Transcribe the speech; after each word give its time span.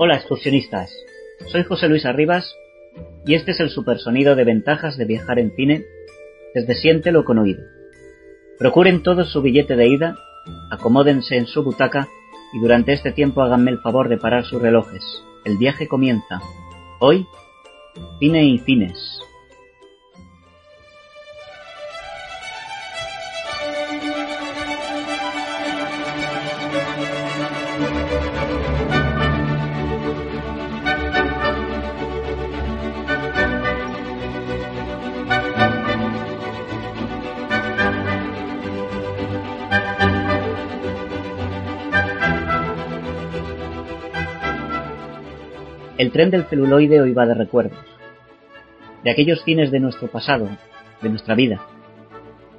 Hola 0.00 0.14
excursionistas, 0.14 0.92
soy 1.48 1.64
José 1.64 1.88
Luis 1.88 2.06
Arribas 2.06 2.54
y 3.26 3.34
este 3.34 3.50
es 3.50 3.58
el 3.58 3.68
supersonido 3.68 4.36
de 4.36 4.44
ventajas 4.44 4.96
de 4.96 5.04
viajar 5.04 5.40
en 5.40 5.50
cine 5.56 5.86
desde 6.54 6.76
Siéntelo 6.76 7.24
con 7.24 7.36
oído. 7.38 7.64
Procuren 8.60 9.02
todos 9.02 9.32
su 9.32 9.42
billete 9.42 9.74
de 9.74 9.88
ida, 9.88 10.14
acomódense 10.70 11.36
en 11.36 11.48
su 11.48 11.64
butaca 11.64 12.06
y 12.52 12.60
durante 12.60 12.92
este 12.92 13.10
tiempo 13.10 13.42
háganme 13.42 13.72
el 13.72 13.80
favor 13.80 14.08
de 14.08 14.18
parar 14.18 14.44
sus 14.44 14.62
relojes. 14.62 15.02
El 15.44 15.58
viaje 15.58 15.88
comienza. 15.88 16.42
Hoy, 17.00 17.26
cine 18.20 18.44
y 18.44 18.58
cines. 18.58 19.20
Tren 46.18 46.32
del 46.32 46.46
celuloide 46.46 47.00
hoy 47.00 47.12
va 47.12 47.26
de 47.26 47.34
recuerdos, 47.34 47.78
de 49.04 49.10
aquellos 49.12 49.40
cines 49.44 49.70
de 49.70 49.78
nuestro 49.78 50.08
pasado, 50.08 50.48
de 51.00 51.10
nuestra 51.10 51.36
vida, 51.36 51.60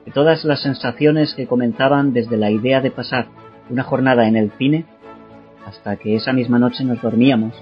de 0.06 0.14
todas 0.14 0.46
las 0.46 0.62
sensaciones 0.62 1.34
que 1.34 1.46
comenzaban 1.46 2.14
desde 2.14 2.38
la 2.38 2.52
idea 2.52 2.80
de 2.80 2.90
pasar 2.90 3.28
una 3.70 3.84
jornada 3.84 4.30
en 4.30 4.38
el 4.38 4.52
cine 4.52 4.86
hasta 5.66 5.98
que 5.98 6.16
esa 6.16 6.32
misma 6.32 6.58
noche 6.58 6.86
nos 6.86 7.02
dormíamos, 7.02 7.54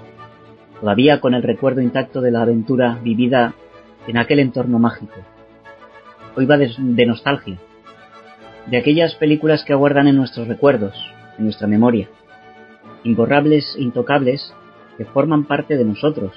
todavía 0.80 1.18
con 1.18 1.34
el 1.34 1.42
recuerdo 1.42 1.80
intacto 1.80 2.20
de 2.20 2.30
la 2.30 2.42
aventura 2.42 3.00
vivida 3.02 3.54
en 4.06 4.18
aquel 4.18 4.38
entorno 4.38 4.78
mágico. 4.78 5.16
Hoy 6.36 6.46
va 6.46 6.58
de 6.58 7.06
nostalgia, 7.06 7.58
de 8.66 8.76
aquellas 8.76 9.16
películas 9.16 9.64
que 9.64 9.72
aguardan 9.72 10.06
en 10.06 10.14
nuestros 10.14 10.46
recuerdos, 10.46 10.94
en 11.38 11.46
nuestra 11.46 11.66
memoria, 11.66 12.08
imborrables, 13.02 13.74
intocables, 13.76 14.54
que 14.98 15.06
forman 15.06 15.44
parte 15.44 15.78
de 15.78 15.84
nosotros, 15.84 16.32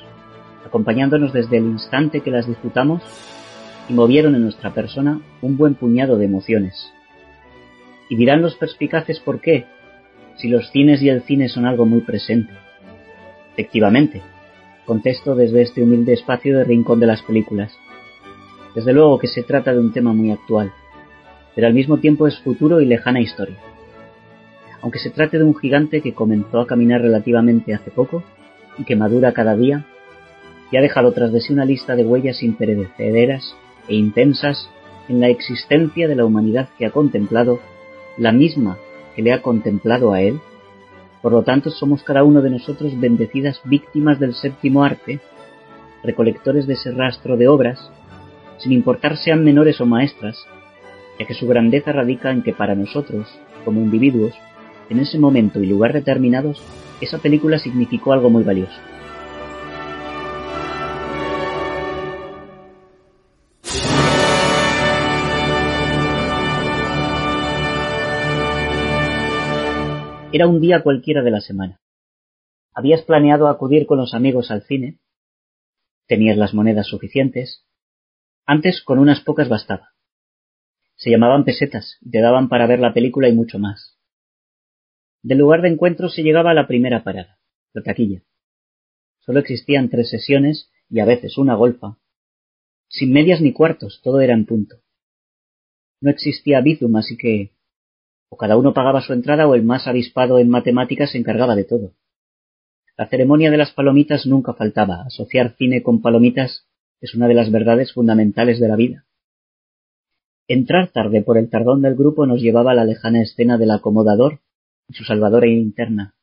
acompañándonos 0.66 1.34
desde 1.34 1.58
el 1.58 1.66
instante 1.66 2.22
que 2.22 2.32
las 2.32 2.48
disfrutamos 2.48 3.02
y 3.90 3.94
movieron 3.94 4.36
en 4.36 4.44
nuestra 4.44 4.74
persona 4.74 5.20
un 5.42 5.58
buen 5.58 5.74
puñado 5.74 6.18
de 6.18 6.26
emociones. 6.26 6.94
Y 8.10 8.16
dirán 8.16 8.42
los 8.42 8.56
perspicaces 8.56 9.20
por 9.20 9.42
qué, 9.42 9.66
si 10.38 10.48
los 10.48 10.70
cines 10.70 11.02
y 11.02 11.10
el 11.10 11.24
cine 11.24 11.50
son 11.50 11.66
algo 11.66 11.86
muy 11.86 12.02
presente. 12.02 12.54
Efectivamente, 13.54 14.22
contesto 14.86 15.36
desde 15.36 15.64
este 15.64 15.82
humilde 15.82 16.14
espacio 16.14 16.58
de 16.58 16.64
rincón 16.64 17.00
de 17.00 17.08
las 17.08 17.22
películas. 17.24 17.74
Desde 18.76 18.94
luego 18.94 19.18
que 19.20 19.28
se 19.28 19.44
trata 19.44 19.74
de 19.74 19.80
un 19.80 19.92
tema 19.92 20.14
muy 20.14 20.32
actual, 20.32 20.72
pero 21.56 21.68
al 21.68 21.74
mismo 21.74 21.98
tiempo 21.98 22.28
es 22.28 22.40
futuro 22.40 22.80
y 22.80 22.86
lejana 22.86 23.20
historia. 23.20 23.58
Aunque 24.82 25.00
se 25.00 25.10
trate 25.10 25.38
de 25.38 25.44
un 25.44 25.56
gigante 25.56 26.02
que 26.02 26.14
comenzó 26.14 26.60
a 26.60 26.68
caminar 26.68 27.02
relativamente 27.02 27.74
hace 27.74 27.92
poco, 27.92 28.24
y 28.78 28.84
que 28.84 28.96
madura 28.96 29.34
cada 29.34 29.56
día, 29.56 29.86
y 30.72 30.78
ha 30.78 30.82
dejado 30.82 31.12
tras 31.12 31.32
de 31.32 31.42
sí 31.42 31.54
una 31.54 31.66
lista 31.66 31.96
de 31.96 32.06
huellas 32.06 32.42
imperecederas 32.44 33.56
e 33.88 33.96
intensas 33.96 34.70
en 35.10 35.20
la 35.20 35.28
existencia 35.28 36.08
de 36.08 36.16
la 36.16 36.26
humanidad 36.26 36.70
que 36.78 36.86
ha 36.86 36.92
contemplado, 36.92 37.60
la 38.18 38.32
misma 38.32 38.78
que 39.16 39.22
le 39.22 39.34
ha 39.34 39.42
contemplado 39.42 40.14
a 40.14 40.22
él. 40.22 40.40
Por 41.22 41.34
lo 41.34 41.44
tanto, 41.44 41.70
somos 41.70 42.04
cada 42.04 42.24
uno 42.24 42.42
de 42.42 42.50
nosotros 42.50 43.00
bendecidas 43.00 43.62
víctimas 43.66 44.20
del 44.20 44.34
séptimo 44.34 44.84
arte, 44.84 45.20
recolectores 46.04 46.66
de 46.66 46.74
ese 46.74 46.92
rastro 46.92 47.38
de 47.38 47.48
obras, 47.48 47.92
sin 48.58 48.72
importar 48.72 49.18
sean 49.18 49.44
menores 49.44 49.82
o 49.82 49.86
maestras, 49.86 50.46
ya 51.20 51.26
que 51.26 51.34
su 51.34 51.48
grandeza 51.48 51.92
radica 51.92 52.32
en 52.32 52.42
que 52.42 52.54
para 52.54 52.76
nosotros, 52.76 53.28
como 53.66 53.82
individuos, 53.82 54.34
en 54.92 55.00
ese 55.00 55.18
momento 55.18 55.64
y 55.64 55.68
lugar 55.68 55.94
determinados, 55.94 56.62
esa 57.00 57.18
película 57.18 57.58
significó 57.60 58.12
algo 58.12 58.30
muy 58.30 58.44
valioso. 58.44 58.78
Era 70.34 70.48
un 70.48 70.60
día 70.60 70.84
cualquiera 70.84 71.22
de 71.24 71.32
la 71.32 71.40
semana. 71.40 71.80
Habías 72.74 73.02
planeado 73.04 73.48
acudir 73.48 73.86
con 73.86 73.98
los 73.98 74.14
amigos 74.14 74.52
al 74.52 74.64
cine. 74.64 75.00
Tenías 76.06 76.36
las 76.36 76.54
monedas 76.54 76.88
suficientes. 76.88 77.66
Antes 78.46 78.84
con 78.84 79.00
unas 79.00 79.22
pocas 79.22 79.48
bastaba. 79.48 79.92
Se 80.96 81.10
llamaban 81.10 81.46
pesetas 81.46 81.98
te 82.10 82.20
daban 82.20 82.50
para 82.50 82.68
ver 82.68 82.80
la 82.80 82.94
película 82.94 83.30
y 83.30 83.34
mucho 83.34 83.58
más. 83.58 84.01
Del 85.24 85.38
lugar 85.38 85.62
de 85.62 85.70
encuentro 85.70 86.10
se 86.10 86.24
llegaba 86.24 86.52
a 86.52 86.56
la 86.56 86.68
primera 86.68 87.04
parada, 87.04 87.40
la 87.74 87.84
taquilla. 87.84 88.24
Solo 89.20 89.40
existían 89.40 89.90
tres 89.90 90.10
sesiones 90.10 90.72
y 90.90 91.00
a 91.00 91.06
veces 91.06 91.38
una 91.38 91.56
golfa. 91.56 91.98
Sin 92.88 93.14
medias 93.14 93.40
ni 93.42 93.54
cuartos, 93.54 94.02
todo 94.04 94.22
era 94.22 94.34
en 94.34 94.46
punto. 94.46 94.78
No 96.02 96.10
existía 96.10 96.62
bizum, 96.62 96.96
así 96.96 97.16
que 97.18 97.52
o 98.30 98.38
cada 98.38 98.58
uno 98.58 98.74
pagaba 98.74 99.02
su 99.02 99.14
entrada 99.14 99.48
o 99.48 99.56
el 99.56 99.64
más 99.64 99.88
avispado 99.88 100.40
en 100.40 100.50
matemáticas 100.50 101.12
se 101.12 101.18
encargaba 101.18 101.56
de 101.56 101.66
todo. 101.66 101.94
La 102.98 103.08
ceremonia 103.08 103.52
de 103.52 103.58
las 103.58 103.72
palomitas 103.72 104.26
nunca 104.26 104.54
faltaba. 104.54 105.04
Asociar 105.04 105.56
cine 105.58 105.84
con 105.84 106.02
palomitas 106.02 106.68
es 107.02 107.14
una 107.14 107.28
de 107.28 107.34
las 107.34 107.52
verdades 107.52 107.94
fundamentales 107.94 108.60
de 108.60 108.68
la 108.68 108.76
vida. 108.76 109.06
Entrar 110.48 110.92
tarde 110.92 111.22
por 111.22 111.38
el 111.38 111.50
tardón 111.50 111.82
del 111.82 111.96
grupo 111.96 112.26
nos 112.26 112.42
llevaba 112.42 112.72
a 112.72 112.76
la 112.76 112.86
lejana 112.86 113.22
escena 113.22 113.58
del 113.58 113.72
acomodador 113.72 114.40
su 114.94 115.04
salvadora 115.04 115.48
interna. 115.48 116.16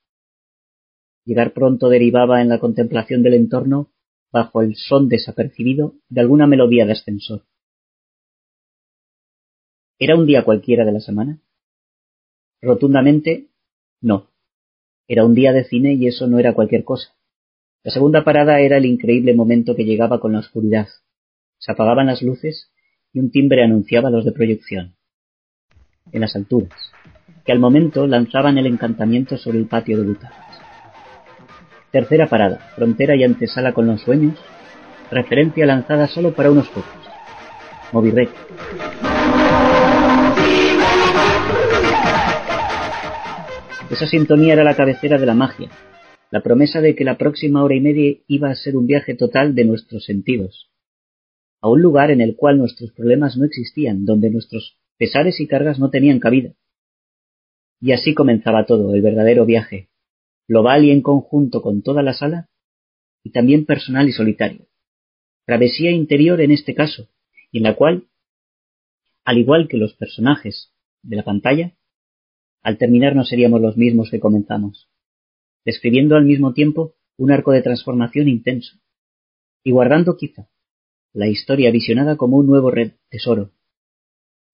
Llegar 1.25 1.53
pronto 1.53 1.89
derivaba 1.89 2.41
en 2.41 2.49
la 2.49 2.59
contemplación 2.59 3.23
del 3.23 3.35
entorno 3.35 3.93
bajo 4.33 4.63
el 4.63 4.77
son 4.77 5.09
desapercibido 5.09 5.95
de 6.09 6.21
alguna 6.21 6.47
melodía 6.47 6.87
de 6.87 6.93
ascensor. 6.93 7.45
¿Era 9.99 10.17
un 10.17 10.27
día 10.27 10.45
cualquiera 10.45 10.85
de 10.85 10.93
la 10.93 11.01
semana? 11.01 11.43
Rotundamente, 12.61 13.49
no. 14.01 14.31
Era 15.07 15.25
un 15.25 15.35
día 15.35 15.53
de 15.53 15.65
cine 15.65 15.95
y 15.95 16.07
eso 16.07 16.27
no 16.27 16.39
era 16.39 16.55
cualquier 16.55 16.85
cosa. 16.85 17.15
La 17.83 17.93
segunda 17.93 18.25
parada 18.25 18.61
era 18.61 18.77
el 18.77 18.85
increíble 18.85 19.35
momento 19.35 19.75
que 19.75 19.85
llegaba 19.85 20.21
con 20.21 20.33
la 20.33 20.41
oscuridad. 20.41 20.89
Se 21.59 21.73
apagaban 21.73 22.07
las 22.07 22.23
luces 22.23 22.71
y 23.13 23.21
un 23.21 23.31
timbre 23.31 23.63
anunciaba 23.63 24.11
los 24.11 24.25
de 24.25 24.33
proyección. 24.33 24.97
En 26.13 26.21
las 26.21 26.37
alturas 26.37 26.93
que 27.49 27.53
al 27.53 27.61
momento 27.61 28.07
lanzaban 28.07 28.59
el 28.59 28.67
encantamiento 28.67 29.39
sobre 29.39 29.57
el 29.57 29.65
patio 29.65 29.97
de 29.97 30.05
butacas. 30.05 30.61
Tercera 31.91 32.27
parada, 32.27 32.59
frontera 32.77 33.17
y 33.17 33.25
antesala 33.25 33.73
con 33.73 33.87
los 33.87 34.03
sueños, 34.03 34.39
referencia 35.11 35.65
lanzada 35.65 36.09
solo 36.09 36.35
para 36.35 36.51
unos 36.51 36.69
pocos. 36.69 36.93
Movirrec. 37.91 38.29
Esa 43.93 44.07
sintonía 44.07 44.53
era 44.53 44.63
la 44.63 44.77
cabecera 44.77 45.17
de 45.17 45.25
la 45.25 45.33
magia, 45.33 45.71
la 46.31 46.43
promesa 46.43 46.83
de 46.83 46.95
que 46.95 47.05
la 47.05 47.17
próxima 47.17 47.65
hora 47.65 47.77
y 47.77 47.81
media 47.81 48.15
iba 48.27 48.51
a 48.51 48.57
ser 48.57 48.77
un 48.77 48.87
viaje 48.87 49.15
total 49.15 49.55
de 49.55 49.65
nuestros 49.65 50.05
sentidos, 50.05 50.69
a 51.63 51.71
un 51.71 51.81
lugar 51.81 52.11
en 52.11 52.21
el 52.21 52.37
cual 52.37 52.59
nuestros 52.59 52.93
problemas 52.93 53.39
no 53.39 53.47
existían, 53.47 54.05
donde 54.05 54.29
nuestros 54.29 54.77
pesares 54.99 55.41
y 55.41 55.47
cargas 55.47 55.79
no 55.79 55.89
tenían 55.89 56.21
cabida, 56.21 56.53
y 57.81 57.93
así 57.93 58.15
comenzaba 58.15 58.67
todo, 58.67 58.95
el 58.95 59.03
verdadero 59.03 59.47
viaje, 59.47 59.89
global 60.47 60.85
y 60.85 60.91
en 60.91 61.03
conjunto 61.03 61.63
con 61.63 61.83
toda 61.83 62.03
la 62.03 62.15
sala, 62.15 62.49
y 63.23 63.31
también 63.31 63.67
personal 63.67 64.09
y 64.09 64.13
solitario. 64.13 64.67
Travesía 65.45 65.91
interior 65.91 66.41
en 66.41 66.51
este 66.51 66.75
caso, 66.75 67.09
y 67.53 67.59
en 67.59 67.65
la 67.65 67.77
cual, 67.77 68.09
al 69.25 69.39
igual 69.39 69.69
que 69.69 69.77
los 69.77 69.95
personajes 69.95 70.73
de 71.03 71.17
la 71.17 71.25
pantalla, 71.25 71.75
al 72.63 72.79
terminar 72.79 73.15
no 73.15 73.25
seríamos 73.25 73.61
los 73.61 73.77
mismos 73.77 74.11
que 74.11 74.21
comenzamos, 74.21 74.91
describiendo 75.65 76.17
al 76.17 76.25
mismo 76.25 76.53
tiempo 76.53 76.95
un 77.17 77.31
arco 77.31 77.53
de 77.53 77.63
transformación 77.63 78.29
intenso, 78.29 78.79
y 79.63 79.71
guardando 79.71 80.17
quizá 80.17 80.49
la 81.13 81.29
historia 81.29 81.71
visionada 81.71 82.17
como 82.17 82.37
un 82.37 82.47
nuevo 82.47 82.73
tesoro, 83.11 83.53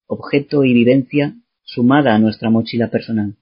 objeto 0.07 0.65
y 0.65 0.73
vivencia 0.73 1.37
sumada 1.65 2.15
a 2.15 2.19
nuestra 2.19 2.51
mochila 2.51 2.91
personal, 2.91 3.37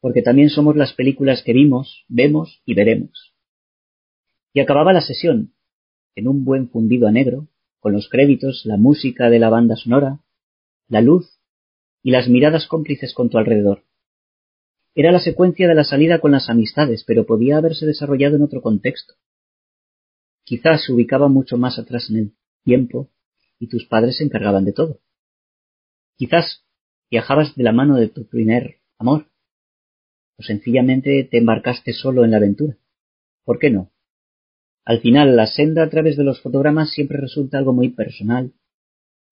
porque 0.00 0.22
también 0.22 0.50
somos 0.50 0.76
las 0.76 0.92
películas 0.92 1.42
que 1.42 1.52
vimos, 1.52 2.04
vemos 2.08 2.62
y 2.64 2.74
veremos. 2.74 3.34
Y 4.52 4.60
acababa 4.60 4.92
la 4.92 5.02
sesión, 5.02 5.54
en 6.14 6.28
un 6.28 6.44
buen 6.44 6.68
fundido 6.68 7.06
a 7.06 7.12
negro, 7.12 7.48
con 7.78 7.92
los 7.92 8.08
créditos, 8.08 8.62
la 8.64 8.76
música 8.76 9.30
de 9.30 9.38
la 9.38 9.50
banda 9.50 9.76
sonora, 9.76 10.20
la 10.88 11.00
luz 11.00 11.40
y 12.02 12.10
las 12.10 12.28
miradas 12.28 12.66
cómplices 12.66 13.14
con 13.14 13.30
tu 13.30 13.38
alrededor. 13.38 13.84
Era 14.94 15.12
la 15.12 15.20
secuencia 15.20 15.68
de 15.68 15.74
la 15.74 15.84
salida 15.84 16.20
con 16.20 16.32
las 16.32 16.48
amistades, 16.48 17.04
pero 17.04 17.26
podía 17.26 17.58
haberse 17.58 17.84
desarrollado 17.84 18.36
en 18.36 18.42
otro 18.42 18.62
contexto. 18.62 19.14
Quizás 20.44 20.84
se 20.84 20.92
ubicaba 20.92 21.28
mucho 21.28 21.58
más 21.58 21.78
atrás 21.78 22.08
en 22.08 22.16
el 22.16 22.32
tiempo 22.64 23.10
y 23.58 23.68
tus 23.68 23.86
padres 23.86 24.16
se 24.16 24.24
encargaban 24.24 24.64
de 24.64 24.72
todo. 24.72 25.00
Quizás 26.16 26.65
viajabas 27.10 27.54
de 27.54 27.62
la 27.62 27.72
mano 27.72 27.96
de 27.96 28.08
tu 28.08 28.26
primer 28.26 28.76
amor, 28.98 29.26
o 30.38 30.42
sencillamente 30.42 31.24
te 31.30 31.38
embarcaste 31.38 31.92
solo 31.92 32.24
en 32.24 32.32
la 32.32 32.38
aventura. 32.38 32.76
¿Por 33.44 33.58
qué 33.58 33.70
no? 33.70 33.92
Al 34.84 35.00
final, 35.00 35.36
la 35.36 35.46
senda 35.46 35.82
a 35.82 35.90
través 35.90 36.16
de 36.16 36.24
los 36.24 36.40
fotogramas 36.40 36.90
siempre 36.90 37.18
resulta 37.18 37.58
algo 37.58 37.72
muy 37.72 37.90
personal, 37.90 38.52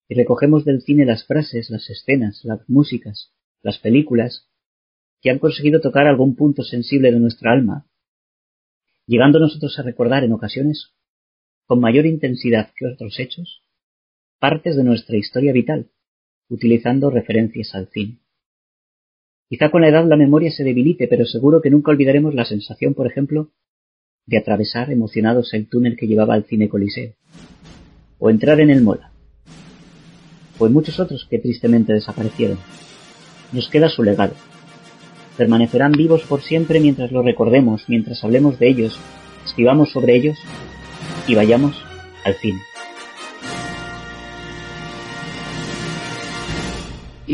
y 0.09 0.15
recogemos 0.15 0.65
del 0.65 0.83
cine 0.83 1.05
las 1.05 1.27
frases, 1.27 1.71
las 1.71 1.89
escenas, 1.89 2.45
las 2.45 2.69
músicas, 2.69 3.33
las 3.63 3.79
películas, 3.79 4.51
que 5.21 5.31
han 5.31 5.39
conseguido 5.39 5.81
tocar 5.81 6.07
algún 6.07 6.37
punto 6.37 6.63
sensible 6.63 7.11
de 7.11 7.19
nuestra 7.19 7.53
alma, 7.53 7.87
llegando 9.07 9.39
nosotros 9.39 9.79
a 9.79 9.83
recordar 9.83 10.25
en 10.25 10.33
ocasiones, 10.33 10.93
con 11.67 11.81
mayor 11.81 12.05
intensidad 12.07 12.73
que 12.77 12.87
otros 12.87 13.19
hechos, 13.19 13.63
partes 14.39 14.77
de 14.77 14.85
nuestra 14.85 15.17
historia 15.17 15.53
vital, 15.53 15.91
utilizando 16.49 17.11
referencias 17.11 17.75
al 17.75 17.89
cine. 17.89 18.19
Quizá 19.49 19.71
con 19.71 19.83
la 19.83 19.89
edad 19.89 20.07
la 20.09 20.17
memoria 20.17 20.51
se 20.51 20.65
debilite, 20.65 21.07
pero 21.07 21.25
seguro 21.27 21.61
que 21.61 21.71
nunca 21.71 21.91
olvidaremos 21.91 22.35
la 22.35 22.45
sensación, 22.45 22.95
por 22.95 23.07
ejemplo, 23.07 23.51
de 24.27 24.39
atravesar 24.39 24.91
emocionados 24.91 25.53
el 25.55 25.69
túnel 25.69 25.97
que 25.97 26.07
llevaba 26.07 26.35
al 26.35 26.45
cine 26.45 26.69
Coliseo, 26.69 27.13
o 28.19 28.31
entrar 28.31 28.61
en 28.61 28.71
el 28.71 28.83
Mola, 28.83 29.13
o 30.59 30.67
en 30.67 30.73
muchos 30.73 30.99
otros 30.99 31.27
que 31.29 31.39
tristemente 31.39 31.93
desaparecieron. 31.93 32.59
Nos 33.53 33.69
queda 33.69 33.89
su 33.89 34.03
legado, 34.03 34.35
permanecerán 35.37 35.93
vivos 35.93 36.23
por 36.23 36.43
siempre 36.43 36.81
mientras 36.81 37.13
los 37.13 37.25
recordemos, 37.25 37.85
mientras 37.89 38.25
hablemos 38.25 38.59
de 38.59 38.69
ellos, 38.69 38.99
escribamos 39.45 39.91
sobre 39.91 40.17
ellos 40.17 40.39
y 41.29 41.35
vayamos 41.35 41.77
al 42.25 42.35
cine. 42.35 42.61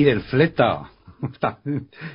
Y 0.01 0.05
del 0.05 0.23
fleta. 0.23 0.91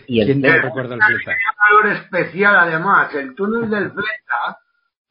y 0.07 0.19
el 0.19 0.25
¿Quién 0.25 0.41
no 0.41 0.51
recuerda 0.59 0.95
el 0.95 1.01
fleta? 1.03 1.23
Tenía 1.25 1.53
valor 1.59 1.87
especial 1.97 2.55
además. 2.55 3.13
El 3.13 3.35
túnel 3.35 3.69
del 3.69 3.91
fleta 3.91 4.59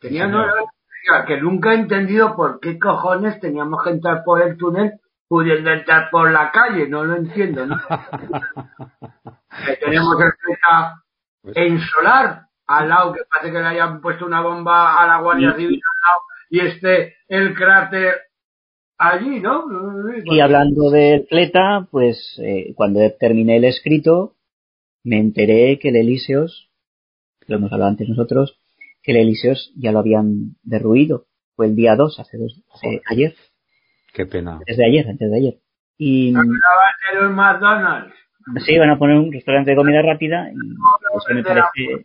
tenía 0.01 0.27
un 0.27 0.33
valor 0.33 0.59
especial 0.59 1.25
que 1.25 1.41
nunca 1.41 1.71
he 1.71 1.77
entendido 1.77 2.35
por 2.35 2.59
qué 2.59 2.77
cojones 2.81 3.39
teníamos 3.39 3.85
que 3.85 3.91
entrar 3.91 4.25
por 4.25 4.43
el 4.43 4.57
túnel 4.57 4.95
pudiendo 5.29 5.71
entrar 5.71 6.11
por 6.11 6.33
la 6.33 6.51
calle. 6.51 6.89
No 6.89 7.05
lo 7.05 7.15
entiendo. 7.15 7.65
¿no? 7.65 7.77
que 9.67 9.77
tenemos 9.77 10.21
el 10.21 10.33
fleta 10.33 11.01
pues 11.43 11.57
en 11.57 11.79
solar 11.79 12.47
al 12.67 12.89
lado, 12.89 13.13
que 13.13 13.21
parece 13.31 13.53
que 13.53 13.61
le 13.61 13.69
hayan 13.69 14.01
puesto 14.01 14.27
una 14.27 14.41
bomba 14.41 15.01
a 15.01 15.07
la 15.07 15.19
Guardia 15.19 15.53
Civil 15.53 15.81
al 15.81 16.01
lado, 16.11 16.21
y 16.51 16.59
este, 16.59 17.19
el 17.29 17.55
cráter 17.55 18.23
allí, 18.99 19.41
¿no? 19.41 19.65
Y 20.25 20.41
hablando 20.41 20.91
del 20.91 21.27
fleta, 21.27 21.89
pues 21.91 22.41
eh, 22.43 22.73
cuando 22.75 23.01
terminé 23.19 23.57
el 23.57 23.65
escrito, 23.65 24.37
me 25.03 25.19
enteré 25.19 25.79
que 25.79 25.91
el 25.91 25.97
Elíseos, 25.97 26.71
lo 27.47 27.57
hemos 27.57 27.73
hablado 27.73 27.91
antes 27.91 28.09
nosotros, 28.09 28.59
que 29.03 29.13
el 29.13 29.19
Elíseos 29.19 29.73
ya 29.77 29.93
lo 29.93 29.99
habían 29.99 30.57
derruido. 30.63 31.27
Fue 31.57 31.67
el 31.67 31.77
día 31.77 31.95
2, 31.95 32.19
hace 32.19 32.37
dos, 32.37 32.63
hace, 32.73 33.01
ayer. 33.09 33.35
Qué 34.13 34.27
pena. 34.27 34.61
Desde 34.67 34.87
ayer, 34.87 35.09
antes 35.09 35.31
de 35.31 35.37
ayer. 35.37 35.55
Y... 35.99 36.33
McDonald's. 36.33 38.15
Sí, 38.67 38.79
van 38.79 38.91
a 38.91 38.99
poner 38.99 39.17
un 39.17 39.33
restaurante 39.33 39.71
de 39.71 39.77
comida 39.77 40.03
rápida 40.03 40.51
y 40.53 41.35
me 41.35 41.43
parece, 41.43 42.05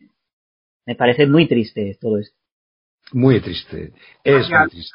me 0.85 0.95
parece 0.95 1.27
muy 1.27 1.47
triste 1.47 1.97
todo 1.99 2.17
esto. 2.17 2.38
Muy 3.13 3.39
triste. 3.41 3.93
Es 4.23 4.49
muy 4.49 4.69
triste. 4.69 4.93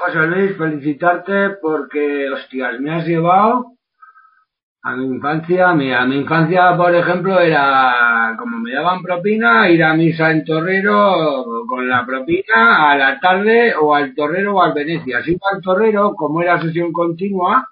José 0.00 0.26
Luis, 0.26 0.56
felicitarte 0.56 1.50
porque, 1.62 2.30
hostias, 2.30 2.80
me 2.80 2.94
has 2.94 3.06
llevado 3.06 3.72
a 4.82 4.96
mi 4.96 5.06
infancia. 5.06 5.70
A 5.70 5.74
mi, 5.74 5.92
a 5.92 6.04
mi 6.04 6.16
infancia, 6.16 6.76
por 6.76 6.94
ejemplo, 6.94 7.40
era 7.40 8.34
como 8.38 8.58
me 8.58 8.72
daban 8.72 9.02
propina, 9.02 9.68
ir 9.70 9.82
a 9.84 9.94
misa 9.94 10.30
en 10.30 10.44
Torrero 10.44 11.64
con 11.66 11.88
la 11.88 12.04
propina 12.04 12.90
a 12.90 12.96
la 12.96 13.20
tarde 13.20 13.74
o 13.80 13.94
al 13.94 14.14
Torrero 14.14 14.56
o 14.56 14.62
al 14.62 14.74
Venecia. 14.74 15.22
Si 15.22 15.32
iba 15.32 15.46
al 15.54 15.62
Torrero, 15.62 16.14
como 16.14 16.42
era 16.42 16.60
sesión 16.60 16.92
continua, 16.92 17.68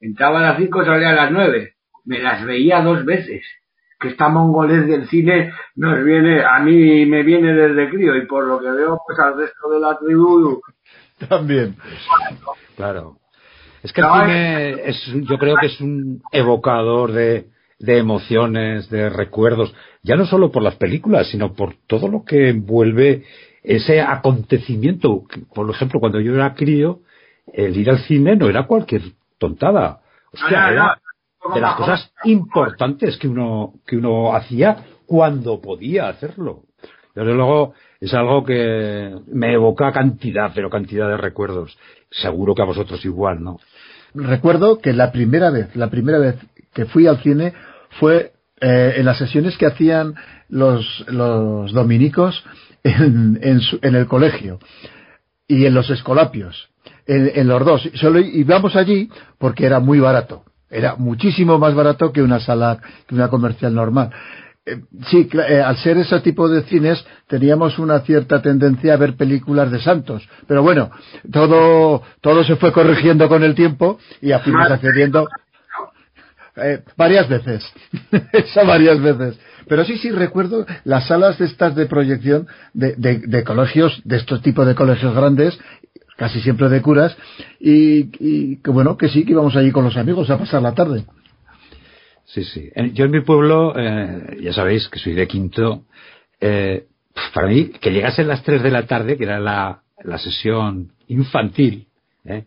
entraba 0.00 0.40
a 0.40 0.42
las 0.42 0.58
5 0.58 0.82
y 0.82 0.84
salía 0.86 1.10
a 1.10 1.14
las 1.14 1.30
9 1.30 1.74
me 2.04 2.18
las 2.18 2.44
veía 2.44 2.82
dos 2.82 3.04
veces. 3.04 3.44
Que 4.00 4.08
esta 4.08 4.28
mongolés 4.28 4.86
del 4.86 5.08
cine 5.08 5.52
nos 5.76 6.02
viene, 6.02 6.42
a 6.42 6.58
mí 6.60 7.04
me 7.06 7.22
viene 7.22 7.52
desde 7.52 7.90
crío 7.90 8.16
y 8.16 8.26
por 8.26 8.46
lo 8.46 8.58
que 8.58 8.70
veo, 8.70 8.98
pues 9.06 9.18
al 9.18 9.36
resto 9.36 9.68
de 9.68 9.80
la 9.80 9.98
tribu. 9.98 10.60
También. 11.28 11.76
Claro. 12.76 13.16
Es 13.82 13.92
que 13.92 14.00
el 14.00 14.06
cine 14.06 14.70
es, 14.88 15.06
yo 15.28 15.38
creo 15.38 15.56
que 15.60 15.66
es 15.66 15.80
un 15.80 16.22
evocador 16.32 17.12
de, 17.12 17.46
de 17.78 17.98
emociones, 17.98 18.88
de 18.90 19.08
recuerdos, 19.08 19.74
ya 20.02 20.16
no 20.16 20.26
solo 20.26 20.52
por 20.52 20.62
las 20.62 20.76
películas, 20.76 21.28
sino 21.28 21.54
por 21.54 21.74
todo 21.86 22.08
lo 22.08 22.24
que 22.24 22.50
envuelve 22.50 23.24
ese 23.62 24.00
acontecimiento. 24.00 25.24
Por 25.54 25.68
ejemplo, 25.70 26.00
cuando 26.00 26.20
yo 26.20 26.34
era 26.34 26.54
crío, 26.54 27.00
el 27.52 27.76
ir 27.76 27.90
al 27.90 28.00
cine 28.00 28.36
no 28.36 28.48
era 28.48 28.66
cualquier 28.66 29.02
tontada. 29.38 30.00
Hostia, 30.32 30.70
era, 30.70 31.00
de 31.54 31.60
las 31.60 31.76
cosas 31.76 32.12
importantes 32.24 33.16
que 33.18 33.28
uno, 33.28 33.74
que 33.86 33.96
uno 33.96 34.34
hacía 34.34 34.84
cuando 35.06 35.60
podía 35.60 36.08
hacerlo. 36.08 36.62
Desde 37.14 37.34
luego 37.34 37.74
es 38.00 38.14
algo 38.14 38.44
que 38.44 39.14
me 39.32 39.52
evoca 39.54 39.92
cantidad, 39.92 40.52
pero 40.54 40.70
cantidad 40.70 41.08
de 41.08 41.16
recuerdos. 41.16 41.76
Seguro 42.10 42.54
que 42.54 42.62
a 42.62 42.66
vosotros 42.66 43.04
igual, 43.04 43.42
¿no? 43.42 43.58
Recuerdo 44.14 44.78
que 44.78 44.92
la 44.92 45.12
primera 45.12 45.50
vez, 45.50 45.74
la 45.76 45.90
primera 45.90 46.18
vez 46.18 46.36
que 46.72 46.86
fui 46.86 47.06
al 47.06 47.18
cine 47.22 47.52
fue 47.98 48.32
eh, 48.60 48.94
en 48.96 49.04
las 49.04 49.18
sesiones 49.18 49.56
que 49.56 49.66
hacían 49.66 50.14
los, 50.48 51.04
los 51.08 51.72
dominicos 51.72 52.44
en, 52.84 53.38
en, 53.42 53.94
el 53.94 54.06
colegio 54.06 54.58
y 55.46 55.66
en 55.66 55.74
los 55.74 55.90
escolapios, 55.90 56.70
en, 57.06 57.30
en 57.34 57.48
los 57.48 57.64
dos. 57.64 57.90
Solo 57.94 58.20
íbamos 58.20 58.76
allí 58.76 59.10
porque 59.38 59.66
era 59.66 59.80
muy 59.80 60.00
barato 60.00 60.44
era 60.70 60.96
muchísimo 60.96 61.58
más 61.58 61.74
barato 61.74 62.12
que 62.12 62.22
una 62.22 62.40
sala, 62.40 62.78
que 63.06 63.14
una 63.14 63.28
comercial 63.28 63.74
normal. 63.74 64.10
Eh, 64.64 64.78
sí, 65.10 65.28
eh, 65.48 65.60
al 65.60 65.76
ser 65.78 65.96
ese 65.98 66.20
tipo 66.20 66.48
de 66.48 66.62
cines 66.64 67.04
teníamos 67.26 67.78
una 67.78 68.00
cierta 68.00 68.42
tendencia 68.42 68.94
a 68.94 68.96
ver 68.98 69.16
películas 69.16 69.70
de 69.70 69.80
santos, 69.80 70.28
pero 70.46 70.62
bueno, 70.62 70.90
todo, 71.32 72.02
todo 72.20 72.44
se 72.44 72.56
fue 72.56 72.70
corrigiendo 72.70 73.28
con 73.28 73.42
el 73.42 73.54
tiempo 73.54 73.98
y 74.20 74.32
fuimos 74.44 74.70
accediendo 74.70 75.28
eh, 76.56 76.82
varias 76.96 77.28
veces, 77.28 77.72
esa 78.32 78.64
varias 78.64 79.00
veces. 79.00 79.40
Pero 79.66 79.84
sí, 79.84 79.98
sí, 79.98 80.10
recuerdo 80.10 80.66
las 80.84 81.06
salas 81.06 81.38
de 81.38 81.46
estas 81.46 81.74
de 81.74 81.86
proyección 81.86 82.46
de, 82.74 82.94
de, 82.96 83.18
de 83.18 83.44
colegios, 83.44 84.02
de 84.04 84.16
estos 84.16 84.42
tipos 84.42 84.66
de 84.66 84.74
colegios 84.74 85.14
grandes, 85.14 85.58
casi 86.20 86.38
siempre 86.42 86.68
de 86.68 86.82
curas, 86.82 87.16
y, 87.58 88.56
que 88.56 88.70
bueno, 88.70 88.98
que 88.98 89.08
sí, 89.08 89.24
que 89.24 89.32
íbamos 89.32 89.56
allí 89.56 89.72
con 89.72 89.84
los 89.84 89.96
amigos 89.96 90.28
a 90.28 90.36
pasar 90.36 90.60
la 90.60 90.74
tarde. 90.74 91.06
Sí, 92.26 92.44
sí. 92.44 92.68
Yo 92.92 93.06
en 93.06 93.10
mi 93.10 93.22
pueblo, 93.22 93.72
eh, 93.74 94.36
ya 94.42 94.52
sabéis 94.52 94.86
que 94.90 94.98
soy 94.98 95.14
de 95.14 95.26
Quinto, 95.26 95.86
eh, 96.38 96.84
para 97.32 97.46
mí, 97.46 97.70
que 97.80 97.90
llegasen 97.90 98.28
las 98.28 98.42
3 98.42 98.62
de 98.62 98.70
la 98.70 98.86
tarde, 98.86 99.16
que 99.16 99.24
era 99.24 99.40
la, 99.40 99.80
la 100.04 100.18
sesión 100.18 100.92
infantil, 101.08 101.86
eh, 102.26 102.44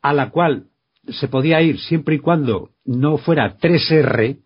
a 0.00 0.14
la 0.14 0.30
cual 0.30 0.68
se 1.06 1.28
podía 1.28 1.60
ir 1.60 1.80
siempre 1.80 2.14
y 2.14 2.18
cuando 2.18 2.70
no 2.86 3.18
fuera 3.18 3.58
3R, 3.58 4.38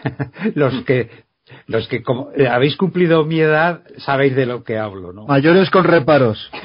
los 0.54 0.84
que 0.84 1.25
los 1.66 1.86
que 1.88 2.02
como 2.02 2.30
eh, 2.32 2.48
habéis 2.48 2.76
cumplido 2.76 3.24
mi 3.24 3.40
edad 3.40 3.82
sabéis 3.98 4.34
de 4.34 4.46
lo 4.46 4.64
que 4.64 4.78
hablo, 4.78 5.12
¿no? 5.12 5.26
Mayores 5.26 5.70
con 5.70 5.84
reparos. 5.84 6.50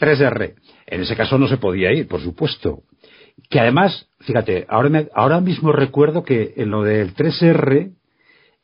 3R. 0.00 0.54
En 0.86 1.02
ese 1.02 1.16
caso 1.16 1.38
no 1.38 1.46
se 1.46 1.58
podía 1.58 1.92
ir, 1.92 2.08
por 2.08 2.20
supuesto. 2.20 2.82
Que 3.48 3.60
además, 3.60 4.08
fíjate, 4.20 4.66
ahora, 4.68 5.04
ahora 5.14 5.40
mismo 5.40 5.72
recuerdo 5.72 6.24
que 6.24 6.54
en 6.56 6.70
lo 6.70 6.82
del 6.82 7.14
3R, 7.14 7.92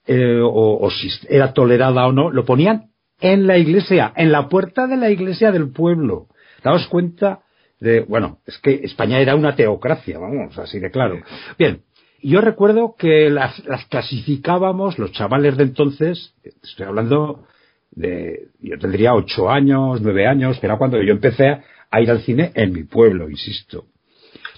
eh, 0.07 0.41
o, 0.43 0.91
si 0.91 1.09
era 1.29 1.53
tolerada 1.53 2.07
o 2.07 2.13
no, 2.13 2.31
lo 2.31 2.45
ponían 2.45 2.91
en 3.21 3.47
la 3.47 3.59
iglesia, 3.59 4.13
en 4.17 4.33
la 4.33 4.49
puerta 4.49 4.87
de 4.87 4.97
la 4.97 5.11
iglesia 5.11 5.53
del 5.53 5.71
pueblo. 5.71 6.29
Daos 6.63 6.87
cuenta 6.89 7.41
de, 7.81 8.01
bueno, 8.01 8.39
es 8.47 8.59
que 8.59 8.81
España 8.85 9.21
era 9.21 9.35
una 9.35 9.55
teocracia, 9.55 10.19
vamos, 10.19 10.59
así 10.59 10.79
de 10.79 10.91
claro. 10.91 11.21
Bien, 11.59 11.83
yo 12.31 12.41
recuerdo 12.41 12.95
que 12.97 13.31
las, 13.31 13.55
clasificábamos, 13.89 14.99
los 14.99 15.13
chavales 15.13 15.57
de 15.57 15.65
entonces, 15.65 16.35
estoy 16.63 16.87
hablando 16.87 17.47
de, 17.93 18.49
yo 18.61 18.79
tendría 18.79 19.15
ocho 19.15 19.51
años, 19.51 20.01
nueve 20.01 20.27
años, 20.27 20.59
que 20.59 20.67
era 20.67 20.79
cuando 20.79 21.01
yo 21.03 21.13
empecé 21.13 21.63
a 21.91 22.01
ir 22.01 22.11
al 22.11 22.23
cine 22.23 22.53
en 22.55 22.73
mi 22.73 22.85
pueblo, 22.85 23.31
insisto. 23.31 23.87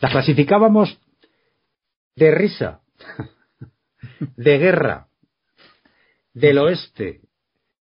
Las 0.01 0.13
clasificábamos 0.13 0.99
de 2.17 2.31
risa, 2.31 2.81
de 4.37 4.59
guerra, 4.59 5.09
del 6.33 6.59
oeste, 6.59 7.21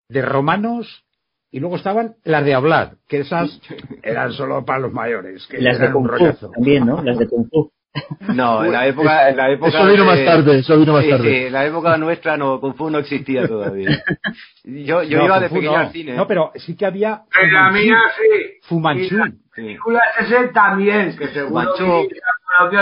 de 0.08 0.22
romanos 0.22 1.04
y 1.50 1.60
luego 1.60 1.76
estaban 1.76 2.16
las 2.24 2.44
de 2.44 2.54
hablar, 2.54 2.96
que 3.06 3.18
esas 3.20 3.60
eran 4.02 4.32
solo 4.32 4.64
para 4.64 4.80
los 4.80 4.92
mayores. 4.92 5.46
Que 5.46 5.58
las 5.58 5.78
de 5.78 5.92
Kung 5.92 6.08
Fu 6.08 6.50
también, 6.52 6.86
¿no? 6.86 7.02
Las 7.02 7.18
de 7.18 7.28
Kung 7.28 7.48
Fu. 7.48 7.70
No, 8.34 8.64
en 8.64 8.72
la 8.72 8.86
época, 8.86 9.28
en 9.28 9.36
la 9.36 9.50
época 9.50 9.68
eso 9.68 9.86
vino 9.86 10.04
más 10.04 10.24
tarde, 10.24 10.58
eso 10.58 10.78
vino 10.78 10.92
más 10.92 11.04
sí, 11.04 11.10
tarde. 11.10 11.28
Sí, 11.30 11.46
en 11.46 11.52
la 11.52 11.64
época 11.66 11.96
nuestra 11.96 12.36
no, 12.36 12.60
Kung 12.60 12.74
Fu 12.74 12.90
no 12.90 12.98
existía 12.98 13.46
todavía. 13.46 14.02
Yo, 14.64 15.02
yo 15.02 15.18
No, 15.18 15.26
iba 15.26 15.40
de 15.40 15.48
pequeño 15.48 15.72
no. 15.72 15.78
al 15.78 15.92
cine. 15.92 16.14
No, 16.14 16.26
pero 16.26 16.50
sí 16.56 16.76
que 16.76 16.86
había 16.86 17.22
En 17.40 17.52
la 17.52 17.70
mía 17.70 17.98
sí. 18.16 18.58
Fumanchu. 18.62 19.16
Películas 19.54 20.02
ese 20.20 20.48
también, 20.48 21.16
que 21.16 21.28
seguro 21.28 21.74
Fumanchu 21.76 22.08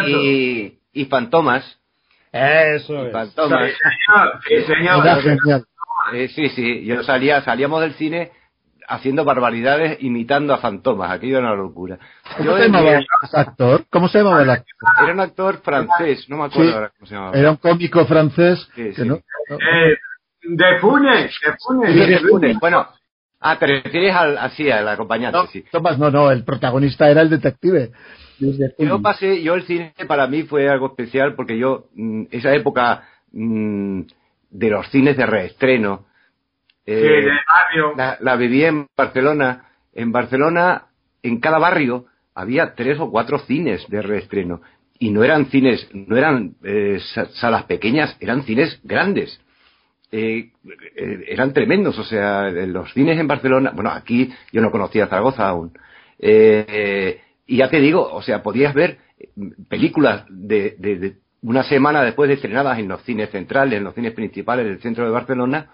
y, 0.07 0.79
y 0.93 1.05
Fantomas. 1.07 1.79
Eso 2.33 3.07
es. 3.07 3.13
Fantomas. 3.13 3.71
Sí, 4.49 4.63
señor, 4.63 5.23
sí, 5.23 5.23
señor. 5.23 5.67
Eh, 6.15 6.29
sí, 6.29 6.49
sí, 6.51 6.85
yo 6.85 7.03
salía, 7.03 7.43
salíamos 7.43 7.81
del 7.81 7.95
cine 7.95 8.33
haciendo 8.93 9.25
barbaridades 9.25 9.97
imitando 10.03 10.53
a 10.53 10.59
Fantomas, 10.59 11.11
aquello 11.11 11.39
era 11.39 11.49
una 11.49 11.57
locura. 11.57 11.99
¿Cómo 12.37 12.51
Yo 12.51 12.57
se 12.59 12.63
llamaba 12.65 12.91
ese 13.23 13.37
actor? 13.39 13.85
¿Cómo 13.91 14.09
se 14.09 14.19
llamaba 14.19 14.43
el 14.43 14.51
actor? 14.51 14.75
era 15.03 15.13
un 15.13 15.21
actor 15.21 15.63
francés, 15.63 16.29
no 16.29 16.37
me 16.37 16.45
acuerdo 16.45 16.69
Sí. 16.71 16.75
ahora 16.75 16.93
cómo 16.97 17.07
se 17.07 17.15
llamaba. 17.15 17.39
Era 17.39 17.51
un 17.51 17.57
cómico 17.57 18.05
francés 18.07 18.69
Sí, 18.75 18.83
que 18.85 18.95
sí. 18.95 19.09
no, 19.09 19.21
no- 19.49 19.57
Eh, 19.57 19.97
de 20.43 20.79
Funes, 20.81 21.35
de 21.45 21.53
Funes. 21.59 21.93
Sí, 21.95 22.11
de 22.13 22.19
Funes. 22.19 22.59
Bueno, 22.61 22.87
ah, 23.41 23.59
te 23.59 23.67
refieres 23.67 24.15
al, 24.15 24.37
así, 24.39 24.71
al 24.71 24.87
acompañante, 24.89 25.39
no, 25.39 25.47
sí. 25.47 25.65
Tomás, 25.71 25.99
no, 25.99 26.11
no, 26.11 26.31
el 26.31 26.45
protagonista 26.45 27.09
era 27.11 27.23
el 27.23 27.31
detective. 27.31 27.93
Yo 28.79 29.01
pasé, 29.01 29.43
yo 29.43 29.55
el 29.55 29.63
cine 29.65 29.95
para 30.09 30.27
mí 30.27 30.43
fue 30.43 30.69
algo 30.69 30.89
especial 30.89 31.35
porque 31.35 31.57
yo, 31.57 31.87
mm, 31.95 32.25
esa 32.31 32.53
época 32.55 33.05
mm, 33.33 34.01
de 34.51 34.69
los 34.71 34.87
cines 34.91 35.17
de 35.17 35.25
reestreno, 35.27 36.07
Sí, 36.85 36.93
eh, 36.93 37.23
de 37.23 37.31
barrio. 37.49 37.93
la, 37.97 38.17
la 38.21 38.37
viví 38.37 38.65
en 38.65 38.87
Barcelona. 38.97 39.67
En 39.95 40.11
Barcelona, 40.13 40.87
en 41.23 41.39
cada 41.41 41.59
barrio, 41.59 42.07
había 42.35 42.75
tres 42.75 42.99
o 42.99 43.11
cuatro 43.11 43.39
cines 43.41 43.87
de 43.89 44.03
reestreno. 44.03 44.61
Y 44.99 45.11
no 45.11 45.23
eran 45.25 45.47
cines, 45.47 45.89
no 45.93 46.17
eran 46.17 46.55
eh, 46.63 46.99
sa- 47.15 47.27
salas 47.33 47.65
pequeñas, 47.65 48.17
eran 48.21 48.43
cines 48.45 48.81
grandes. 48.85 49.41
Eh, 50.11 50.51
eh, 50.97 51.25
eran 51.29 51.53
tremendos, 51.53 51.99
o 51.99 52.05
sea, 52.05 52.51
los 52.51 52.93
cines 52.93 53.19
en 53.19 53.27
Barcelona, 53.27 53.73
bueno, 53.75 53.91
aquí 53.91 54.33
yo 54.53 54.61
no 54.61 54.71
conocía 54.71 55.07
Zaragoza 55.07 55.49
aún. 55.49 55.73
Eh, 56.19 57.21
y 57.47 57.57
ya 57.59 57.69
te 57.69 57.81
digo, 57.81 58.07
o 58.13 58.23
sea, 58.23 58.43
podías 58.43 58.75
ver 58.75 58.99
eh, 59.19 59.29
películas 59.69 60.25
de, 60.29 60.77
de- 60.79 60.97
de 60.99 61.17
una 61.43 61.65
semana 61.65 62.03
después 62.05 62.29
de 62.29 62.35
estrenadas 62.35 62.79
en 62.79 62.89
los 62.89 63.03
cines 63.03 63.31
centrales, 63.31 63.79
en 63.79 63.85
los 63.85 63.95
cines 63.95 64.13
principales 64.13 64.65
del 64.67 64.81
centro 64.81 65.05
de 65.05 65.11
Barcelona, 65.11 65.71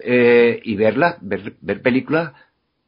eh, 0.00 0.60
y 0.62 0.76
verlas, 0.76 1.16
ver, 1.20 1.54
ver 1.60 1.82
películas 1.82 2.32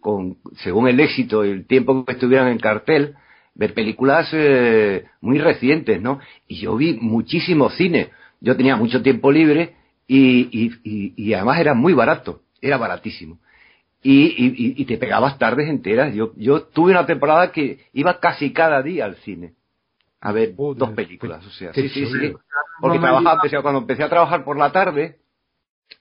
con, 0.00 0.38
según 0.56 0.88
el 0.88 1.00
éxito 1.00 1.44
y 1.44 1.50
el 1.50 1.66
tiempo 1.66 2.04
que 2.04 2.12
estuvieran 2.12 2.48
en 2.48 2.58
cartel, 2.58 3.14
ver 3.54 3.74
películas 3.74 4.28
eh, 4.32 5.04
muy 5.20 5.38
recientes, 5.38 6.00
¿no? 6.00 6.20
Y 6.46 6.60
yo 6.60 6.76
vi 6.76 6.94
muchísimo 6.94 7.70
cine. 7.70 8.10
Yo 8.40 8.56
tenía 8.56 8.76
mucho 8.76 9.02
tiempo 9.02 9.30
libre 9.30 9.74
y, 10.06 10.48
y, 10.50 10.72
y, 10.82 11.14
y 11.16 11.34
además 11.34 11.60
era 11.60 11.74
muy 11.74 11.92
barato, 11.92 12.40
era 12.60 12.78
baratísimo. 12.78 13.38
Y, 14.02 14.80
y, 14.80 14.84
te 14.86 14.96
pegabas 14.96 15.38
tardes 15.38 15.68
enteras. 15.68 16.14
Yo, 16.14 16.32
yo 16.36 16.62
tuve 16.62 16.92
una 16.92 17.04
temporada 17.04 17.52
que 17.52 17.80
iba 17.92 18.18
casi 18.18 18.50
cada 18.50 18.82
día 18.82 19.04
al 19.04 19.16
cine 19.16 19.52
a 20.22 20.32
ver 20.32 20.54
Joder, 20.56 20.78
dos 20.78 20.90
películas. 20.92 21.44
O 21.46 21.50
sea, 21.50 21.72
sí, 21.74 21.88
sí, 21.90 22.06
sí. 22.06 22.32
Porque 22.80 22.98
trabajaba, 22.98 23.40
cuando 23.62 23.80
empecé 23.80 24.02
a 24.02 24.08
trabajar 24.08 24.42
por 24.42 24.56
la 24.56 24.72
tarde, 24.72 25.18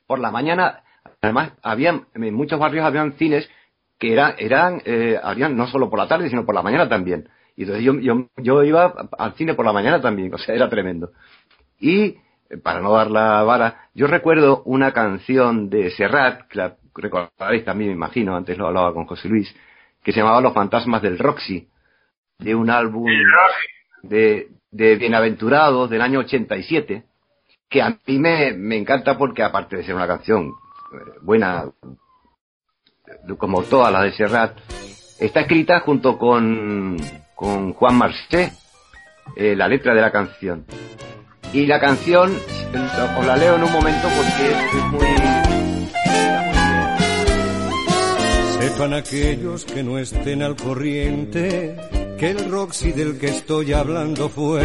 por 0.07 0.19
la 0.19 0.31
mañana, 0.31 0.81
además, 1.21 1.53
habían, 1.61 2.05
en 2.13 2.33
muchos 2.33 2.59
barrios 2.59 2.85
habían 2.85 3.13
cines 3.13 3.49
que 3.97 4.13
era, 4.13 4.35
eran, 4.37 4.81
eh, 4.85 5.19
habían 5.21 5.57
no 5.57 5.67
solo 5.67 5.89
por 5.89 5.99
la 5.99 6.07
tarde, 6.07 6.29
sino 6.29 6.45
por 6.45 6.55
la 6.55 6.61
mañana 6.61 6.87
también. 6.87 7.29
Y 7.55 7.63
entonces 7.63 7.83
yo, 7.83 7.99
yo, 7.99 8.27
yo 8.37 8.63
iba 8.63 8.93
al 9.17 9.33
cine 9.33 9.53
por 9.53 9.65
la 9.65 9.73
mañana 9.73 10.01
también, 10.01 10.33
o 10.33 10.37
sea, 10.37 10.55
era 10.55 10.69
tremendo. 10.69 11.11
Y, 11.79 12.17
eh, 12.49 12.57
para 12.63 12.79
no 12.79 12.93
dar 12.93 13.11
la 13.11 13.43
vara, 13.43 13.89
yo 13.93 14.07
recuerdo 14.07 14.63
una 14.63 14.93
canción 14.93 15.69
de 15.69 15.91
Serrat, 15.91 16.47
que 16.47 16.57
la 16.57 16.77
recordaréis 16.95 17.65
también, 17.65 17.89
me 17.89 17.95
imagino, 17.95 18.35
antes 18.35 18.57
lo 18.57 18.67
hablaba 18.67 18.93
con 18.93 19.05
José 19.05 19.27
Luis, 19.27 19.53
que 20.01 20.13
se 20.13 20.19
llamaba 20.19 20.41
Los 20.41 20.53
Fantasmas 20.53 21.01
del 21.01 21.19
Roxy, 21.19 21.67
de 22.39 22.55
un 22.55 22.69
álbum 22.69 23.05
de, 24.03 24.47
de 24.71 24.95
Bienaventurados 24.95 25.89
del 25.89 26.01
año 26.01 26.19
87, 26.19 27.03
que 27.69 27.81
a 27.81 27.97
mí 28.07 28.17
me, 28.17 28.53
me 28.53 28.77
encanta 28.77 29.17
porque 29.17 29.43
aparte 29.43 29.75
de 29.77 29.83
ser 29.83 29.95
una 29.95 30.07
canción 30.07 30.53
buena, 31.21 31.65
eh, 33.07 33.35
como 33.37 33.63
todas 33.63 33.91
las 33.91 34.03
de 34.03 34.11
Serrat, 34.13 34.57
está 35.19 35.41
escrita 35.41 35.81
junto 35.81 36.17
con, 36.17 36.97
con 37.35 37.73
Juan 37.73 37.95
Marché, 37.95 38.51
eh, 39.35 39.55
la 39.55 39.67
letra 39.67 39.93
de 39.93 40.01
la 40.01 40.11
canción. 40.11 40.65
Y 41.53 41.65
la 41.65 41.79
canción, 41.79 42.31
eh, 42.31 43.17
os 43.17 43.25
la 43.25 43.35
leo 43.35 43.55
en 43.55 43.63
un 43.63 43.71
momento 43.71 44.07
porque 44.15 44.51
es, 44.51 44.83
muy... 44.91 45.07
Sepan 48.59 48.93
aquellos 48.93 49.65
que 49.65 49.83
no 49.83 49.97
estén 49.97 50.43
al 50.43 50.55
corriente 50.55 51.77
que 52.19 52.31
el 52.31 52.51
Roxy 52.51 52.91
del 52.91 53.17
que 53.17 53.27
estoy 53.27 53.73
hablando 53.73 54.27
fue. 54.29 54.63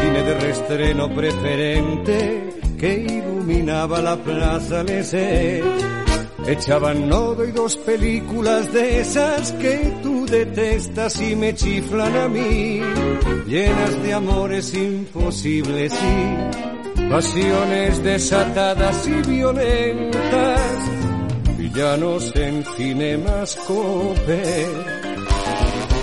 Cine 0.00 0.22
de 0.22 0.38
reestreno 0.38 1.12
preferente 1.12 2.53
que 2.84 2.98
iluminaba 2.98 4.02
la 4.02 4.14
plaza 4.16 4.82
Lesé. 4.82 5.62
Echaban 6.46 7.08
nodo 7.08 7.42
y 7.46 7.50
dos 7.50 7.78
películas 7.78 8.70
de 8.74 9.00
esas 9.00 9.52
que 9.52 9.96
tú 10.02 10.26
detestas 10.26 11.18
y 11.22 11.34
me 11.34 11.54
chiflan 11.54 12.14
a 12.14 12.28
mí, 12.28 12.82
llenas 13.46 14.02
de 14.02 14.12
amores 14.12 14.74
imposibles 14.74 15.94
y 15.94 17.08
pasiones 17.08 18.02
desatadas 18.02 19.08
y 19.08 19.30
violentas 19.30 20.60
villanos 21.56 22.36
en 22.36 22.64
cinemascope, 22.76 24.42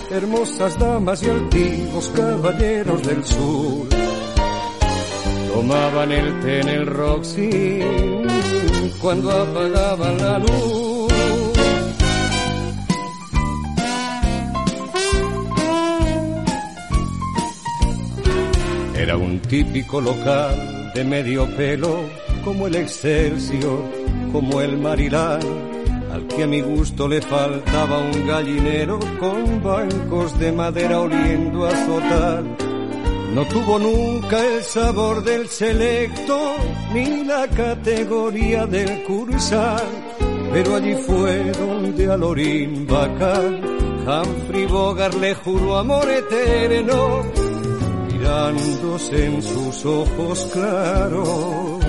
hermosas 0.09 0.79
damas 0.79 1.21
y 1.21 1.29
altivos 1.29 2.11
caballeros 2.15 3.03
del 3.03 3.23
sur, 3.23 4.00
tomaban 5.53 6.11
el 6.11 6.39
té 6.39 6.59
en 6.61 6.69
el 6.69 6.85
Roxy 6.87 7.79
cuando 9.01 9.31
apagaban 9.31 10.17
la 10.17 10.39
luz. 10.39 11.11
Era 18.95 19.17
un 19.17 19.39
típico 19.39 19.99
local 19.99 20.91
de 20.93 21.03
medio 21.03 21.47
pelo, 21.57 22.03
como 22.45 22.67
el 22.67 22.75
Excelsior, 22.75 23.83
como 24.31 24.61
el 24.61 24.77
Marilán, 24.77 25.41
al 26.13 26.27
que 26.27 26.43
a 26.43 26.47
mi 26.47 26.61
gusto 26.61 27.07
le 27.07 27.21
faltaba 27.21 27.97
un 27.99 28.27
gallinero 28.27 28.99
con 29.19 29.63
bancos 29.63 30.37
de 30.39 30.51
madera 30.51 30.99
oliendo 30.99 31.65
a 31.65 31.71
sotal. 31.85 32.70
No 33.33 33.45
tuvo 33.45 33.79
nunca 33.79 34.45
el 34.45 34.61
sabor 34.61 35.23
del 35.23 35.47
selecto, 35.47 36.55
ni 36.93 37.23
la 37.23 37.47
categoría 37.47 38.65
del 38.65 39.03
cursal, 39.03 39.87
pero 40.51 40.75
allí 40.75 40.93
fue 40.95 41.51
donde 41.53 42.11
a 42.11 42.17
Lorín 42.17 42.85
Bacán, 42.85 43.61
Humphrey 44.05 44.65
Bogart 44.65 45.15
le 45.15 45.33
juró 45.35 45.77
amor 45.77 46.09
eterno, 46.09 47.23
mirándose 48.11 49.25
en 49.25 49.41
sus 49.41 49.85
ojos 49.85 50.49
claros. 50.51 51.85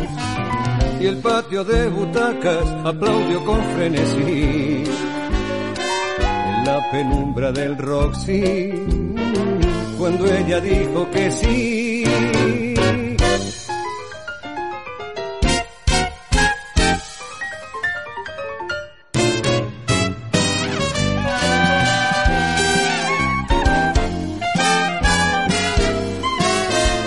Y 1.01 1.07
el 1.07 1.17
patio 1.17 1.65
de 1.65 1.89
butacas 1.89 2.67
aplaudió 2.85 3.45
con 3.45 3.61
frenesí. 3.75 4.85
En 6.21 6.65
la 6.65 6.89
penumbra 6.93 7.51
del 7.51 7.77
Roxy, 7.77 8.73
cuando 10.03 10.27
ella 10.27 10.61
dijo 10.61 11.09
que 11.13 11.31
sí. 11.31 12.05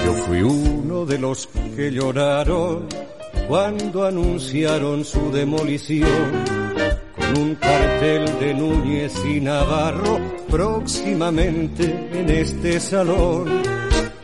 Yo 0.06 0.14
fui 0.26 0.42
uno 0.42 1.06
de 1.06 1.18
los 1.20 1.50
que 1.76 1.92
lloraron 1.92 2.88
cuando 3.50 4.06
anunciaron 4.06 5.04
su 5.04 5.34
demolición 5.34 6.75
un 7.38 7.56
cartel 7.56 8.40
de 8.40 8.54
Núñez 8.54 9.14
y 9.26 9.40
Navarro 9.40 10.20
próximamente 10.50 12.10
en 12.14 12.30
este 12.30 12.80
salón. 12.80 13.62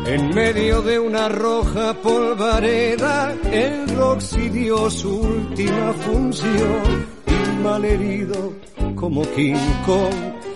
En 0.06 0.30
medio 0.30 0.82
de 0.82 0.98
una 1.00 1.30
roja 1.30 1.94
polvareda, 1.94 3.36
el 3.52 3.96
Roxy 3.96 4.50
dio 4.50 4.90
su 4.90 5.20
última 5.20 5.94
función 5.94 7.06
y 7.28 7.64
malherido 7.64 8.54
como 8.96 9.22
King 9.36 9.58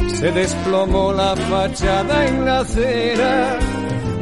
se 0.07 0.31
desplomó 0.31 1.11
la 1.11 1.35
fachada 1.35 2.27
en 2.27 2.45
la 2.45 2.59
acera 2.59 3.59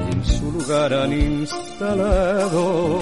y 0.09 0.13
en 0.13 0.25
su 0.25 0.51
lugar 0.51 0.93
han 0.93 1.13
instalado 1.13 2.99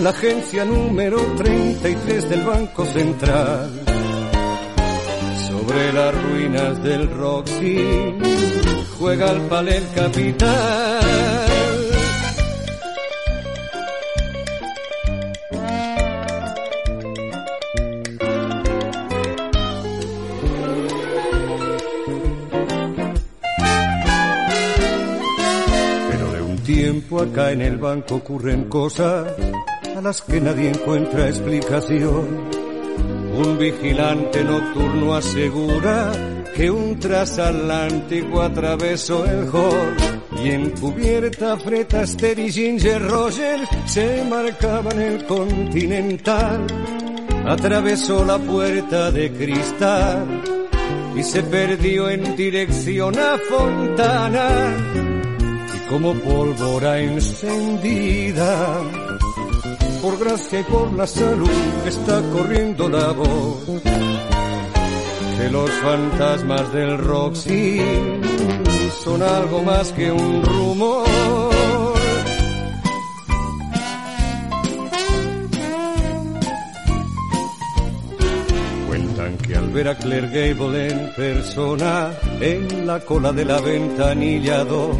la 0.00 0.10
agencia 0.10 0.64
número 0.64 1.18
33 1.36 2.28
del 2.30 2.42
Banco 2.42 2.84
Central 2.86 3.70
sobre 5.48 5.92
las 5.92 6.22
ruinas 6.22 6.82
del 6.82 7.10
Roxy 7.10 8.14
juega 8.98 9.30
al 9.30 9.40
palel 9.42 9.84
capital. 9.94 11.00
Pero 26.10 26.32
de 26.32 26.42
un 26.42 26.56
tiempo 26.58 27.20
acá 27.20 27.52
en 27.52 27.62
el 27.62 27.76
banco 27.76 28.16
ocurren 28.16 28.64
cosas 28.68 29.32
a 29.96 30.00
las 30.00 30.22
que 30.22 30.40
nadie 30.40 30.70
encuentra 30.70 31.28
explicación 31.28 32.62
un 33.34 33.58
vigilante 33.58 34.44
nocturno 34.44 35.14
asegura 35.14 36.12
que 36.54 36.70
un 36.70 36.98
transatlántico 36.98 38.42
atravesó 38.42 39.24
el 39.24 39.48
hall 39.48 39.96
y 40.44 40.50
en 40.50 40.70
cubierta 40.70 41.56
Fred 41.56 41.94
Astaire 41.94 42.46
y 42.46 42.52
Ginger 42.52 43.02
Rogers 43.02 43.68
se 43.86 44.22
marcaban 44.24 45.00
el 45.00 45.24
continental. 45.24 46.66
Atravesó 47.46 48.24
la 48.24 48.38
puerta 48.38 49.10
de 49.10 49.32
cristal 49.32 50.42
y 51.16 51.22
se 51.22 51.42
perdió 51.42 52.10
en 52.10 52.36
dirección 52.36 53.18
a 53.18 53.38
Fontana 53.48 54.76
y 55.74 55.88
como 55.88 56.14
pólvora 56.14 57.00
encendida 57.00 58.82
por 60.02 60.18
gracia 60.18 60.58
y 60.58 60.62
por 60.64 60.92
la 60.94 61.06
salud 61.06 61.48
está 61.86 62.20
corriendo 62.32 62.88
la 62.88 63.12
voz 63.12 63.64
que 65.38 65.48
los 65.48 65.70
fantasmas 65.70 66.72
del 66.72 66.98
Roxy 66.98 67.80
son 69.04 69.22
algo 69.22 69.62
más 69.62 69.92
que 69.92 70.10
un 70.10 70.42
rumor. 70.44 71.04
Cuentan 78.88 79.36
que 79.38 79.56
al 79.56 79.68
ver 79.68 79.88
a 79.88 79.96
Claire 79.96 80.28
Gable 80.28 80.88
en 80.90 81.14
persona 81.14 82.12
en 82.40 82.86
la 82.88 82.98
cola 83.00 83.32
de 83.32 83.44
la 83.44 83.60
ventanilla 83.60 84.64
2 84.64 84.96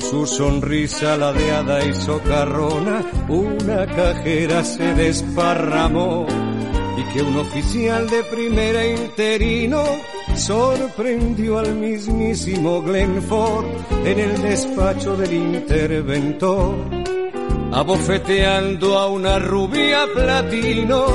su 0.00 0.26
sonrisa 0.26 1.16
ladeada 1.16 1.84
y 1.84 1.94
socarrona, 1.94 3.04
una 3.28 3.86
cajera 3.86 4.64
se 4.64 4.94
desparramó. 4.94 6.26
Y 6.96 7.12
que 7.12 7.22
un 7.22 7.36
oficial 7.38 8.08
de 8.08 8.22
primera 8.24 8.86
interino 8.86 9.82
sorprendió 10.34 11.58
al 11.58 11.74
mismísimo 11.74 12.82
Glenford 12.82 13.66
en 14.04 14.18
el 14.18 14.42
despacho 14.42 15.16
del 15.16 15.32
interventor, 15.32 16.74
abofeteando 17.72 18.98
a 18.98 19.08
una 19.08 19.38
rubia 19.38 20.06
platino. 20.14 21.06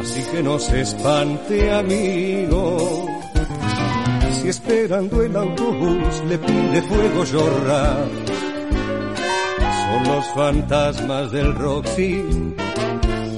Así 0.00 0.22
que 0.30 0.42
no 0.42 0.58
se 0.58 0.82
espante, 0.82 1.72
amigo 1.72 3.17
esperando 4.48 5.22
el 5.22 5.36
autobús 5.36 6.22
le 6.28 6.38
pide 6.38 6.82
fuego 6.82 7.24
llorar. 7.24 8.06
Son 9.84 10.14
los 10.14 10.26
fantasmas 10.34 11.32
del 11.32 11.54
Roxy 11.54 12.24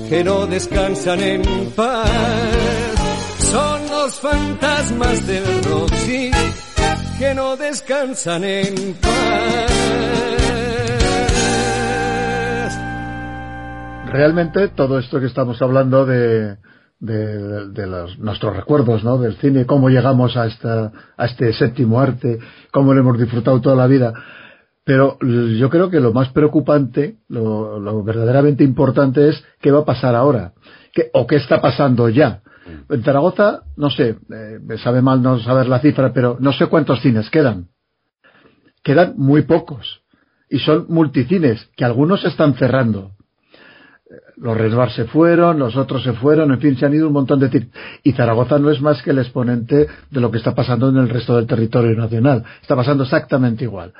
que 0.09 0.25
no 0.25 0.46
descansan 0.46 1.20
en 1.20 1.42
paz. 1.75 2.11
Son 3.38 3.88
los 3.88 4.20
fantasmas 4.20 5.27
del 5.27 5.64
Roxy 5.64 6.31
que 7.18 7.35
no 7.35 7.57
descansan 7.57 8.44
en 8.44 8.94
paz. 8.94 9.70
Realmente 14.12 14.68
todo 14.68 14.99
esto 14.99 15.20
que 15.20 15.27
estamos 15.27 15.61
hablando 15.62 16.05
de, 16.05 16.57
de, 17.01 17.87
los, 17.87 18.19
nuestros 18.19 18.57
recuerdos 18.57 19.03
¿no? 19.03 19.19
del 19.19 19.37
cine, 19.37 19.67
cómo 19.67 19.89
llegamos 19.89 20.37
a, 20.37 20.47
esta, 20.47 20.93
a 21.17 21.25
este 21.25 21.53
séptimo 21.53 22.01
arte, 22.01 22.39
cómo 22.71 22.95
lo 22.95 23.01
hemos 23.01 23.19
disfrutado 23.19 23.61
toda 23.61 23.77
la 23.77 23.87
vida. 23.87 24.13
Pero 24.85 25.19
yo 25.21 25.71
creo 25.71 25.91
que 25.91 26.01
lo 26.01 26.13
más 26.13 26.31
preocupante, 26.31 27.17
lo, 27.29 28.03
verdaderamente 28.03 28.65
importante 28.65 29.29
es 29.29 29.43
qué 29.61 29.71
va 29.71 29.81
a 29.81 29.85
pasar 29.85 30.15
ahora, 30.15 30.53
¿Qué, 30.93 31.11
o 31.13 31.27
qué 31.27 31.37
está 31.37 31.61
pasando 31.61 32.09
ya. 32.09 32.43
En 32.89 33.03
Zaragoza, 33.03 33.63
no 33.77 33.91
sé, 33.91 34.17
eh, 34.33 34.59
me 34.63 34.79
sabe 34.79 35.03
mal 35.03 35.23
no 35.23 35.39
saber 35.41 35.69
la 35.69 35.81
cifra, 35.81 36.13
pero 36.13 36.37
no 36.41 36.53
sé 36.53 36.67
cuántos 36.67 37.01
cines 37.01 37.31
quedan. 37.31 37.69
Quedan 38.83 39.15
muy 39.17 39.43
pocos. 39.43 40.03
Y 40.49 40.59
son 40.59 40.87
multicines, 40.89 41.69
que 41.77 41.85
algunos 41.85 42.25
están 42.25 42.55
cerrando 42.55 43.13
los 44.37 44.57
Resbar 44.57 44.90
se 44.90 45.05
fueron, 45.05 45.59
los 45.59 45.77
otros 45.77 46.03
se 46.03 46.12
fueron, 46.14 46.51
en 46.51 46.61
fin, 46.61 46.77
se 46.77 46.87
han 46.87 46.94
ido 46.94 47.07
un 47.07 47.12
montón 47.12 47.38
de... 47.38 47.68
Y 48.03 48.12
Zaragoza 48.12 48.59
no 48.59 48.70
es 48.70 48.81
más 48.81 49.03
que 49.03 49.11
el 49.11 49.18
exponente 49.18 49.87
de 50.11 50.20
lo 50.20 50.31
que 50.31 50.38
está 50.38 50.55
pasando 50.55 50.88
en 50.88 50.96
el 50.96 51.09
resto 51.09 51.37
del 51.37 51.46
territorio 51.46 51.96
nacional. 51.96 52.44
Está 52.61 52.75
pasando 52.75 53.05
exactamente 53.05 53.64
igual. 53.64 53.92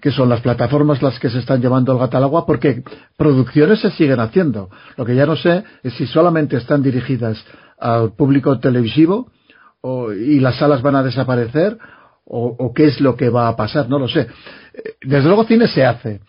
Que 0.00 0.12
son 0.12 0.28
las 0.28 0.40
plataformas 0.40 1.02
las 1.02 1.18
que 1.18 1.30
se 1.30 1.40
están 1.40 1.60
llevando 1.60 1.90
al 1.92 1.98
gato 1.98 2.16
al 2.16 2.22
agua 2.22 2.46
porque 2.46 2.84
producciones 3.16 3.80
se 3.80 3.90
siguen 3.90 4.20
haciendo. 4.20 4.70
Lo 4.96 5.04
que 5.04 5.16
ya 5.16 5.26
no 5.26 5.34
sé 5.34 5.64
es 5.82 5.92
si 5.94 6.06
solamente 6.06 6.56
están 6.56 6.82
dirigidas 6.82 7.44
al 7.78 8.12
público 8.12 8.60
televisivo 8.60 9.32
o, 9.80 10.12
y 10.12 10.38
las 10.38 10.58
salas 10.58 10.82
van 10.82 10.94
a 10.94 11.02
desaparecer 11.02 11.76
o, 12.24 12.54
o 12.56 12.72
qué 12.72 12.84
es 12.84 13.00
lo 13.00 13.16
que 13.16 13.28
va 13.28 13.48
a 13.48 13.56
pasar, 13.56 13.88
no 13.88 13.98
lo 13.98 14.06
sé. 14.06 14.28
Desde 15.02 15.26
luego 15.26 15.44
cine 15.44 15.66
se 15.66 15.84
hace 15.84 16.20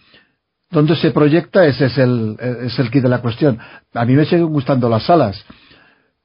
dónde 0.72 0.96
se 0.96 1.12
proyecta, 1.12 1.66
ese 1.66 1.86
es 1.86 1.98
el, 1.98 2.38
es 2.40 2.80
el 2.80 2.90
kit 2.90 3.04
de 3.04 3.10
la 3.10 3.22
cuestión. 3.22 3.60
A 3.94 4.06
mí 4.06 4.14
me 4.14 4.26
siguen 4.26 4.48
gustando 4.48 4.90
las 4.90 5.04
salas, 5.04 5.46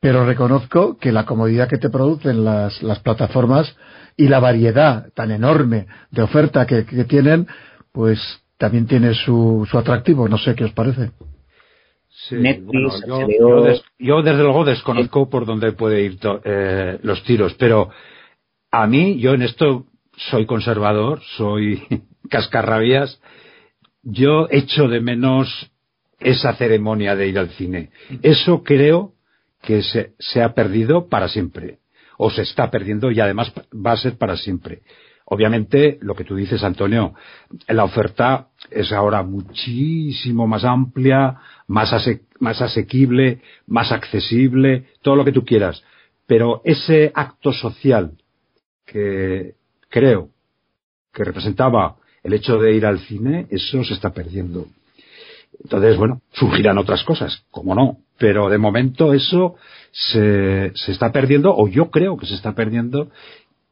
pero 0.01 0.25
reconozco 0.25 0.97
que 0.99 1.13
la 1.13 1.27
comodidad 1.27 1.69
que 1.69 1.79
te 1.79 1.91
producen 1.91 2.45
las, 2.45 2.83
las 2.83 3.01
plataformas 3.01 3.77
y 4.17 4.29
la 4.29 4.41
variedad 4.41 5.13
tan 5.15 5.31
enorme 5.31 5.87
de 6.11 6.23
oferta 6.23 6.67
que, 6.67 6.83
tienen, 6.83 7.47
pues 7.93 8.21
también 8.57 8.87
tiene 8.87 9.15
su, 9.15 9.67
su 9.71 9.77
atractivo. 9.77 10.29
No 10.29 10.39
sé 10.39 10.55
qué 10.55 10.65
os 10.65 10.73
parece. 10.73 11.11
Netflix, 12.31 13.05
yo, 13.99 14.23
desde 14.23 14.43
luego 14.43 14.65
desconozco 14.65 15.29
por 15.29 15.45
dónde 15.45 15.73
puede 15.73 16.03
ir 16.03 16.19
eh, 16.45 16.99
los 17.03 17.23
tiros, 17.25 17.55
pero 17.55 17.91
a 18.71 18.87
mí, 18.87 19.19
yo 19.19 19.35
en 19.35 19.43
esto 19.43 19.85
soy 20.31 20.47
conservador, 20.47 21.21
soy 21.37 21.83
cascarrabias 22.31 23.21
yo 24.07 24.47
echo 24.51 24.87
de 24.87 25.01
menos 25.01 25.71
esa 26.21 26.55
ceremonia 26.55 27.17
de 27.17 27.29
ir 27.29 27.39
al 27.39 27.51
cine. 27.51 27.91
Eso 28.23 28.63
creo 28.63 29.13
que 29.61 29.83
se, 29.83 30.43
ha 30.43 30.55
perdido 30.55 31.09
para 31.09 31.29
siempre. 31.29 31.81
O 32.17 32.31
se 32.31 32.43
está 32.43 32.71
perdiendo 32.71 33.11
y 33.11 33.21
además 33.21 33.53
va 33.75 33.93
a 33.93 33.97
ser 33.97 34.17
para 34.17 34.37
siempre. 34.37 34.83
Obviamente, 35.25 35.99
lo 36.01 36.15
que 36.15 36.25
tú 36.25 36.37
dices, 36.37 36.63
Antonio, 36.63 37.15
la 37.67 37.83
oferta 37.83 38.49
es 38.71 38.93
ahora 38.93 39.25
muchísimo 39.25 40.47
más 40.47 40.65
amplia, 40.65 41.39
más, 41.67 41.93
más 42.39 42.63
asequible, 42.63 43.43
más 43.67 43.91
accesible, 43.91 44.87
todo 45.03 45.17
lo 45.17 45.25
que 45.25 45.33
tú 45.33 45.45
quieras. 45.45 45.83
Pero 46.27 46.63
ese 46.65 47.11
acto 47.13 47.53
social 47.53 48.13
que 48.85 49.55
creo 49.89 50.31
que 51.13 51.25
representaba 51.25 51.97
el 52.27 52.33
hecho 52.35 52.59
de 52.59 52.75
ir 52.75 52.85
al 52.85 52.99
cine, 52.99 53.47
eso 53.51 53.85
se 53.85 53.95
está 53.95 54.11
perdiendo. 54.11 54.67
Entonces, 55.63 55.97
bueno, 55.97 56.23
surgirán 56.33 56.77
otras 56.77 57.05
cosas, 57.05 57.45
como 57.53 57.75
no, 57.75 57.99
pero 58.19 58.49
de 58.49 58.59
momento 58.59 59.15
eso 59.15 59.55
se, 59.93 60.73
se 60.75 60.93
está 60.93 61.13
perdiendo, 61.13 61.55
o 61.57 61.69
yo 61.69 61.89
creo 61.89 62.17
que 62.17 62.27
se 62.27 62.35
está 62.35 62.53
perdiendo, 62.53 63.11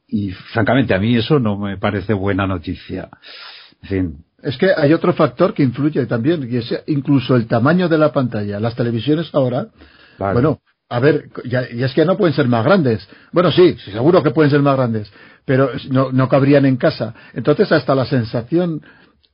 y 0.07 0.31
francamente 0.31 0.95
a 0.95 1.01
mí 1.01 1.17
eso 1.17 1.41
no 1.41 1.59
me 1.59 1.79
parece 1.79 2.15
buena 2.15 2.47
noticia. 2.47 3.09
En 3.83 3.89
fin. 3.89 4.25
Es 4.41 4.57
que 4.57 4.71
hay 4.77 4.93
otro 4.93 5.13
factor 5.15 5.53
que 5.53 5.65
influye 5.65 6.07
también, 6.07 6.49
y 6.49 6.59
es 6.59 6.73
incluso 6.87 7.35
el 7.35 7.49
tamaño 7.49 7.89
de 7.89 7.99
la 7.99 8.13
pantalla. 8.13 8.61
Las 8.61 8.77
televisiones 8.77 9.31
ahora, 9.35 9.67
bueno, 10.17 10.61
a 10.89 11.01
ver, 11.01 11.31
ya, 11.45 11.69
ya, 11.71 11.87
es 11.87 11.95
que 11.95 12.05
no 12.05 12.17
pueden 12.17 12.35
ser 12.35 12.47
más 12.47 12.65
grandes. 12.65 13.09
Bueno, 13.33 13.51
sí, 13.51 13.77
seguro 13.93 14.23
que 14.23 14.31
pueden 14.31 14.51
ser 14.51 14.61
más 14.61 14.77
grandes, 14.77 15.13
pero 15.45 15.71
no, 15.91 16.13
no 16.13 16.29
cabrían 16.29 16.67
en 16.67 16.77
casa. 16.77 17.15
Entonces, 17.33 17.71
hasta 17.73 17.95
la 17.95 18.05
sensación 18.05 18.83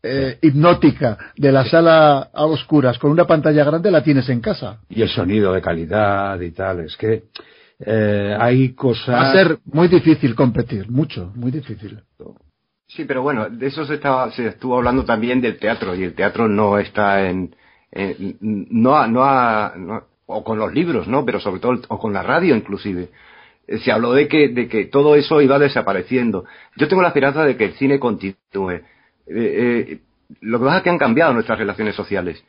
eh, 0.02 0.38
hipnótica 0.40 1.18
de 1.36 1.52
la 1.52 1.64
sala 1.64 2.30
a 2.32 2.46
oscuras 2.46 2.98
con 2.98 3.10
una 3.10 3.26
pantalla 3.26 3.64
grande 3.64 3.90
la 3.90 4.02
tienes 4.02 4.28
en 4.28 4.40
casa. 4.40 4.78
Y 4.88 5.02
el 5.02 5.08
sonido 5.08 5.52
de 5.52 5.60
calidad 5.60 6.40
y 6.40 6.52
tal, 6.52 6.80
es 6.80 6.96
que 6.96 7.24
eh, 7.80 8.36
hay 8.38 8.72
cosas. 8.74 9.14
Va 9.14 9.30
a 9.30 9.32
ser 9.32 9.58
muy 9.64 9.88
difícil 9.88 10.34
competir, 10.34 10.90
mucho, 10.90 11.32
muy 11.34 11.50
difícil. 11.50 12.00
Sí, 12.86 13.04
pero 13.04 13.22
bueno, 13.22 13.50
de 13.50 13.66
eso 13.66 13.84
se, 13.84 13.94
estaba, 13.94 14.30
se 14.32 14.46
estuvo 14.46 14.76
hablando 14.76 15.04
también 15.04 15.40
del 15.40 15.58
teatro 15.58 15.94
y 15.94 16.04
el 16.04 16.14
teatro 16.14 16.48
no 16.48 16.78
está 16.78 17.28
en, 17.28 17.54
no, 18.40 19.06
no, 19.06 19.76
no, 19.76 20.09
o 20.30 20.44
con 20.44 20.58
los 20.58 20.72
libros, 20.72 21.08
¿no? 21.08 21.24
Pero 21.24 21.40
sobre 21.40 21.60
todo, 21.60 21.80
o 21.88 21.98
con 21.98 22.12
la 22.12 22.22
radio 22.22 22.54
inclusive. 22.56 23.08
Eh, 23.66 23.78
se 23.78 23.92
habló 23.92 24.12
de 24.12 24.28
que, 24.28 24.48
de 24.48 24.68
que 24.68 24.86
todo 24.86 25.16
eso 25.16 25.40
iba 25.40 25.58
desapareciendo. 25.58 26.44
Yo 26.76 26.88
tengo 26.88 27.02
la 27.02 27.08
esperanza 27.08 27.44
de 27.44 27.56
que 27.56 27.64
el 27.64 27.74
cine 27.74 27.98
continúe. 27.98 28.80
Eh, 29.26 30.00
lo 30.40 30.58
que 30.58 30.64
pasa 30.64 30.78
es 30.78 30.82
que 30.82 30.90
han 30.90 30.98
cambiado 30.98 31.32
nuestras 31.32 31.58
relaciones 31.58 31.94
sociales. 31.94 32.44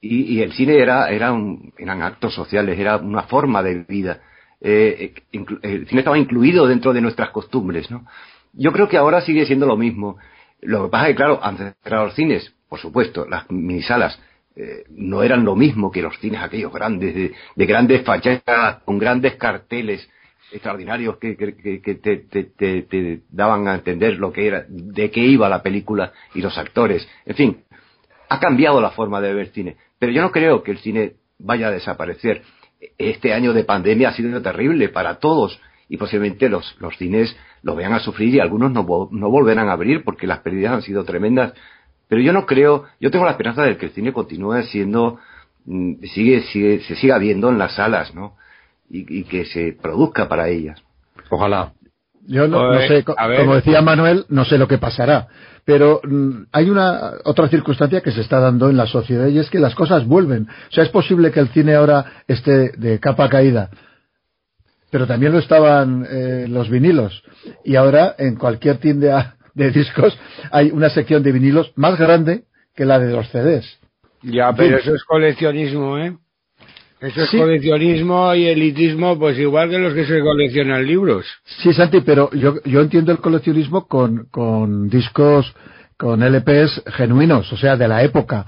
Y, 0.00 0.42
el 0.42 0.52
cine 0.52 0.78
era, 0.78 1.08
era 1.08 1.32
un, 1.32 1.72
eran 1.78 2.02
actos 2.02 2.34
sociales, 2.34 2.78
era 2.78 2.98
una 2.98 3.22
forma 3.22 3.62
de 3.62 3.84
vida. 3.88 4.20
Eh, 4.60 5.14
el 5.32 5.88
cine 5.88 6.00
estaba 6.00 6.18
incluido 6.18 6.66
dentro 6.66 6.92
de 6.92 7.00
nuestras 7.00 7.30
costumbres, 7.30 7.90
¿no? 7.90 8.04
Yo 8.52 8.70
creo 8.70 8.86
que 8.86 8.98
ahora 8.98 9.22
sigue 9.22 9.46
siendo 9.46 9.64
lo 9.64 9.78
mismo. 9.78 10.18
Lo 10.60 10.84
que 10.84 10.90
pasa 10.90 11.08
es 11.08 11.12
que, 11.12 11.16
claro, 11.16 11.40
han 11.42 11.74
cerrado 11.82 12.06
los 12.06 12.14
cines, 12.14 12.54
por 12.68 12.78
supuesto, 12.78 13.26
las 13.26 13.50
minisalas 13.50 14.20
eh, 14.56 14.84
no 14.90 15.22
eran 15.22 15.44
lo 15.44 15.56
mismo 15.56 15.90
que 15.90 16.02
los 16.02 16.18
cines 16.18 16.40
aquellos 16.40 16.72
grandes, 16.72 17.14
de, 17.14 17.32
de 17.56 17.66
grandes 17.66 18.02
fachadas, 18.02 18.82
con 18.84 18.98
grandes 18.98 19.34
carteles 19.36 20.08
extraordinarios 20.52 21.16
que, 21.18 21.36
que, 21.36 21.80
que 21.82 21.94
te, 21.96 22.16
te, 22.18 22.82
te, 22.82 23.20
daban 23.30 23.66
a 23.66 23.74
entender 23.74 24.18
lo 24.18 24.32
que 24.32 24.46
era, 24.46 24.64
de 24.68 25.10
qué 25.10 25.20
iba 25.20 25.48
la 25.48 25.62
película 25.62 26.12
y 26.34 26.40
los 26.40 26.56
actores. 26.56 27.08
En 27.26 27.34
fin, 27.34 27.64
ha 28.28 28.38
cambiado 28.38 28.80
la 28.80 28.90
forma 28.90 29.20
de 29.20 29.34
ver 29.34 29.48
cine. 29.48 29.76
Pero 29.98 30.12
yo 30.12 30.22
no 30.22 30.30
creo 30.30 30.62
que 30.62 30.70
el 30.70 30.78
cine 30.78 31.14
vaya 31.38 31.68
a 31.68 31.72
desaparecer. 31.72 32.42
Este 32.98 33.32
año 33.32 33.52
de 33.52 33.64
pandemia 33.64 34.10
ha 34.10 34.14
sido 34.14 34.40
terrible 34.42 34.88
para 34.88 35.18
todos 35.18 35.60
y 35.88 35.96
posiblemente 35.96 36.48
los, 36.48 36.76
los 36.80 36.96
cines 36.96 37.36
lo 37.62 37.74
vean 37.74 37.92
a 37.92 38.00
sufrir 38.00 38.34
y 38.34 38.40
algunos 38.40 38.70
no, 38.70 39.08
no 39.10 39.30
volverán 39.30 39.68
a 39.68 39.72
abrir 39.72 40.04
porque 40.04 40.26
las 40.26 40.40
pérdidas 40.40 40.72
han 40.72 40.82
sido 40.82 41.04
tremendas. 41.04 41.54
Pero 42.08 42.20
yo 42.20 42.32
no 42.32 42.46
creo, 42.46 42.84
yo 43.00 43.10
tengo 43.10 43.24
la 43.24 43.32
esperanza 43.32 43.62
de 43.62 43.76
que 43.76 43.86
el 43.86 43.92
cine 43.92 44.12
continúe 44.12 44.62
siendo, 44.64 45.18
mm, 45.64 46.04
sigue, 46.12 46.42
sigue, 46.42 46.80
se 46.80 46.96
siga 46.96 47.18
viendo 47.18 47.48
en 47.48 47.58
las 47.58 47.74
salas, 47.74 48.14
¿no? 48.14 48.36
Y, 48.90 49.24
que 49.24 49.44
se 49.46 49.76
produzca 49.80 50.28
para 50.28 50.48
ellas. 50.48 50.80
Ojalá. 51.30 51.72
Yo 52.26 52.46
no, 52.46 52.72
no 52.72 52.80
sé, 52.80 53.04
como 53.04 53.56
decía 53.56 53.82
Manuel, 53.82 54.24
no 54.28 54.44
sé 54.44 54.56
lo 54.56 54.68
que 54.68 54.78
pasará, 54.78 55.28
pero 55.64 56.00
mm, 56.04 56.44
hay 56.52 56.70
una 56.70 57.12
otra 57.24 57.48
circunstancia 57.48 58.02
que 58.02 58.12
se 58.12 58.20
está 58.20 58.38
dando 58.40 58.70
en 58.70 58.76
la 58.76 58.86
sociedad 58.86 59.26
y 59.28 59.38
es 59.38 59.50
que 59.50 59.58
las 59.58 59.74
cosas 59.74 60.06
vuelven. 60.06 60.46
O 60.48 60.72
sea, 60.72 60.84
es 60.84 60.90
posible 60.90 61.32
que 61.32 61.40
el 61.40 61.48
cine 61.48 61.74
ahora 61.74 62.22
esté 62.28 62.72
de 62.76 63.00
capa 63.00 63.28
caída, 63.28 63.70
pero 64.90 65.06
también 65.06 65.32
lo 65.32 65.38
estaban 65.38 66.06
eh, 66.08 66.46
los 66.48 66.70
vinilos 66.70 67.22
y 67.64 67.76
ahora 67.76 68.14
en 68.18 68.36
cualquier 68.36 68.78
tienda 68.78 69.36
de 69.54 69.70
discos 69.70 70.18
hay 70.50 70.70
una 70.70 70.90
sección 70.90 71.22
de 71.22 71.32
vinilos 71.32 71.72
más 71.76 71.98
grande 71.98 72.44
que 72.74 72.84
la 72.84 72.98
de 72.98 73.12
los 73.12 73.28
CDs. 73.30 73.78
Ya, 74.22 74.52
pero 74.52 74.78
eso 74.78 74.94
es 74.94 75.04
coleccionismo, 75.04 75.98
¿eh? 75.98 76.16
Eso 77.00 77.22
es 77.22 77.30
coleccionismo 77.30 78.34
y 78.34 78.46
elitismo, 78.46 79.18
pues 79.18 79.38
igual 79.38 79.68
que 79.68 79.78
los 79.78 79.92
que 79.92 80.06
se 80.06 80.20
coleccionan 80.20 80.86
libros. 80.86 81.26
Sí, 81.62 81.74
Santi, 81.74 82.00
pero 82.00 82.30
yo, 82.32 82.62
yo 82.64 82.80
entiendo 82.80 83.12
el 83.12 83.18
coleccionismo 83.18 83.86
con, 83.86 84.26
con 84.30 84.88
discos, 84.88 85.54
con 85.98 86.22
LPs 86.22 86.82
genuinos, 86.96 87.52
o 87.52 87.56
sea, 87.58 87.76
de 87.76 87.88
la 87.88 88.02
época. 88.02 88.46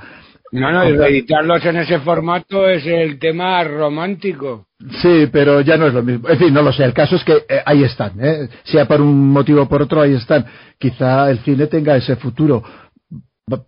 No, 0.57 0.73
no, 0.73 0.83
editarlos 1.05 1.65
en 1.67 1.77
ese 1.77 2.01
formato 2.01 2.67
es 2.67 2.87
el 2.87 3.19
tema 3.19 3.63
romántico. 3.65 4.67
Sí, 5.03 5.29
pero 5.31 5.61
ya 5.61 5.77
no 5.77 5.87
es 5.87 5.95
lo 5.95 6.03
mismo. 6.03 6.29
En 6.29 6.39
fin, 6.39 6.55
no 6.55 6.63
lo 6.63 6.73
sé. 6.73 6.85
El 6.85 6.95
caso 6.95 7.17
es 7.17 7.25
que 7.25 7.35
eh, 7.49 7.61
ahí 7.65 7.85
están. 7.85 8.13
¿eh? 8.21 8.49
Sea 8.65 8.87
por 8.87 9.03
un 9.03 9.29
motivo 9.29 9.63
o 9.63 9.69
por 9.69 9.83
otro, 9.83 10.01
ahí 10.01 10.15
están. 10.15 10.47
Quizá 10.79 11.31
el 11.31 11.41
cine 11.41 11.67
tenga 11.67 11.97
ese 11.97 12.17
futuro. 12.17 12.63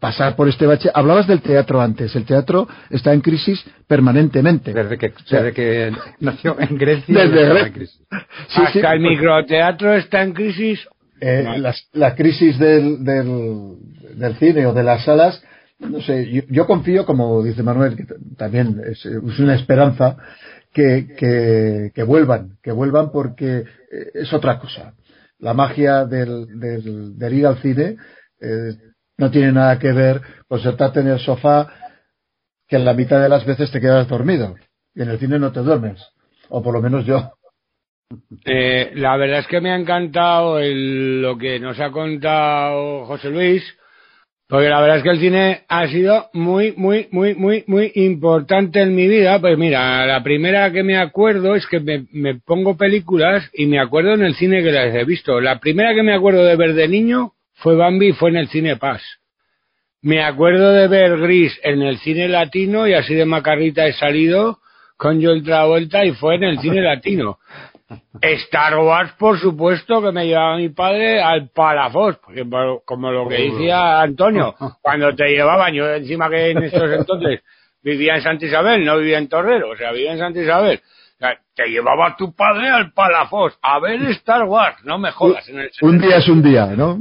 Pasar 0.01 0.35
por 0.35 0.48
este 0.48 0.66
bache. 0.66 0.90
Hablabas 0.92 1.27
del 1.27 1.42
teatro 1.42 1.81
antes. 1.81 2.16
El 2.16 2.24
teatro 2.24 2.66
está 2.88 3.12
en 3.12 3.20
crisis 3.20 3.62
permanentemente. 3.87 4.72
Desde 4.72 4.96
que, 4.96 5.12
desde 5.31 5.53
que 5.53 5.92
nació 6.20 6.57
en 6.59 6.79
Grecia. 6.79 7.27
Desde 7.27 7.61
en 7.61 7.72
crisis. 7.72 8.01
Hasta 8.57 8.92
el 8.94 9.01
microteatro 9.01 9.94
está 9.94 10.22
en 10.22 10.33
crisis. 10.33 10.88
Eh, 11.20 11.44
la, 11.92 12.14
crisis 12.14 12.59
del, 12.59 13.05
del, 13.05 13.74
del 14.14 14.37
cine 14.37 14.66
o 14.66 14.72
de 14.72 14.85
las 14.85 15.05
salas 15.05 15.42
no 15.78 16.00
sé, 16.00 16.44
yo, 16.48 16.66
confío, 16.66 17.06
como 17.06 17.42
dice 17.42 17.62
Manuel, 17.62 17.96
que 17.96 18.04
también 18.36 18.80
es, 18.84 19.04
una 19.04 19.54
esperanza, 19.54 20.16
que, 20.72 21.92
que, 21.94 22.02
vuelvan, 22.02 22.58
que 22.62 22.72
vuelvan 22.72 23.10
porque 23.10 23.58
eh, 23.58 24.10
es 24.14 24.32
otra 24.32 24.58
cosa. 24.58 24.94
La 25.38 25.54
magia 25.54 26.04
del, 26.04 26.58
del, 26.58 27.32
ir 27.32 27.46
al 27.46 27.58
cine 27.58 27.96
eh, 28.40 28.74
no 29.16 29.30
tiene 29.30 29.52
nada 29.52 29.78
que 29.78 29.92
ver 29.92 30.20
con 30.46 30.60
sentarte 30.60 31.00
en 31.00 31.08
el 31.08 31.20
sofá 31.20 31.68
que 32.66 32.76
en 32.76 32.84
la 32.84 32.94
mitad 32.94 33.20
de 33.20 33.28
las 33.28 33.46
veces 33.46 33.70
te 33.70 33.80
quedas 33.80 34.08
dormido 34.08 34.56
y 34.94 35.02
en 35.02 35.10
el 35.10 35.18
cine 35.18 35.38
no 35.38 35.52
te 35.52 35.60
duermes, 35.60 36.04
o 36.48 36.62
por 36.62 36.74
lo 36.74 36.82
menos 36.82 37.06
yo. 37.06 37.32
Eh, 38.44 38.92
la 38.94 39.16
verdad 39.16 39.40
es 39.40 39.46
que 39.46 39.60
me 39.60 39.70
ha 39.70 39.76
encantado 39.76 40.58
lo 40.60 41.38
que 41.38 41.60
nos 41.60 41.78
ha 41.78 41.90
contado 41.90 43.04
José 43.06 43.30
Luis 43.30 43.77
porque 44.48 44.70
la 44.70 44.80
verdad 44.80 44.96
es 44.96 45.02
que 45.02 45.11
el 45.11 45.20
cine 45.20 45.64
ha 45.68 45.87
sido 45.88 46.30
muy, 46.32 46.72
muy, 46.74 47.06
muy, 47.11 47.34
muy, 47.34 47.64
muy 47.66 47.92
importante 47.94 48.80
en 48.80 48.94
mi 48.94 49.06
vida. 49.06 49.38
Pues 49.40 49.58
mira, 49.58 50.06
la 50.06 50.22
primera 50.22 50.72
que 50.72 50.82
me 50.82 50.96
acuerdo 50.96 51.54
es 51.54 51.66
que 51.66 51.80
me, 51.80 52.34
pongo 52.37 52.74
películas 52.74 53.50
y 53.52 53.66
me 53.66 53.78
acuerdo 53.78 54.14
en 54.14 54.22
el 54.22 54.34
cine 54.37 54.62
que 54.62 54.72
las 54.72 54.94
he 54.94 55.04
visto. 55.04 55.38
La 55.42 55.58
primera 55.58 55.94
que 55.94 56.02
me 56.02 56.14
acuerdo 56.14 56.44
de 56.44 56.56
ver 56.56 56.72
de 56.72 56.88
niño 56.88 57.32
fue 57.56 57.76
Bambi 57.76 58.08
y 58.08 58.12
fue 58.12 58.30
en 58.30 58.37
el 58.37 58.48
cine 58.48 58.76
Paz. 58.76 59.02
Me 60.00 60.22
acuerdo 60.22 60.72
de 60.72 60.88
ver 60.88 61.18
Gris 61.18 61.61
en 61.62 61.82
el 61.82 61.98
cine 61.98 62.26
latino 62.26 62.88
y 62.88 62.94
así 62.94 63.14
de 63.14 63.26
macarrita 63.26 63.87
he 63.87 63.92
salido 63.92 64.61
con 64.96 65.22
Joel 65.22 65.42
Travolta 65.42 66.06
y 66.06 66.12
fue 66.12 66.37
en 66.37 66.44
el 66.44 66.58
cine 66.61 66.80
latino. 66.80 67.38
Star 68.20 68.77
Wars, 68.79 69.12
por 69.18 69.38
supuesto, 69.38 70.03
que 70.03 70.12
me 70.12 70.27
llevaba 70.27 70.57
mi 70.57 70.68
padre 70.68 71.22
al 71.22 71.48
Palafos, 71.48 72.18
porque 72.18 72.44
como 72.85 73.11
lo 73.11 73.29
que 73.29 73.51
decía 73.51 74.01
Antonio, 74.03 74.55
cuando 74.83 75.14
te 75.14 75.29
llevaban, 75.29 75.72
yo 75.72 75.88
encima 75.94 76.29
que 76.29 76.51
en 76.51 76.64
estos 76.64 76.90
entonces 76.90 77.40
vivía 77.83 78.16
en 78.16 78.22
Santa 78.22 78.44
Isabel, 78.44 78.85
no 78.85 78.98
vivía 78.98 79.18
en 79.18 79.29
Torrero, 79.29 79.70
o 79.70 79.77
sea, 79.77 79.92
vivía 79.92 80.12
en 80.12 80.18
Santa 80.18 80.40
Isabel. 80.40 80.83
te 81.55 81.66
llevaba 81.68 82.14
tu 82.16 82.35
padre 82.35 82.68
al 82.68 82.92
Palafos 82.92 83.59
a 83.62 83.79
ver 83.79 84.03
Star 84.11 84.44
Wars, 84.44 84.77
no 84.85 84.98
me 84.98 85.11
jodas. 85.11 85.48
En 85.48 85.61
el 85.61 85.70
un 85.81 85.98
día 85.98 86.18
es 86.18 86.29
un 86.29 86.42
día, 86.42 86.66
¿no? 86.66 86.98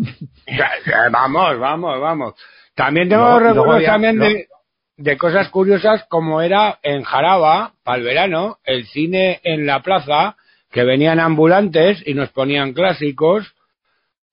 vamos, 1.11 1.59
vamos, 1.59 1.99
vamos. 1.99 2.33
También 2.75 3.09
tengo 3.09 3.39
recuerdos 3.39 3.83
también 3.83 4.19
de, 4.19 4.47
de 4.95 5.17
cosas 5.17 5.49
curiosas 5.49 6.05
como 6.07 6.41
era 6.41 6.79
en 6.81 7.03
Jaraba, 7.03 7.73
para 7.83 7.97
el 7.97 8.03
verano, 8.05 8.59
el 8.63 8.85
cine 8.85 9.41
en 9.43 9.65
la 9.65 9.81
plaza, 9.81 10.36
que 10.71 10.83
venían 10.83 11.19
ambulantes 11.19 12.03
y 12.05 12.13
nos 12.13 12.29
ponían 12.29 12.73
clásicos. 12.73 13.53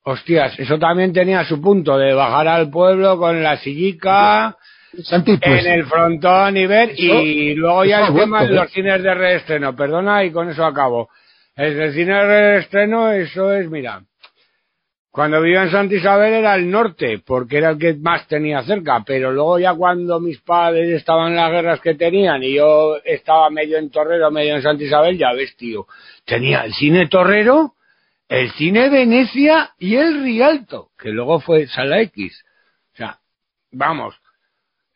Hostias, 0.02 0.58
eso 0.58 0.78
también 0.78 1.12
tenía 1.12 1.44
su 1.44 1.60
punto 1.60 1.96
de 1.96 2.12
bajar 2.12 2.46
al 2.46 2.70
pueblo 2.70 3.18
con 3.18 3.42
la 3.42 3.56
sillica 3.56 4.56
pues, 4.92 5.12
en 5.12 5.66
el 5.66 5.86
frontón 5.86 6.56
y 6.56 6.66
ver, 6.66 6.92
y 6.96 7.54
luego 7.54 7.84
ya 7.84 8.06
el 8.06 8.14
tema 8.14 8.44
de 8.44 8.52
¿eh? 8.52 8.54
los 8.54 8.70
cines 8.70 9.02
de 9.02 9.14
reestreno, 9.14 9.74
perdona 9.74 10.24
y 10.24 10.30
con 10.30 10.50
eso 10.50 10.64
acabo. 10.64 11.08
El 11.56 11.92
cine 11.92 12.14
de 12.14 12.24
reestreno, 12.24 13.12
eso 13.12 13.52
es, 13.52 13.70
mira, 13.70 14.02
cuando 15.14 15.40
vivía 15.40 15.62
en 15.62 15.70
Santa 15.70 15.94
Isabel 15.94 16.34
era 16.34 16.56
el 16.56 16.68
norte, 16.68 17.22
porque 17.24 17.58
era 17.58 17.70
el 17.70 17.78
que 17.78 17.94
más 17.94 18.26
tenía 18.26 18.64
cerca, 18.64 19.04
pero 19.06 19.30
luego 19.30 19.60
ya 19.60 19.72
cuando 19.72 20.18
mis 20.18 20.40
padres 20.40 20.88
estaban 20.88 21.30
en 21.30 21.36
las 21.36 21.52
guerras 21.52 21.80
que 21.80 21.94
tenían 21.94 22.42
y 22.42 22.54
yo 22.54 22.96
estaba 23.04 23.48
medio 23.48 23.78
en 23.78 23.90
Torrero, 23.90 24.32
medio 24.32 24.56
en 24.56 24.62
Santa 24.62 24.82
Isabel, 24.82 25.16
ya 25.16 25.32
ves, 25.32 25.56
tío, 25.56 25.86
tenía 26.24 26.64
el 26.64 26.74
cine 26.74 27.06
Torrero, 27.06 27.74
el 28.28 28.50
cine 28.54 28.90
Venecia 28.90 29.70
y 29.78 29.94
el 29.94 30.20
Rialto, 30.20 30.88
que 30.98 31.10
luego 31.10 31.38
fue 31.38 31.68
Sala 31.68 32.00
X. 32.00 32.44
O 32.94 32.96
sea, 32.96 33.20
vamos, 33.70 34.16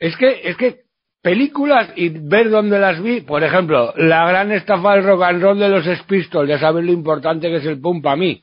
es 0.00 0.16
que, 0.16 0.40
es 0.42 0.56
que 0.56 0.80
películas 1.22 1.92
y 1.94 2.08
ver 2.08 2.50
dónde 2.50 2.80
las 2.80 3.00
vi, 3.00 3.20
por 3.20 3.44
ejemplo, 3.44 3.94
la 3.96 4.28
gran 4.28 4.50
estafa 4.50 4.94
del 4.94 5.04
rock 5.04 5.22
and 5.22 5.40
roll 5.40 5.60
de 5.60 5.68
los 5.68 5.84
Spistols, 5.84 6.48
ya 6.48 6.58
sabes 6.58 6.84
lo 6.84 6.90
importante 6.90 7.48
que 7.50 7.58
es 7.58 7.66
el 7.66 7.80
pum 7.80 8.02
para 8.02 8.16
mí. 8.16 8.40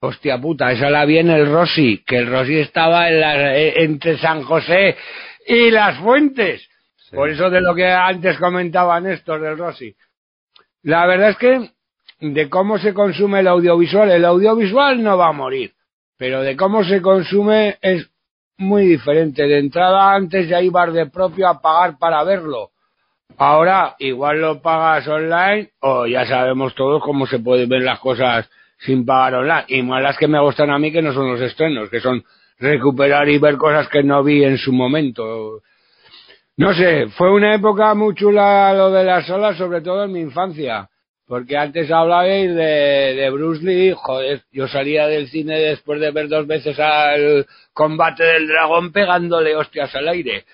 Hostia 0.00 0.40
puta, 0.40 0.70
esa 0.70 0.90
la 0.90 1.04
vi 1.04 1.18
en 1.18 1.30
el 1.30 1.50
Rossi, 1.50 2.04
que 2.06 2.18
el 2.18 2.28
Rossi 2.28 2.58
estaba 2.60 3.08
en 3.08 3.20
la, 3.20 3.56
eh, 3.56 3.82
entre 3.82 4.16
San 4.18 4.44
José 4.44 4.96
y 5.46 5.70
las 5.72 5.98
Fuentes. 5.98 6.68
Por 7.10 7.30
eso 7.30 7.50
de 7.50 7.60
lo 7.60 7.74
que 7.74 7.86
antes 7.86 8.38
comentaban 8.38 9.06
estos 9.06 9.40
del 9.40 9.58
Rossi. 9.58 9.96
La 10.82 11.06
verdad 11.06 11.30
es 11.30 11.36
que 11.38 11.70
de 12.20 12.48
cómo 12.48 12.78
se 12.78 12.94
consume 12.94 13.40
el 13.40 13.48
audiovisual, 13.48 14.10
el 14.10 14.24
audiovisual 14.24 15.02
no 15.02 15.16
va 15.18 15.28
a 15.28 15.32
morir, 15.32 15.72
pero 16.16 16.42
de 16.42 16.56
cómo 16.56 16.84
se 16.84 17.02
consume 17.02 17.78
es 17.80 18.08
muy 18.56 18.86
diferente. 18.86 19.48
De 19.48 19.58
entrada 19.58 20.14
antes 20.14 20.48
ya 20.48 20.60
ibas 20.60 20.92
de 20.92 21.06
propio 21.06 21.48
a 21.48 21.60
pagar 21.60 21.98
para 21.98 22.22
verlo. 22.22 22.70
Ahora 23.36 23.96
igual 23.98 24.40
lo 24.40 24.62
pagas 24.62 25.08
online 25.08 25.70
o 25.80 26.06
ya 26.06 26.24
sabemos 26.26 26.74
todos 26.74 27.02
cómo 27.02 27.26
se 27.26 27.38
pueden 27.38 27.68
ver 27.68 27.82
las 27.82 27.98
cosas 27.98 28.48
sin 28.78 29.08
online. 29.08 29.64
Y 29.68 29.82
más 29.82 30.02
las 30.02 30.16
que 30.16 30.28
me 30.28 30.40
gustan 30.40 30.70
a 30.70 30.78
mí 30.78 30.92
que 30.92 31.02
no 31.02 31.12
son 31.12 31.32
los 31.32 31.40
estrenos, 31.40 31.90
que 31.90 32.00
son 32.00 32.24
recuperar 32.58 33.28
y 33.28 33.38
ver 33.38 33.56
cosas 33.56 33.88
que 33.88 34.02
no 34.02 34.22
vi 34.22 34.44
en 34.44 34.58
su 34.58 34.72
momento. 34.72 35.62
No 36.56 36.74
sé, 36.74 37.06
fue 37.10 37.32
una 37.32 37.54
época 37.54 37.94
muy 37.94 38.14
chula 38.14 38.74
lo 38.74 38.90
de 38.90 39.04
las 39.04 39.26
salas, 39.26 39.56
sobre 39.56 39.80
todo 39.80 40.04
en 40.04 40.12
mi 40.12 40.20
infancia. 40.20 40.88
Porque 41.26 41.56
antes 41.58 41.90
hablabais 41.90 42.54
de, 42.54 43.14
de 43.14 43.30
Bruce 43.30 43.62
Lee, 43.62 43.92
joder, 43.94 44.42
yo 44.50 44.66
salía 44.66 45.06
del 45.06 45.28
cine 45.28 45.58
después 45.58 46.00
de 46.00 46.10
ver 46.10 46.28
dos 46.28 46.46
veces 46.46 46.78
al 46.80 47.46
combate 47.74 48.24
del 48.24 48.48
dragón 48.48 48.92
pegándole 48.92 49.54
hostias 49.54 49.94
al 49.94 50.08
aire. 50.08 50.46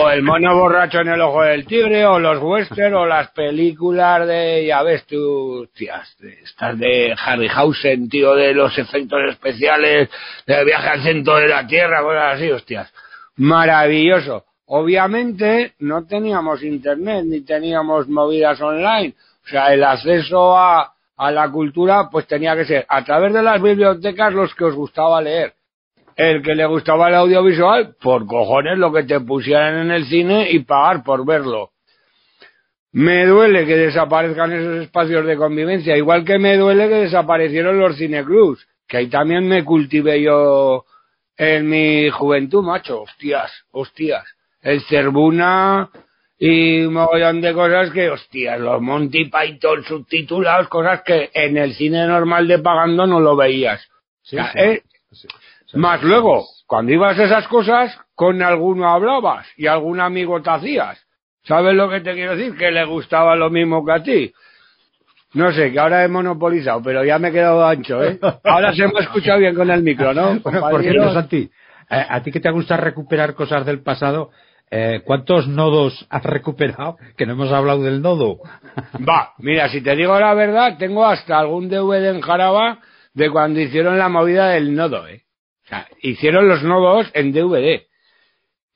O 0.00 0.10
el 0.10 0.22
mono 0.22 0.54
borracho 0.56 1.00
en 1.00 1.08
el 1.08 1.20
ojo 1.20 1.42
del 1.42 1.66
tigre, 1.66 2.06
o 2.06 2.18
los 2.18 2.42
western, 2.42 2.94
o 2.94 3.06
las 3.06 3.30
películas 3.30 4.26
de, 4.26 4.66
ya 4.66 4.82
ves 4.82 5.06
tú, 5.06 5.68
tías, 5.74 6.16
estas 6.20 6.78
de 6.78 7.14
Harryhausen, 7.16 8.08
tío, 8.08 8.34
de 8.34 8.54
los 8.54 8.76
efectos 8.78 9.20
especiales, 9.28 10.08
de 10.46 10.64
viaje 10.64 10.88
al 10.88 11.02
centro 11.02 11.36
de 11.36 11.48
la 11.48 11.66
Tierra, 11.66 12.02
cosas 12.02 12.36
así, 12.36 12.50
hostias. 12.50 12.92
Maravilloso. 13.36 14.44
Obviamente 14.66 15.74
no 15.80 16.06
teníamos 16.06 16.62
internet, 16.62 17.24
ni 17.26 17.40
teníamos 17.40 18.08
movidas 18.08 18.60
online. 18.60 19.14
O 19.44 19.48
sea, 19.48 19.72
el 19.72 19.82
acceso 19.82 20.56
a, 20.56 20.92
a 21.16 21.30
la 21.30 21.50
cultura, 21.50 22.08
pues 22.10 22.26
tenía 22.26 22.54
que 22.54 22.64
ser 22.64 22.86
a 22.88 23.04
través 23.04 23.32
de 23.32 23.42
las 23.42 23.60
bibliotecas 23.60 24.32
los 24.32 24.54
que 24.54 24.64
os 24.64 24.74
gustaba 24.74 25.20
leer 25.20 25.54
el 26.16 26.42
que 26.42 26.54
le 26.54 26.66
gustaba 26.66 27.08
el 27.08 27.14
audiovisual, 27.14 27.94
por 28.00 28.26
cojones 28.26 28.78
lo 28.78 28.92
que 28.92 29.04
te 29.04 29.20
pusieran 29.20 29.76
en 29.76 29.90
el 29.90 30.04
cine 30.06 30.50
y 30.50 30.60
pagar 30.60 31.02
por 31.02 31.24
verlo. 31.26 31.70
Me 32.92 33.24
duele 33.26 33.66
que 33.66 33.76
desaparezcan 33.76 34.52
esos 34.52 34.82
espacios 34.82 35.24
de 35.24 35.36
convivencia, 35.36 35.96
igual 35.96 36.24
que 36.24 36.38
me 36.38 36.56
duele 36.56 36.88
que 36.88 36.96
desaparecieron 36.96 37.78
los 37.78 37.96
cineclubs, 37.96 38.66
que 38.88 38.96
ahí 38.96 39.06
también 39.06 39.46
me 39.46 39.64
cultivé 39.64 40.20
yo 40.20 40.84
en 41.36 41.68
mi 41.68 42.10
juventud, 42.10 42.62
macho, 42.64 43.02
hostias, 43.02 43.50
hostias. 43.70 44.24
El 44.60 44.82
Cerbuna 44.82 45.88
y 46.38 46.82
un 46.82 46.94
mogollón 46.94 47.40
de 47.40 47.54
cosas 47.54 47.90
que, 47.90 48.10
hostias, 48.10 48.58
los 48.58 48.82
Monty 48.82 49.26
Python 49.26 49.84
subtitulados, 49.84 50.68
cosas 50.68 51.02
que 51.02 51.30
en 51.32 51.56
el 51.56 51.74
cine 51.74 52.06
normal 52.06 52.48
de 52.48 52.58
pagando 52.58 53.06
no 53.06 53.20
lo 53.20 53.36
veías. 53.36 53.80
Sí, 54.22 54.36
O 54.36 54.42
sea, 54.42 54.52
sí. 54.52 54.58
eh, 54.58 54.82
Sí. 55.12 55.26
Más 55.74 56.02
luego, 56.02 56.44
cuando 56.66 56.92
ibas 56.92 57.18
a 57.18 57.24
esas 57.24 57.48
cosas, 57.48 57.96
con 58.14 58.42
alguno 58.42 58.88
hablabas 58.88 59.46
y 59.56 59.66
algún 59.66 60.00
amigo 60.00 60.40
te 60.42 60.50
hacías. 60.50 60.98
¿Sabes 61.42 61.74
lo 61.74 61.88
que 61.88 62.00
te 62.00 62.14
quiero 62.14 62.36
decir? 62.36 62.56
Que 62.56 62.70
le 62.70 62.84
gustaba 62.84 63.34
lo 63.36 63.50
mismo 63.50 63.84
que 63.84 63.92
a 63.92 64.02
ti. 64.02 64.32
No 65.32 65.52
sé, 65.52 65.72
que 65.72 65.78
ahora 65.78 66.04
he 66.04 66.08
monopolizado, 66.08 66.82
pero 66.82 67.04
ya 67.04 67.18
me 67.18 67.28
he 67.28 67.32
quedado 67.32 67.64
ancho, 67.64 68.02
¿eh? 68.02 68.18
Ahora 68.44 68.74
se 68.74 68.86
me 68.86 68.92
ha 68.98 69.02
escuchado 69.02 69.38
bien 69.38 69.54
con 69.54 69.70
el 69.70 69.82
micro, 69.82 70.12
¿no? 70.12 70.40
Por 70.40 70.82
cierto, 70.82 71.12
Santi, 71.12 71.48
a 71.88 72.20
ti 72.22 72.32
que 72.32 72.40
te 72.40 72.50
gusta 72.50 72.76
recuperar 72.76 73.34
cosas 73.34 73.64
del 73.64 73.82
pasado, 73.82 74.30
eh, 74.72 75.02
¿cuántos 75.04 75.48
nodos 75.48 76.06
has 76.10 76.22
recuperado? 76.22 76.96
Que 77.16 77.26
no 77.26 77.32
hemos 77.32 77.52
hablado 77.52 77.82
del 77.82 78.02
nodo. 78.02 78.38
Va, 79.08 79.32
mira, 79.38 79.68
si 79.68 79.80
te 79.82 79.96
digo 79.96 80.18
la 80.18 80.34
verdad, 80.34 80.76
tengo 80.78 81.06
hasta 81.06 81.38
algún 81.38 81.68
DVD 81.68 82.10
en 82.10 82.20
Jaraba 82.20 82.78
de 83.14 83.30
cuando 83.30 83.60
hicieron 83.60 83.98
la 83.98 84.08
movida 84.08 84.48
del 84.48 84.74
nodo, 84.74 85.08
¿eh? 85.08 85.22
Sea, 85.70 85.86
hicieron 86.02 86.46
los 86.48 86.62
nodos 86.62 87.10
en 87.14 87.32
DVD. 87.32 87.82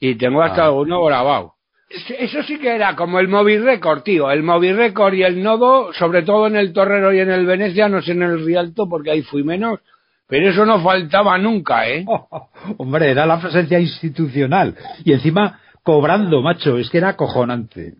Y 0.00 0.14
tengo 0.14 0.42
hasta 0.42 0.62
Ah. 0.62 0.66
alguno 0.66 1.04
grabado. 1.04 1.52
Es- 1.90 2.11
Eso 2.18 2.42
sí 2.44 2.59
que 2.59 2.74
era 2.74 2.96
como 2.96 3.18
el 3.20 3.28
móvil 3.28 3.62
record, 3.64 4.02
tío. 4.02 4.30
El 4.30 4.42
móvil 4.42 4.76
record 4.76 5.14
y 5.14 5.22
el 5.22 5.42
nodo, 5.42 5.92
sobre 5.92 6.22
todo 6.22 6.46
en 6.46 6.57
el 6.57 6.72
Torrero 6.72 7.12
y 7.12 7.20
en 7.20 7.30
el 7.30 7.44
Venecia, 7.46 7.88
no 7.88 8.00
sé 8.00 8.12
en 8.12 8.22
el 8.22 8.44
Rialto 8.44 8.88
porque 8.88 9.11
ahí 9.11 9.22
fui 9.22 9.42
menos. 9.44 9.80
Pero 10.26 10.48
eso 10.48 10.64
no 10.64 10.80
faltaba 10.83 11.37
nunca, 11.37 11.87
¿eh? 11.88 12.04
Hombre, 12.78 13.11
era 13.11 13.26
la 13.26 13.38
presencia 13.40 13.78
institucional. 13.78 14.74
Y 15.04 15.12
encima 15.12 15.61
cobrando, 15.83 16.40
macho, 16.40 16.78
es 16.78 16.88
que 16.90 16.98
era 16.98 17.11
acojonante. 17.11 17.94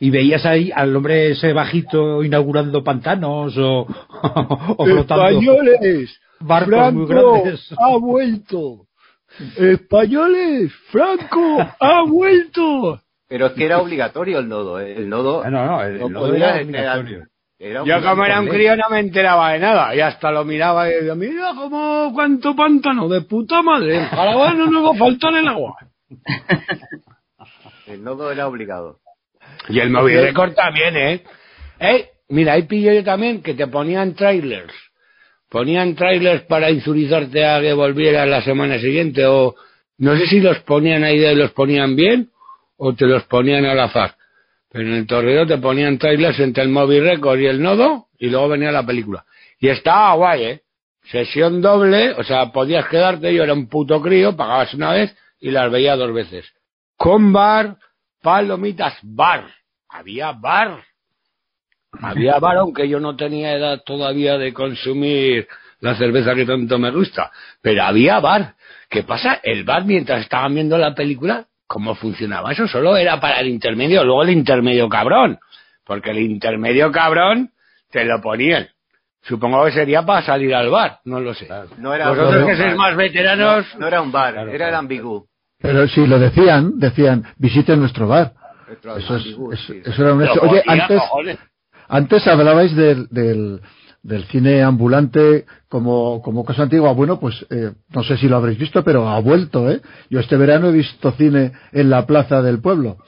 Y 0.00 0.10
veías 0.10 0.46
ahí 0.46 0.70
al 0.72 0.94
hombre 0.94 1.32
ese 1.32 1.52
bajito 1.52 2.22
inaugurando 2.22 2.84
pantanos 2.84 3.58
o, 3.58 3.80
o 4.76 4.84
flotando 4.84 5.28
Españoles, 5.28 6.20
barcos 6.40 6.92
muy 6.94 7.06
Franco 7.06 7.32
grandes. 7.42 7.72
ha 7.78 7.96
vuelto. 7.96 8.86
Españoles, 9.56 10.72
Franco 10.90 11.58
ha 11.80 12.02
vuelto. 12.06 13.00
Pero 13.28 13.46
es 13.46 13.52
que 13.52 13.64
era 13.66 13.78
obligatorio 13.80 14.38
el 14.38 14.48
nodo. 14.48 14.80
¿eh? 14.80 14.94
El 14.96 15.08
nodo. 15.08 15.42
Ah, 15.44 15.50
no, 15.50 15.66
no, 15.66 15.82
el- 15.82 15.98
no 15.98 16.06
el 16.06 16.12
nodo 16.12 16.28
podía- 16.28 16.56
era 16.56 16.62
obligatorio. 16.64 17.24
era 17.58 17.84
Yo 17.84 18.02
como 18.02 18.24
era 18.24 18.40
un 18.40 18.48
crío 18.48 18.76
no 18.76 18.88
me 18.88 19.00
enteraba 19.00 19.52
de 19.52 19.58
nada 19.58 19.94
y 19.94 20.00
hasta 20.00 20.30
lo 20.30 20.44
miraba 20.44 20.88
y 20.88 20.94
decía, 20.94 21.14
mira 21.14 21.52
como 21.54 22.10
cuánto 22.14 22.56
pantano 22.56 23.08
de 23.08 23.20
puta 23.22 23.60
madre, 23.62 23.96
en 23.98 24.04
Jaraba 24.06 24.54
no 24.54 24.66
nos 24.70 24.84
va 24.86 24.90
a 24.94 24.98
faltar 24.98 25.34
el 25.34 25.46
agua. 25.48 25.76
El 27.86 28.04
nodo 28.04 28.30
era 28.30 28.46
obligado. 28.46 28.98
Y 29.68 29.80
el 29.80 29.90
móvil 29.90 30.20
record 30.20 30.54
también, 30.54 30.96
¿eh? 30.96 31.24
¿Eh? 31.80 32.10
Mira, 32.28 32.52
ahí 32.54 32.64
pillo 32.64 32.92
yo 32.92 33.02
también 33.02 33.42
que 33.42 33.54
te 33.54 33.66
ponían 33.66 34.14
trailers. 34.14 34.72
Ponían 35.50 35.94
trailers 35.94 36.42
para 36.42 36.70
insurizarte 36.70 37.44
a 37.44 37.60
que 37.60 37.72
volvieras 37.72 38.28
la 38.28 38.42
semana 38.42 38.78
siguiente 38.78 39.24
o 39.26 39.54
no 39.98 40.16
sé 40.16 40.26
si 40.26 40.40
los 40.40 40.58
ponían 40.60 41.04
ahí 41.04 41.18
de 41.18 41.34
los 41.34 41.52
ponían 41.52 41.96
bien 41.96 42.30
o 42.76 42.94
te 42.94 43.06
los 43.06 43.24
ponían 43.24 43.64
al 43.64 43.80
azar. 43.80 44.14
Pero 44.70 44.86
en 44.86 44.94
el 44.94 45.06
torreo 45.06 45.46
te 45.46 45.58
ponían 45.58 45.98
trailers 45.98 46.38
entre 46.40 46.62
el 46.62 46.68
móvil 46.68 47.02
record 47.02 47.40
y 47.40 47.46
el 47.46 47.62
nodo 47.62 48.06
y 48.18 48.28
luego 48.28 48.48
venía 48.48 48.70
la 48.70 48.84
película. 48.84 49.24
Y 49.58 49.68
estaba 49.68 50.14
guay, 50.14 50.44
¿eh? 50.44 50.60
Sesión 51.10 51.62
doble, 51.62 52.10
o 52.12 52.22
sea, 52.22 52.52
podías 52.52 52.86
quedarte, 52.88 53.32
yo 53.32 53.42
era 53.42 53.54
un 53.54 53.68
puto 53.68 54.02
crío, 54.02 54.36
pagabas 54.36 54.74
una 54.74 54.92
vez 54.92 55.16
y 55.40 55.50
las 55.50 55.70
veía 55.70 55.96
dos 55.96 56.12
veces. 56.12 56.52
Con 56.96 57.32
bar, 57.32 57.76
palomitas, 58.22 58.98
bar. 59.02 59.46
Había 59.88 60.32
bar. 60.32 60.84
Había 62.00 62.38
bar, 62.38 62.58
aunque 62.58 62.88
yo 62.88 63.00
no 63.00 63.16
tenía 63.16 63.54
edad 63.54 63.82
todavía 63.84 64.38
de 64.38 64.52
consumir 64.52 65.48
la 65.80 65.96
cerveza 65.96 66.34
que 66.34 66.44
tanto 66.44 66.78
me 66.78 66.90
gusta. 66.90 67.30
Pero 67.62 67.82
había 67.84 68.20
bar. 68.20 68.54
¿Qué 68.88 69.02
pasa? 69.02 69.40
El 69.42 69.64
bar, 69.64 69.84
mientras 69.84 70.22
estaban 70.22 70.54
viendo 70.54 70.76
la 70.78 70.94
película, 70.94 71.46
¿cómo 71.66 71.94
funcionaba? 71.94 72.52
Eso 72.52 72.66
solo 72.68 72.96
era 72.96 73.20
para 73.20 73.40
el 73.40 73.48
intermedio. 73.48 74.04
Luego 74.04 74.22
el 74.22 74.30
intermedio 74.30 74.88
cabrón. 74.88 75.38
Porque 75.84 76.10
el 76.10 76.18
intermedio 76.18 76.92
cabrón 76.92 77.50
te 77.90 78.04
lo 78.04 78.20
ponían. 78.20 78.68
Supongo 79.22 79.64
que 79.64 79.72
sería 79.72 80.04
para 80.04 80.22
salir 80.22 80.54
al 80.54 80.70
bar. 80.70 81.00
No 81.04 81.20
lo 81.20 81.34
sé. 81.34 81.48
No 81.78 81.94
era, 81.94 82.10
Vosotros 82.10 82.46
que 82.46 82.56
sois 82.56 82.76
más 82.76 82.96
veteranos, 82.96 83.66
No, 83.74 83.80
no 83.80 83.86
era 83.88 84.00
un 84.00 84.12
bar, 84.12 84.34
Claro, 84.34 84.48
era 84.48 84.56
claro. 84.58 84.70
el 84.70 84.76
ambigú. 84.76 85.26
Pero 85.60 85.88
si 85.88 86.06
lo 86.06 86.18
decían, 86.18 86.78
decían, 86.78 87.24
visiten 87.36 87.80
nuestro 87.80 88.06
bar. 88.06 88.32
Eso, 88.70 88.96
es, 88.96 89.10
ambigú, 89.10 89.52
eso, 89.52 89.72
sí. 89.72 89.82
eso 89.84 90.02
era 90.02 90.14
un 90.14 90.22
hecho. 90.24 90.40
Oye, 90.42 90.62
antes, 90.66 91.00
cojones. 91.00 91.38
Antes 91.88 92.26
hablabais 92.26 92.74
del, 92.76 93.08
del, 93.10 93.60
del 94.02 94.24
cine 94.24 94.62
ambulante 94.62 95.44
como, 95.68 96.20
como 96.22 96.44
cosa 96.44 96.62
antigua. 96.64 96.92
Bueno, 96.92 97.18
pues 97.20 97.46
eh, 97.50 97.72
no 97.94 98.02
sé 98.02 98.16
si 98.16 98.28
lo 98.28 98.36
habréis 98.36 98.58
visto, 98.58 98.82
pero 98.84 99.08
ha 99.08 99.20
vuelto, 99.20 99.70
¿eh? 99.70 99.80
Yo 100.10 100.20
este 100.20 100.36
verano 100.36 100.68
he 100.68 100.72
visto 100.72 101.12
cine 101.12 101.52
en 101.72 101.90
la 101.90 102.06
plaza 102.06 102.42
del 102.42 102.60
pueblo. 102.60 102.98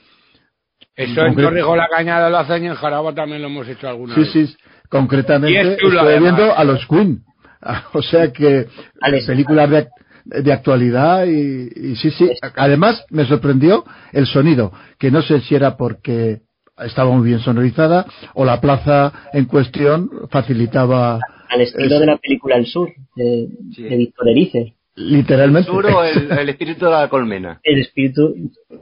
Eso 0.96 1.24
en 1.24 1.34
Torrijos 1.34 1.76
la 1.76 1.88
Cañada 1.88 2.28
lo 2.28 2.38
hacen 2.38 2.64
y 2.64 2.66
en 2.66 2.74
Jaraba 2.74 3.14
también 3.14 3.40
lo 3.40 3.48
hemos 3.48 3.66
hecho 3.68 3.88
alguna 3.88 4.14
Sí, 4.14 4.20
vez. 4.20 4.32
sí, 4.32 4.56
concretamente 4.90 5.58
es 5.74 5.78
chulo, 5.78 6.00
estoy 6.00 6.12
además. 6.14 6.36
viendo 6.36 6.54
a 6.56 6.64
los 6.64 6.86
Queen. 6.86 7.22
O 7.92 8.02
sea 8.02 8.32
que 8.32 8.66
Alex. 9.00 9.26
películas 9.26 9.70
de, 9.70 9.88
de 10.24 10.52
actualidad 10.52 11.26
y, 11.26 11.68
y 11.92 11.96
sí, 11.96 12.10
sí. 12.10 12.30
Además 12.56 13.04
me 13.10 13.24
sorprendió 13.26 13.84
el 14.12 14.26
sonido, 14.26 14.72
que 14.98 15.10
no 15.10 15.22
sé 15.22 15.40
si 15.40 15.54
era 15.54 15.76
porque 15.76 16.40
estaba 16.84 17.10
muy 17.10 17.26
bien 17.26 17.40
sonorizada 17.40 18.06
o 18.34 18.44
la 18.44 18.60
plaza 18.60 19.12
en 19.32 19.44
cuestión 19.46 20.10
facilitaba 20.30 21.18
Al 21.48 21.60
estilo 21.60 21.94
Es- 21.94 22.00
de 22.00 22.06
la 22.06 22.16
película 22.16 22.56
El 22.56 22.66
Sur, 22.66 22.90
de, 23.16 23.48
Sí. 23.74 23.82
de 23.82 23.96
Víctor 23.96 24.28
Erice. 24.28 24.74
literalmente. 24.96 25.68
Sur 25.70 25.86
o 25.86 26.04
el, 26.04 26.30
el 26.30 26.48
espíritu 26.50 26.84
de 26.84 26.90
la 26.90 27.08
colmena. 27.08 27.58
El 27.62 27.78
espíritu, 27.80 28.34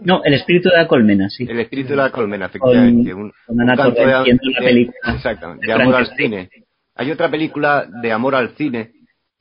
no, 0.02 0.22
el 0.24 0.34
espíritu 0.34 0.68
de 0.68 0.76
la 0.76 0.88
colmena, 0.88 1.28
sí. 1.30 1.46
El 1.48 1.60
espíritu 1.60 1.90
de 1.90 1.96
la 1.96 2.10
colmena, 2.10 2.46
efectivamente. 2.46 3.14
Un, 3.14 3.32
con 3.46 3.60
Ana 3.60 3.72
un 3.72 3.78
canto 3.78 3.94
Torrent 3.94 4.26
de- 4.26 4.52
película 4.64 4.96
Exactamente, 5.14 5.66
de 5.66 5.72
de 5.74 5.82
amor 5.82 5.94
al 5.94 6.06
cine. 6.16 6.50
Hay 6.96 7.10
otra 7.12 7.30
película 7.30 7.86
de 8.02 8.10
amor 8.12 8.34
al 8.34 8.50
cine 8.56 8.90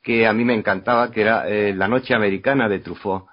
que 0.02 0.26
a 0.26 0.32
mí 0.32 0.44
me 0.44 0.54
encantaba, 0.54 1.10
que 1.10 1.20
era 1.22 1.48
eh, 1.48 1.74
La 1.74 1.88
noche 1.88 2.14
americana 2.14 2.68
de 2.68 2.78
Truffaut. 2.78 3.24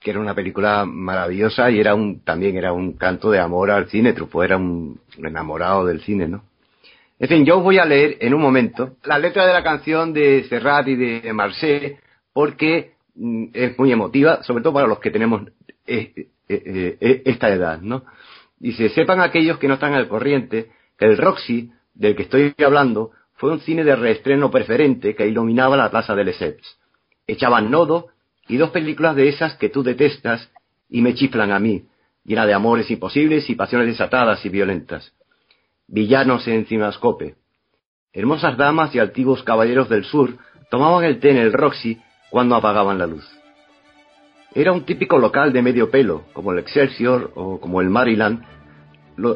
Que 0.00 0.10
era 0.10 0.20
una 0.20 0.34
película 0.34 0.84
maravillosa 0.84 1.70
y 1.70 1.80
era 1.80 1.94
un, 1.94 2.20
también 2.20 2.56
era 2.56 2.72
un 2.72 2.92
canto 2.92 3.30
de 3.30 3.40
amor 3.40 3.70
al 3.70 3.88
cine, 3.88 4.12
Truffaut 4.12 4.44
era 4.44 4.56
un 4.56 5.00
enamorado 5.16 5.84
del 5.84 6.00
cine, 6.02 6.28
¿no? 6.28 6.44
En 7.18 7.28
fin, 7.28 7.44
yo 7.44 7.60
voy 7.60 7.78
a 7.78 7.84
leer 7.84 8.16
en 8.20 8.32
un 8.32 8.40
momento 8.40 8.96
la 9.04 9.18
letra 9.18 9.44
de 9.44 9.52
la 9.52 9.64
canción 9.64 10.12
de 10.12 10.44
Serrat 10.44 10.86
y 10.86 10.94
de 10.94 11.32
Marseille 11.32 11.98
porque 12.32 12.92
mm, 13.16 13.46
es 13.52 13.78
muy 13.78 13.90
emotiva, 13.90 14.42
sobre 14.44 14.62
todo 14.62 14.72
para 14.74 14.86
los 14.86 15.00
que 15.00 15.10
tenemos 15.10 15.42
eh, 15.86 16.12
eh, 16.48 16.96
eh, 17.00 17.22
esta 17.24 17.48
edad, 17.48 17.80
¿no? 17.80 18.04
Se 18.60 18.88
sepan 18.90 19.20
aquellos 19.20 19.58
que 19.58 19.66
no 19.66 19.74
están 19.74 19.94
al 19.94 20.08
corriente 20.08 20.70
que 20.96 21.06
el 21.06 21.18
Roxy, 21.18 21.70
del 21.94 22.14
que 22.14 22.22
estoy 22.22 22.54
hablando, 22.64 23.10
fue 23.34 23.52
un 23.52 23.60
cine 23.60 23.84
de 23.84 23.96
reestreno 23.96 24.50
preferente 24.50 25.14
que 25.14 25.26
iluminaba 25.26 25.76
la 25.76 25.90
plaza 25.90 26.14
de 26.14 26.24
Lesseps. 26.24 26.78
Echaban 27.26 27.70
nodo 27.70 28.08
y 28.48 28.56
dos 28.56 28.70
películas 28.70 29.14
de 29.14 29.28
esas 29.28 29.54
que 29.54 29.68
tú 29.68 29.82
detestas 29.82 30.50
y 30.88 31.02
me 31.02 31.14
chiflan 31.14 31.52
a 31.52 31.58
mí, 31.58 31.84
llena 32.24 32.46
de 32.46 32.54
amores 32.54 32.90
imposibles 32.90 33.48
y 33.50 33.54
pasiones 33.54 33.88
desatadas 33.88 34.44
y 34.44 34.48
violentas. 34.48 35.12
Villanos 35.86 36.48
en 36.48 36.66
cimascope. 36.66 37.36
Hermosas 38.12 38.56
damas 38.56 38.94
y 38.94 38.98
antiguos 38.98 39.42
caballeros 39.42 39.88
del 39.88 40.04
sur 40.04 40.36
tomaban 40.70 41.04
el 41.04 41.20
té 41.20 41.30
en 41.30 41.36
el 41.36 41.52
Roxy 41.52 42.00
cuando 42.30 42.56
apagaban 42.56 42.98
la 42.98 43.06
luz. 43.06 43.26
Era 44.54 44.72
un 44.72 44.84
típico 44.84 45.18
local 45.18 45.52
de 45.52 45.62
medio 45.62 45.90
pelo, 45.90 46.24
como 46.32 46.52
el 46.52 46.58
Excelsior 46.58 47.32
o 47.34 47.60
como 47.60 47.80
el 47.80 47.90
Maryland, 47.90 48.42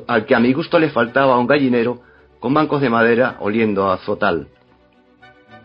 al 0.06 0.26
que 0.26 0.34
a 0.34 0.40
mi 0.40 0.52
gusto 0.52 0.78
le 0.78 0.90
faltaba 0.90 1.38
un 1.38 1.46
gallinero 1.46 2.02
con 2.40 2.54
bancos 2.54 2.80
de 2.80 2.90
madera 2.90 3.36
oliendo 3.40 3.90
a 3.90 3.98
zotal. 3.98 4.48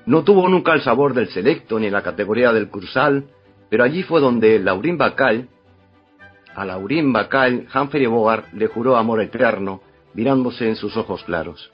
No 0.06 0.24
tuvo 0.24 0.48
nunca 0.48 0.74
el 0.74 0.82
sabor 0.82 1.14
del 1.14 1.30
selecto 1.30 1.80
ni 1.80 1.90
la 1.90 2.04
categoría 2.04 2.54
del 2.54 2.70
cursal, 2.70 3.26
pero 3.70 3.84
allí 3.84 4.04
fue 4.04 4.22
donde 4.22 4.60
Laurín 4.60 4.98
Bacal, 4.98 5.50
a 6.56 6.66
Laurín 6.66 7.14
Bacal, 7.14 7.68
Humphrey 7.74 8.06
Bogart 8.06 8.52
le 8.54 8.68
juró 8.68 8.98
amor 8.98 9.22
eterno, 9.22 9.82
mirándose 10.14 10.68
en 10.68 10.76
sus 10.76 10.98
ojos 10.98 11.24
claros. 11.24 11.72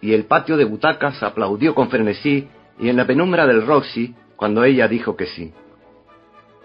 Y 0.00 0.14
el 0.14 0.24
patio 0.24 0.56
de 0.56 0.64
butacas 0.64 1.22
aplaudió 1.22 1.74
con 1.74 1.90
frenesí 1.90 2.48
y 2.78 2.88
en 2.88 2.96
la 2.96 3.06
penumbra 3.06 3.46
del 3.46 3.66
Roxy 3.66 4.14
cuando 4.36 4.64
ella 4.64 4.88
dijo 4.88 5.16
que 5.16 5.26
sí. 5.26 5.52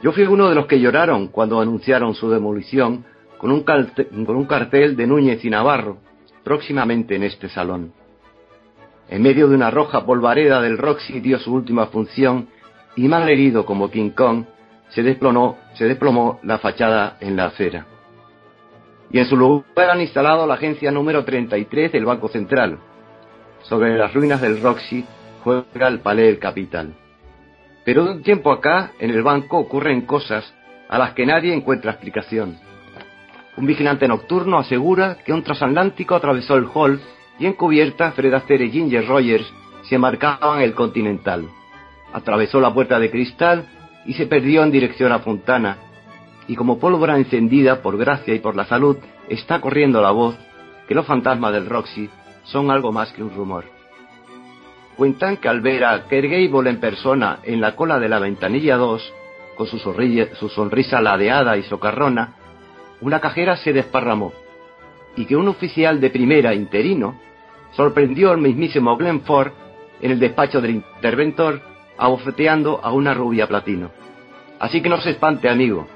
Yo 0.02 0.12
fui 0.12 0.24
uno 0.24 0.50
de 0.50 0.56
los 0.56 0.68
que 0.68 0.80
lloraron 0.80 1.28
cuando 1.28 1.60
anunciaron 1.60 2.16
su 2.16 2.30
demolición 2.30 3.06
con 3.38 3.52
un, 3.52 3.64
con 3.64 4.36
un 4.36 4.46
cartel 4.46 4.96
de 4.96 5.08
Núñez 5.08 5.44
y 5.44 5.50
Navarro, 5.50 5.98
próximamente 6.44 7.16
en 7.16 7.24
este 7.24 7.50
salón. 7.50 7.94
En 9.10 9.22
medio 9.22 9.48
de 9.48 9.56
una 9.56 9.72
roja 9.72 10.06
polvareda 10.06 10.62
del 10.62 10.78
Roxy 10.78 11.20
dio 11.20 11.40
su 11.40 11.54
última 11.54 11.88
función 11.88 12.50
y 12.98 13.08
mal 13.08 13.30
herido 13.30 13.66
como 13.66 13.90
King 13.90 14.10
Kong, 14.10 14.46
se 14.90 15.04
desplomó, 15.04 16.40
la 16.44 16.58
fachada 16.58 17.18
en 17.22 17.36
la 17.36 17.46
acera. 17.46 17.86
Y 19.12 19.20
en 19.20 19.26
su 19.26 19.38
lugar 19.38 19.92
han 19.92 20.02
instalado 20.02 20.46
la 20.48 20.56
agencia 20.56 20.92
número 20.92 21.24
33 21.24 21.92
del 21.92 22.06
Banco 22.06 22.28
Central. 22.28 22.80
Sobre 23.62 23.98
las 23.98 24.14
ruinas 24.14 24.42
del 24.42 24.62
Roxy 24.62 25.06
juega 25.44 25.88
el 25.88 26.00
Palais 26.00 26.40
Capital. 26.40 26.94
Pero 27.86 28.04
de 28.04 28.12
un 28.14 28.24
tiempo 28.24 28.52
acá, 28.52 28.92
en 29.00 29.12
el 29.12 29.24
banco 29.24 29.60
ocurren 29.60 30.02
cosas 30.02 30.52
a 30.90 30.98
las 30.98 31.14
que 31.14 31.26
nadie 31.26 31.54
encuentra 31.54 31.92
explicación. 31.92 32.58
Un 33.58 33.66
vigilante 33.66 34.08
nocturno 34.08 34.58
asegura 34.58 35.18
que 35.24 35.34
un 35.34 35.44
transatlántico 35.44 36.16
atravesó 36.16 36.56
el 36.56 36.68
hall 36.74 37.00
y 37.40 37.46
en 37.46 37.54
cubierta 37.54 38.12
Fred 38.12 38.34
Astaire 38.34 38.66
y 38.66 38.72
Ginger 38.72 39.08
Rogers 39.08 39.52
se 39.84 39.96
embarcaban 39.96 40.62
el 40.62 40.74
Continental. 40.74 41.48
Atravesó 42.14 42.60
la 42.60 42.74
puerta 42.74 43.00
de 43.00 43.12
cristal 43.12 43.66
y 44.06 44.14
se 44.14 44.28
perdió 44.28 44.64
en 44.64 44.72
dirección 44.72 45.12
a 45.12 45.20
Fontana. 45.20 45.78
Y 46.48 46.56
como 46.56 46.80
pólvora 46.80 47.18
encendida 47.18 47.82
por 47.82 47.98
gracia 47.98 48.34
y 48.34 48.40
por 48.40 48.56
la 48.56 48.66
salud, 48.66 48.98
está 49.28 49.60
corriendo 49.60 50.02
la 50.02 50.12
voz 50.12 50.38
que 50.88 50.96
los 50.96 51.06
fantasmas 51.06 51.54
del 51.54 51.68
Roxy 51.68 52.10
son 52.44 52.72
algo 52.72 52.92
más 52.92 53.12
que 53.12 53.22
un 53.22 53.36
rumor. 53.36 53.66
Cuentan 54.96 55.38
que 55.38 55.50
al 55.50 55.62
ver 55.62 55.84
a 55.84 56.08
Kerr 56.08 56.28
Gable 56.28 56.70
en 56.70 56.80
persona 56.80 57.40
en 57.44 57.62
la 57.62 57.76
cola 57.76 58.00
de 58.00 58.10
la 58.10 58.20
ventanilla 58.20 58.78
2, 58.78 59.14
con 59.56 59.68
su, 59.68 59.78
su 59.78 60.50
sonrisa 60.50 61.02
ladeada 61.02 61.58
y 61.58 61.64
socarrona, 61.64 62.36
una 63.02 63.20
cajera 63.20 63.58
se 63.58 63.74
desparramó 63.74 64.34
y 65.16 65.26
que 65.26 65.36
un 65.36 65.48
oficial 65.48 66.00
de 66.00 66.10
primera 66.10 66.54
interino 66.54 67.20
sorprendió 67.76 68.32
al 68.32 68.38
mismísimo 68.38 68.96
Glenn 68.98 69.22
Ford 69.22 69.52
en 70.02 70.12
el 70.12 70.20
despacho 70.20 70.62
del 70.62 70.72
interventor 70.72 71.62
abofeteando 71.98 72.80
a 72.84 72.92
una 72.92 73.14
rubia 73.14 73.48
platino. 73.48 73.92
Así 74.60 74.82
que 74.82 74.90
no 74.90 75.00
se 75.00 75.12
espante, 75.12 75.50
amigo, 75.50 75.88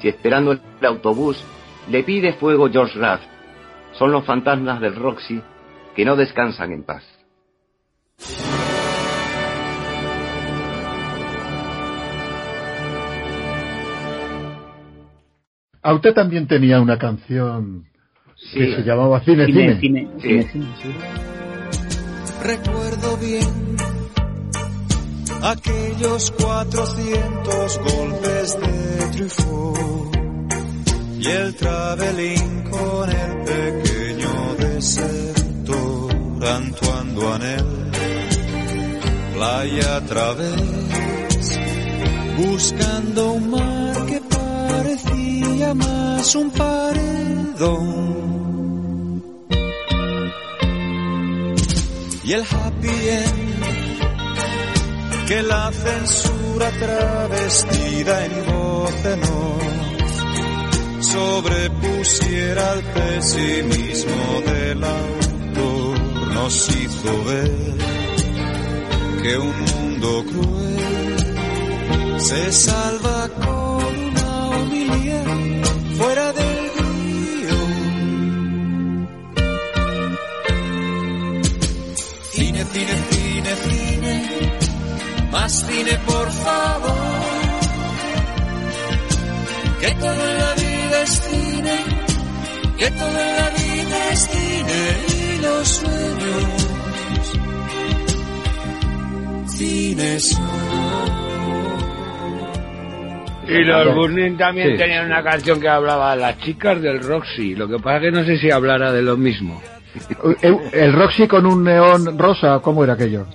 si 0.00 0.08
esperando 0.08 0.52
el 0.52 0.60
autobús 0.82 1.42
le 1.88 2.02
pide 2.02 2.34
fuego 2.34 2.68
George 2.70 2.98
Rath. 2.98 3.22
Son 3.92 4.12
los 4.12 4.24
fantasmas 4.24 4.80
del 4.80 4.94
Roxy 4.94 5.40
que 5.96 6.04
no 6.04 6.14
descansan 6.14 6.72
en 6.72 6.84
paz. 6.84 7.04
A 15.82 15.94
usted 15.94 16.12
también 16.12 16.46
tenía 16.46 16.80
una 16.80 16.98
canción 16.98 17.86
que 18.52 18.76
se 18.76 18.82
llamaba 18.82 19.20
Cine 19.20 19.46
Cine. 19.46 19.80
Cine, 19.80 20.08
cine, 20.20 20.42
cine, 20.52 20.94
Recuerdo 22.42 23.16
bien 23.16 23.67
aquellos 25.42 26.30
cuatrocientos 26.32 27.78
golpes 27.78 28.60
de 28.60 29.06
Truffaut 29.16 30.16
y 31.18 31.26
el 31.26 31.54
traveling 31.54 32.64
con 32.70 33.10
el 33.10 33.44
pequeño 33.44 34.54
desertor 34.58 36.46
Antoine 36.46 37.14
Duanel 37.14 37.90
playa 39.34 39.96
a 39.96 40.00
través 40.06 41.58
buscando 42.38 43.32
un 43.32 43.50
mar 43.50 44.06
que 44.06 44.20
parecía 44.20 45.74
más 45.74 46.34
un 46.36 46.50
paredón. 46.50 48.08
Y 52.24 52.32
el 52.32 52.42
happy 52.42 53.08
end 53.08 53.47
que 55.28 55.42
la 55.42 55.70
censura 55.70 56.70
travestida 56.80 58.24
en 58.24 58.46
voz 58.46 59.02
de 59.02 59.18
sobrepusiera 61.02 62.72
al 62.72 62.82
pesimismo 62.82 64.40
del 64.46 64.82
autor 64.82 66.00
nos 66.32 66.68
hizo 66.70 67.24
ver 67.24 67.52
que 69.22 69.38
un 69.38 69.60
mundo 69.64 70.24
cruel 70.30 71.16
se 72.20 72.50
salva 72.50 73.28
con 73.28 73.57
más 85.30 85.52
cine, 85.52 85.98
por 86.06 86.30
favor. 86.30 87.18
Que 89.80 89.94
todo 89.94 90.10
en 90.10 90.38
la 90.38 90.54
vida 90.54 91.02
es 91.02 91.10
cine, 91.10 91.76
que 92.78 92.90
todo 92.90 93.20
en 93.20 93.36
la 93.36 93.50
vida 93.50 94.12
es 94.12 94.20
cine 94.20 94.80
y 95.08 95.42
los 95.42 95.68
sueños. 95.68 96.68
Cine 99.46 100.18
Y 103.48 103.64
los 103.64 103.94
Burning 103.94 104.36
también 104.36 104.76
tenían 104.76 105.06
una 105.06 105.22
canción 105.22 105.60
que 105.60 105.68
hablaba 105.68 106.14
de 106.14 106.22
las 106.22 106.38
chicas 106.38 106.80
del 106.80 107.00
Roxy. 107.02 107.54
Lo 107.54 107.68
que 107.68 107.78
pasa 107.78 107.96
es 107.96 108.02
que 108.02 108.10
no 108.10 108.24
sé 108.24 108.38
si 108.38 108.50
hablara 108.50 108.92
de 108.92 109.02
lo 109.02 109.16
mismo. 109.16 109.60
El, 110.42 110.58
el 110.72 110.92
Roxy 110.92 111.26
con 111.26 111.46
un 111.46 111.64
neón 111.64 112.18
rosa, 112.18 112.60
¿cómo 112.60 112.84
era 112.84 112.94
aquello? 112.94 113.26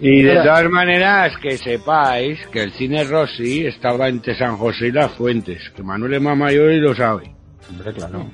Y 0.00 0.22
de 0.22 0.36
todas 0.36 0.68
maneras, 0.70 1.36
que 1.38 1.56
sepáis 1.56 2.46
que 2.48 2.62
el 2.62 2.72
cine 2.72 3.04
Rossi 3.04 3.66
estaba 3.66 4.08
entre 4.08 4.34
San 4.34 4.56
José 4.56 4.88
y 4.88 4.92
Las 4.92 5.12
Fuentes, 5.12 5.70
que 5.74 5.82
Manuel 5.82 6.14
es 6.14 6.22
más 6.22 6.36
mayor 6.36 6.72
y 6.72 6.80
lo 6.80 6.94
sabe. 6.94 7.30
Hombre, 7.70 7.92
claro. 7.92 8.30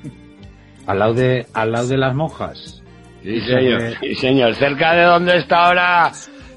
Al 0.87 0.99
lado 0.99 1.13
de, 1.13 1.45
al 1.53 1.71
lado 1.71 1.87
de 1.87 1.97
las 1.97 2.15
monjas. 2.15 2.81
Sí, 3.23 3.39
señor. 3.41 3.81
Sí, 4.01 4.15
señor. 4.15 4.55
Cerca 4.55 4.93
de 4.93 5.03
donde 5.03 5.37
está 5.37 5.67
ahora 5.67 6.11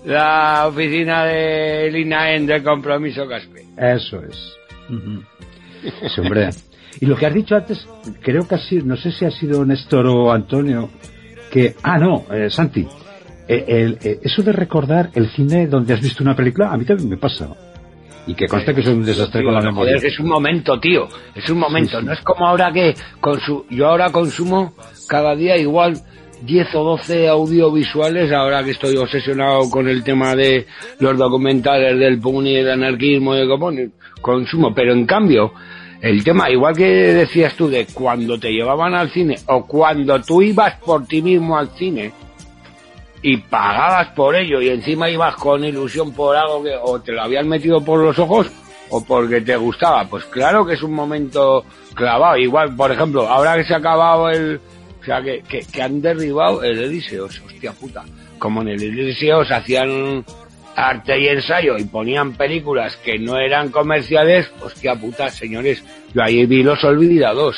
la 0.04 0.66
oficina 0.66 1.24
de 1.24 1.92
INAEN 2.00 2.46
del 2.46 2.62
compromiso 2.62 3.26
Caspe. 3.28 3.66
Eso 3.76 4.22
es. 4.22 4.56
hombre. 6.18 6.50
Y 7.00 7.06
lo 7.06 7.16
que 7.16 7.26
has 7.26 7.34
dicho 7.34 7.56
antes, 7.56 7.86
creo 8.22 8.46
que 8.46 8.54
ha 8.54 8.58
sido, 8.58 8.86
no 8.86 8.96
sé 8.96 9.10
si 9.10 9.24
ha 9.24 9.30
sido 9.30 9.64
Néstor 9.64 10.06
o 10.06 10.32
Antonio, 10.32 10.90
que, 11.50 11.74
ah, 11.82 11.98
no, 11.98 12.24
eh, 12.32 12.48
Santi, 12.48 12.86
eh, 13.48 13.64
el, 13.68 13.98
eh, 14.02 14.20
eso 14.22 14.42
de 14.42 14.52
recordar 14.52 15.10
el 15.14 15.28
cine 15.30 15.66
donde 15.66 15.94
has 15.94 16.00
visto 16.00 16.22
una 16.22 16.34
película, 16.34 16.72
a 16.72 16.76
mí 16.76 16.84
también 16.84 17.08
me 17.10 17.16
pasa. 17.16 17.48
Y 18.26 18.34
que 18.34 18.46
conste 18.46 18.74
que 18.74 18.82
soy 18.82 18.94
un 18.94 19.04
desastre 19.04 19.44
con 19.44 19.52
la 19.52 19.60
memoria. 19.60 19.96
es 19.96 20.18
un 20.18 20.28
momento, 20.28 20.80
tío. 20.80 21.06
Es 21.34 21.48
un 21.50 21.58
momento. 21.58 22.00
No 22.00 22.12
es 22.12 22.20
como 22.20 22.46
ahora 22.46 22.72
que 22.72 22.94
consu 23.20 23.66
yo 23.68 23.86
ahora 23.86 24.10
consumo 24.10 24.72
cada 25.08 25.34
día 25.36 25.58
igual 25.58 26.00
10 26.42 26.74
o 26.74 26.84
12 26.84 27.28
audiovisuales, 27.28 28.32
ahora 28.32 28.64
que 28.64 28.70
estoy 28.70 28.96
obsesionado 28.96 29.68
con 29.70 29.88
el 29.88 30.02
tema 30.02 30.34
de 30.34 30.66
los 31.00 31.18
documentales 31.18 31.98
del 31.98 32.18
PUN 32.18 32.46
y 32.46 32.54
del 32.54 32.70
anarquismo 32.70 33.34
y 33.34 33.40
de 33.40 33.90
consumo. 34.22 34.74
Pero 34.74 34.92
en 34.92 35.04
cambio, 35.04 35.52
el 36.00 36.22
tema, 36.24 36.50
igual 36.50 36.76
que 36.76 36.84
decías 36.84 37.54
tú, 37.56 37.68
de 37.68 37.86
cuando 37.92 38.38
te 38.38 38.50
llevaban 38.50 38.94
al 38.94 39.10
cine 39.10 39.36
o 39.46 39.66
cuando 39.66 40.20
tú 40.22 40.42
ibas 40.42 40.76
por 40.80 41.06
ti 41.06 41.22
mismo 41.22 41.56
al 41.56 41.68
cine, 41.76 42.12
y 43.26 43.38
pagabas 43.38 44.08
por 44.08 44.36
ello 44.36 44.60
y 44.60 44.68
encima 44.68 45.08
ibas 45.08 45.34
con 45.36 45.64
ilusión 45.64 46.12
por 46.12 46.36
algo 46.36 46.62
que 46.62 46.76
o 46.76 47.00
te 47.00 47.10
lo 47.10 47.22
habían 47.22 47.48
metido 47.48 47.82
por 47.82 47.98
los 47.98 48.18
ojos 48.18 48.50
o 48.90 49.02
porque 49.02 49.40
te 49.40 49.56
gustaba. 49.56 50.04
Pues 50.04 50.26
claro 50.26 50.66
que 50.66 50.74
es 50.74 50.82
un 50.82 50.92
momento 50.92 51.64
clavado. 51.94 52.36
Igual, 52.36 52.76
por 52.76 52.92
ejemplo, 52.92 53.26
ahora 53.26 53.56
que 53.56 53.64
se 53.64 53.72
ha 53.72 53.78
acabado 53.78 54.28
el... 54.28 54.60
O 55.00 55.04
sea, 55.04 55.22
que, 55.22 55.42
que, 55.42 55.82
han 55.82 56.02
derribado 56.02 56.62
el 56.62 56.78
Eliseos, 56.78 57.40
hostia 57.46 57.72
puta. 57.72 58.04
Como 58.38 58.60
en 58.60 58.68
el 58.68 58.82
Eliseos 58.82 59.50
hacían 59.50 60.22
arte 60.76 61.18
y 61.18 61.28
ensayo 61.28 61.78
y 61.78 61.84
ponían 61.84 62.34
películas 62.34 62.98
que 62.98 63.18
no 63.18 63.38
eran 63.38 63.70
comerciales, 63.70 64.52
hostia 64.60 64.96
puta, 64.96 65.30
señores, 65.30 65.82
yo 66.12 66.22
ahí 66.22 66.44
vi 66.44 66.62
Los 66.62 66.84
Olvidados. 66.84 67.56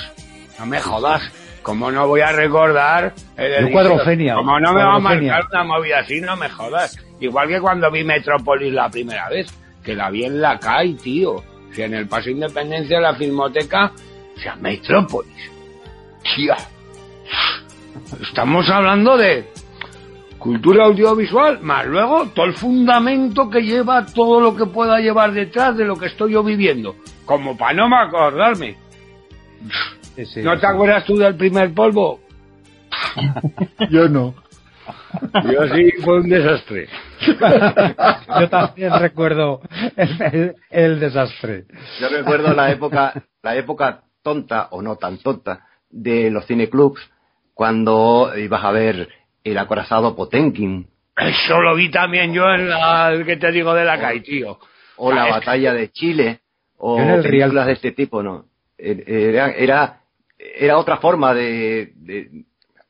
No 0.61 0.67
me 0.67 0.81
jodas 0.81 1.23
¿Cómo 1.67 1.91
no 1.91 2.07
voy 2.07 2.21
a 2.21 2.31
recordar 2.31 3.13
el 3.37 3.73
cuadrofenia? 3.73 4.37
¿Cómo 4.37 4.61
no 4.61 4.73
me 4.73 4.85
va 4.85 4.95
a 4.95 4.99
marcar 5.01 5.47
una 5.51 5.65
movida 5.65 5.99
así? 5.99 6.21
No 6.21 6.37
me 6.37 6.49
jodas. 6.49 6.97
Igual 7.19 7.49
que 7.49 7.61
cuando 7.61 7.91
vi 7.91 8.05
Metrópolis 8.05 8.73
la 8.73 8.89
primera 8.89 9.29
vez, 9.29 9.49
que 9.83 9.97
la 9.97 10.09
vi 10.09 10.27
en 10.27 10.41
la 10.41 10.61
CAI, 10.61 10.95
tío. 10.95 11.43
Si 11.73 11.83
en 11.83 11.95
el 11.95 12.07
Paso 12.07 12.31
Independencia, 12.31 13.01
la 13.01 13.17
Filmoteca, 13.17 13.91
o 14.37 14.39
sea, 14.39 14.55
Metrópolis. 14.55 15.51
Tía. 16.37 16.57
Estamos 18.23 18.71
hablando 18.71 19.17
de 19.17 19.49
cultura 20.39 20.85
audiovisual, 20.85 21.59
más 21.63 21.85
luego 21.85 22.29
todo 22.29 22.47
el 22.47 22.55
fundamento 22.55 23.51
que 23.51 23.63
lleva 23.63 24.07
todo 24.07 24.41
lo 24.41 24.55
que 24.55 24.67
pueda 24.67 25.01
llevar 25.01 25.33
detrás 25.33 25.77
de 25.77 25.85
lo 25.85 25.97
que 25.97 26.07
estoy 26.07 26.31
yo 26.31 26.45
viviendo. 26.45 26.95
Como 27.25 27.57
para 27.57 27.73
no 27.73 27.89
me 27.89 27.97
acordarme. 27.97 28.77
¿No 30.43 30.59
te 30.59 30.67
acuerdas 30.67 31.05
tú 31.05 31.17
del 31.17 31.37
primer 31.37 31.73
polvo? 31.75 32.21
Yo 33.91 34.09
no. 34.09 34.35
Yo 35.45 35.67
sí, 35.75 35.91
fue 36.03 36.21
un 36.21 36.29
desastre. 36.29 36.89
Yo 38.41 38.49
también 38.49 38.93
recuerdo 38.99 39.61
el, 40.71 41.01
desastre. 41.01 41.65
Yo 42.01 42.09
recuerdo 42.09 42.55
la 42.55 42.71
época, 42.71 43.13
la 43.43 43.57
época 43.57 44.03
tonta 44.23 44.69
o 44.71 44.83
no 44.83 44.97
tan 44.97 45.19
tonta 45.19 45.67
de 45.91 46.31
los 46.31 46.47
cineclubs 46.47 47.01
cuando 47.55 48.33
ibas 48.37 48.65
a 48.65 48.71
ver 48.71 49.09
el 49.43 49.59
acorazado 49.59 50.15
Potenkin. 50.15 50.87
Eso 51.17 51.61
lo 51.61 51.75
vi 51.75 51.91
también 51.91 52.33
yo 52.33 52.45
en 52.51 52.69
la 52.69 53.13
que 53.25 53.37
te 53.37 53.51
digo 53.51 53.75
de 53.75 53.85
la 53.85 53.99
CAI, 53.99 54.21
tío. 54.21 54.59
O 54.97 55.13
la 55.13 55.27
batalla 55.27 55.73
de 55.73 55.91
Chile, 55.91 56.41
o 56.79 56.97
películas 57.23 57.67
de 57.67 57.73
este 57.73 57.93
tipo, 57.93 58.23
¿no? 58.23 58.47
Era, 58.79 59.51
era 59.53 60.01
era 60.55 60.79
otra 60.79 60.99
forma 60.99 61.35
de, 61.35 61.93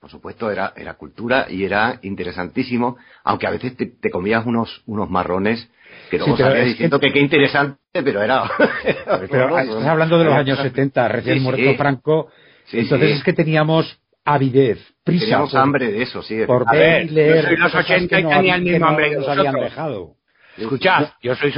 por 0.01 0.11
supuesto, 0.11 0.51
era, 0.51 0.73
era 0.77 0.95
cultura 0.95 1.47
y 1.49 1.65
era 1.65 1.99
interesantísimo, 2.03 2.97
aunque 3.25 3.47
a 3.47 3.51
veces 3.51 3.77
te, 3.77 4.11
comías 4.11 4.45
unos, 4.47 4.83
unos 4.87 5.11
marrones 5.11 5.69
que 6.11 6.19
luego 6.19 6.37
salías 6.37 6.67
diciendo 6.67 7.01
que... 7.01 7.13
qué 7.13 7.21
interesante, 7.21 7.79
pero 7.93 8.23
era... 8.23 8.45
pero 9.31 9.59
estás 9.59 9.85
hablando 9.85 10.19
de 10.19 10.25
los 10.25 10.35
años 10.35 10.59
70, 10.59 11.09
recién 11.09 11.43
muerto 11.43 11.75
Franco, 11.77 12.29
entonces 12.73 13.19
es 13.19 13.25
que 13.25 13.33
teníamos 13.33 14.01
avidez, 14.25 14.79
prisa. 15.05 15.25
Teníamos 15.25 15.55
hambre 15.55 15.91
de 15.93 16.03
eso, 16.03 16.23
sí. 16.23 16.37
Por 16.47 16.71
ver, 16.71 17.11
leer. 17.11 17.37
Yo 17.37 17.49
soy 17.49 17.57
los 17.57 17.75
80 17.75 18.21
y 18.21 18.25
tenía 18.25 18.55
el 18.57 18.63
mismo 18.63 18.87
hambre 18.87 19.11
que 19.11 19.17
nos 19.17 19.29
habían 19.29 19.55
dejado. 19.55 20.15
Escuchad, 20.57 21.11
yo 21.23 21.35
soy, 21.37 21.53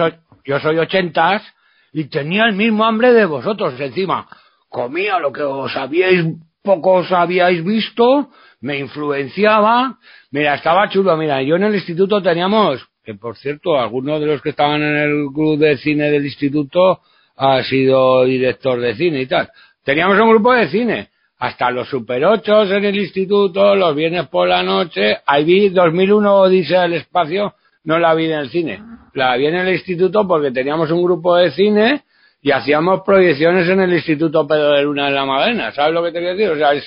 yo 0.45 0.61
soy 0.61 0.79
80 0.79 1.43
y 1.93 2.05
tenía 2.05 2.45
el 2.45 2.55
mismo 2.55 2.85
hambre 2.85 3.13
de 3.13 3.25
vosotros 3.25 3.79
encima 3.81 4.29
comía 4.69 5.19
lo 5.19 5.33
que 5.33 5.43
os 5.43 5.75
habíais, 5.77 6.25
poco 6.63 6.95
os 6.95 7.13
habíais 7.13 7.65
visto, 7.65 8.29
me 8.61 8.79
influenciaba, 8.79 9.99
mira, 10.31 10.55
estaba 10.55 10.89
chulo, 10.89 11.17
mira, 11.17 11.43
yo 11.43 11.57
en 11.57 11.65
el 11.65 11.75
instituto 11.75 12.23
teníamos, 12.23 12.87
que 13.05 13.15
por 13.15 13.37
cierto, 13.37 13.79
algunos 13.79 14.21
de 14.21 14.27
los 14.27 14.43
que 14.43 14.51
estaban 14.51 14.83
en 14.83 14.97
el 14.97 15.27
club 15.33 15.59
de 15.59 15.77
cine 15.79 16.11
del 16.11 16.25
instituto 16.25 17.01
ha 17.37 17.63
sido 17.63 18.25
director 18.25 18.81
de 18.81 18.95
cine 18.97 19.23
y 19.23 19.27
tal. 19.27 19.49
Teníamos 19.85 20.19
un 20.19 20.29
grupo 20.29 20.53
de 20.53 20.69
cine, 20.69 21.09
hasta 21.39 21.71
los 21.71 21.89
Super 21.89 22.25
8 22.25 22.65
en 22.75 22.85
el 22.85 22.97
instituto, 22.97 23.75
los 23.77 23.95
viernes 23.95 24.27
por 24.29 24.49
la 24.49 24.63
noche, 24.63 25.19
ahí 25.25 25.45
vi 25.45 25.69
2001 25.69 26.49
dice 26.49 26.77
el 26.77 26.95
espacio, 26.95 27.55
no 27.85 27.99
la 27.99 28.13
vi 28.15 28.27
en 28.27 28.33
el 28.33 28.51
cine, 28.51 28.83
la 29.15 29.37
vi 29.37 29.47
en 29.47 29.55
el 29.55 29.73
instituto 29.73 30.27
porque 30.27 30.51
teníamos 30.51 30.91
un 30.91 31.03
grupo 31.03 31.37
de 31.37 31.53
cine 31.53 32.03
y 32.41 32.51
hacíamos 32.51 33.03
proyecciones 33.05 33.69
en 33.69 33.81
el 33.81 33.93
Instituto 33.93 34.47
Pedro 34.47 34.73
de 34.73 34.83
Luna 34.83 35.07
de 35.07 35.13
la 35.13 35.25
Madena, 35.25 35.73
¿sabes 35.73 35.93
lo 35.93 36.03
que 36.03 36.13
te 36.13 36.19
quiero 36.21 36.37
decir? 36.37 36.51
O 36.51 36.57
sea, 36.57 36.73
es, 36.73 36.85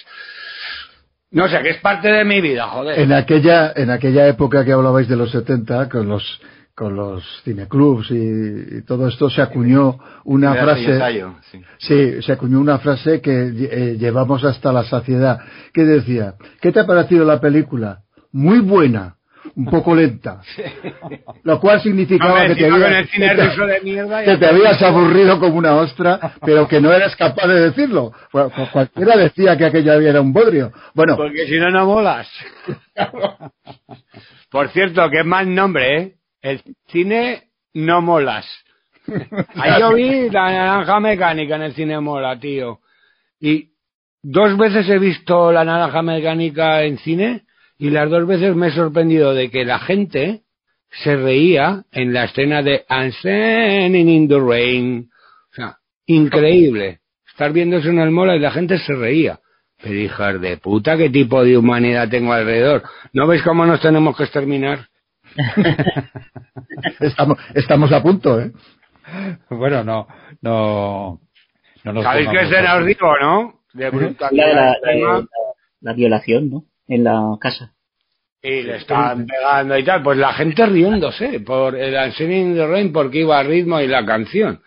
no 1.31 1.47
sé, 1.47 1.61
que 1.61 1.69
es 1.69 1.77
parte 1.77 2.09
de 2.09 2.23
mi 2.23 2.41
vida, 2.41 2.67
joder. 2.67 2.99
En 2.99 3.11
aquella, 3.11 3.73
en 3.75 3.89
aquella 3.89 4.27
época 4.27 4.63
que 4.63 4.71
hablabais 4.71 5.07
de 5.07 5.15
los 5.15 5.31
70, 5.31 5.89
con 5.89 6.07
los, 6.07 6.41
con 6.75 6.95
los 6.95 7.23
cineclubs 7.43 8.11
y, 8.11 8.81
todo 8.85 9.07
esto, 9.07 9.29
se 9.29 9.41
acuñó 9.41 9.97
una 10.23 10.53
frase. 10.53 10.99
sí. 11.79 12.21
se 12.21 12.31
acuñó 12.31 12.59
una 12.59 12.79
frase 12.79 13.21
que 13.21 13.31
eh, 13.31 13.97
llevamos 13.97 14.43
hasta 14.43 14.71
la 14.71 14.83
saciedad, 14.83 15.39
que 15.73 15.83
decía, 15.83 16.35
¿qué 16.61 16.71
te 16.71 16.79
ha 16.79 16.85
parecido 16.85 17.25
la 17.25 17.39
película? 17.39 17.99
Muy 18.31 18.59
buena 18.59 19.15
un 19.55 19.65
poco 19.65 19.95
lenta. 19.95 20.41
Lo 21.43 21.59
cual 21.59 21.81
significaba 21.81 22.47
que, 22.47 22.55
te, 22.55 22.65
habías 24.45 24.81
aburrido 24.81 25.39
como 25.39 25.57
una 25.57 25.75
ostra, 25.75 26.33
pero 26.45 26.67
que 26.67 26.79
no 26.79 26.91
eras 26.91 27.15
capaz 27.15 27.47
de 27.47 27.69
decirlo. 27.69 28.11
cualquiera 28.71 29.17
decía 29.17 29.57
que 29.57 29.65
aquello 29.65 29.93
era 29.93 30.21
un 30.21 30.33
bodrio. 30.33 30.71
Bueno. 30.93 31.15
Porque 31.17 31.47
si 31.47 31.57
no, 31.57 31.69
no 31.69 31.85
molas. 31.85 32.29
Por 34.49 34.69
cierto, 34.69 35.09
que 35.09 35.19
es 35.19 35.25
mal 35.25 35.53
nombre, 35.53 35.97
¿eh? 35.97 36.13
El 36.41 36.61
cine 36.87 37.49
no 37.73 38.01
molas. 38.01 38.45
Ahí 39.55 39.79
yo 39.79 39.93
vi 39.93 40.29
la 40.29 40.51
naranja 40.51 40.99
mecánica 40.99 41.55
en 41.55 41.61
el 41.63 41.73
cine 41.73 41.99
mola, 41.99 42.39
tío. 42.39 42.79
Y 43.39 43.69
dos 44.21 44.57
veces 44.57 44.87
he 44.89 44.99
visto 44.99 45.51
la 45.51 45.63
naranja 45.63 46.01
mecánica 46.01 46.83
en 46.83 46.97
cine 46.97 47.43
y 47.81 47.89
las 47.89 48.11
dos 48.11 48.27
veces 48.27 48.55
me 48.55 48.67
he 48.67 48.71
sorprendido 48.71 49.33
de 49.33 49.49
que 49.49 49.65
la 49.65 49.79
gente 49.79 50.43
se 51.03 51.15
reía 51.15 51.83
en 51.91 52.13
la 52.13 52.25
escena 52.25 52.61
de 52.61 52.85
I'm 52.87 53.11
standing 53.11 54.07
in 54.07 54.27
the 54.27 54.39
rain. 54.39 55.09
O 55.51 55.55
sea, 55.55 55.77
increíble. 56.05 56.99
Estar 57.27 57.51
viendo 57.51 57.77
eso 57.77 57.89
en 57.89 57.97
el 57.97 58.11
mola 58.11 58.35
y 58.35 58.39
la 58.39 58.51
gente 58.51 58.77
se 58.77 58.93
reía. 58.93 59.39
Pero 59.81 59.95
hijas 59.95 60.39
de 60.39 60.57
puta, 60.57 60.95
¿qué 60.95 61.09
tipo 61.09 61.43
de 61.43 61.57
humanidad 61.57 62.07
tengo 62.07 62.33
alrededor? 62.33 62.83
¿No 63.13 63.25
veis 63.25 63.41
cómo 63.41 63.65
nos 63.65 63.81
tenemos 63.81 64.15
que 64.15 64.25
exterminar? 64.25 64.87
estamos, 66.99 67.39
estamos 67.55 67.91
a 67.91 68.03
punto, 68.03 68.39
¿eh? 68.39 68.51
Bueno, 69.49 69.83
no, 69.83 70.07
no, 70.43 71.19
no 71.83 72.03
¿Sabéis 72.03 72.29
qué 72.29 72.41
escena 72.41 72.75
os 72.75 72.85
digo, 72.85 73.11
no? 73.19 73.61
De 73.73 73.89
brutalidad. 73.89 74.75
la 75.79 75.93
violación, 75.93 76.51
¿no? 76.51 76.65
En 76.91 77.05
la 77.05 77.37
casa. 77.39 77.71
Y 78.43 78.63
le 78.63 78.77
estaban 78.77 79.25
pegando 79.25 79.77
y 79.77 79.83
tal, 79.83 80.01
pues 80.01 80.17
la 80.17 80.33
gente 80.33 80.65
riéndose 80.65 81.39
por 81.41 81.75
el 81.75 81.93
Dancing 81.93 82.55
de 82.55 82.67
Rain 82.67 82.91
porque 82.91 83.19
iba 83.19 83.39
a 83.39 83.43
ritmo 83.43 83.79
y 83.79 83.87
la 83.87 84.05
canción. 84.05 84.61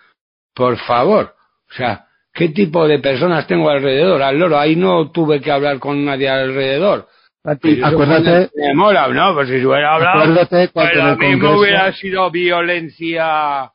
Por 0.55 0.79
favor. 0.79 1.35
O 1.70 1.75
sea, 1.75 2.07
¿qué 2.33 2.51
tipo 2.51 2.87
de 2.87 3.01
personas 3.01 3.47
tengo 3.47 3.68
alrededor? 3.68 4.22
Al 4.22 4.39
loro, 4.39 4.59
ahí 4.59 4.77
no 4.77 5.11
tuve 5.11 5.41
que 5.41 5.51
hablar 5.51 5.81
con 5.81 6.05
nadie 6.05 6.29
alrededor. 6.29 7.09
acuérdate. 7.45 8.51
Me 8.55 8.75
mola, 8.75 9.09
¿no? 9.09 9.35
Pues 9.35 9.49
si 9.49 9.57
hubiera 9.57 9.97
hablado. 9.97 10.22
Acuérdate 10.22 10.68
cuando 10.68 11.16
pues 11.16 11.31
mismo 11.31 11.59
hubiera 11.59 11.93
sido 11.93 12.31
violencia 12.31 13.72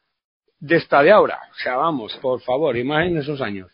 de 0.60 0.76
esta 0.78 1.04
de 1.04 1.12
ahora. 1.12 1.40
O 1.52 1.56
sea, 1.56 1.76
vamos, 1.76 2.16
por 2.22 2.42
favor, 2.42 2.78
imaginen 2.78 3.18
esos 3.18 3.42
años 3.42 3.70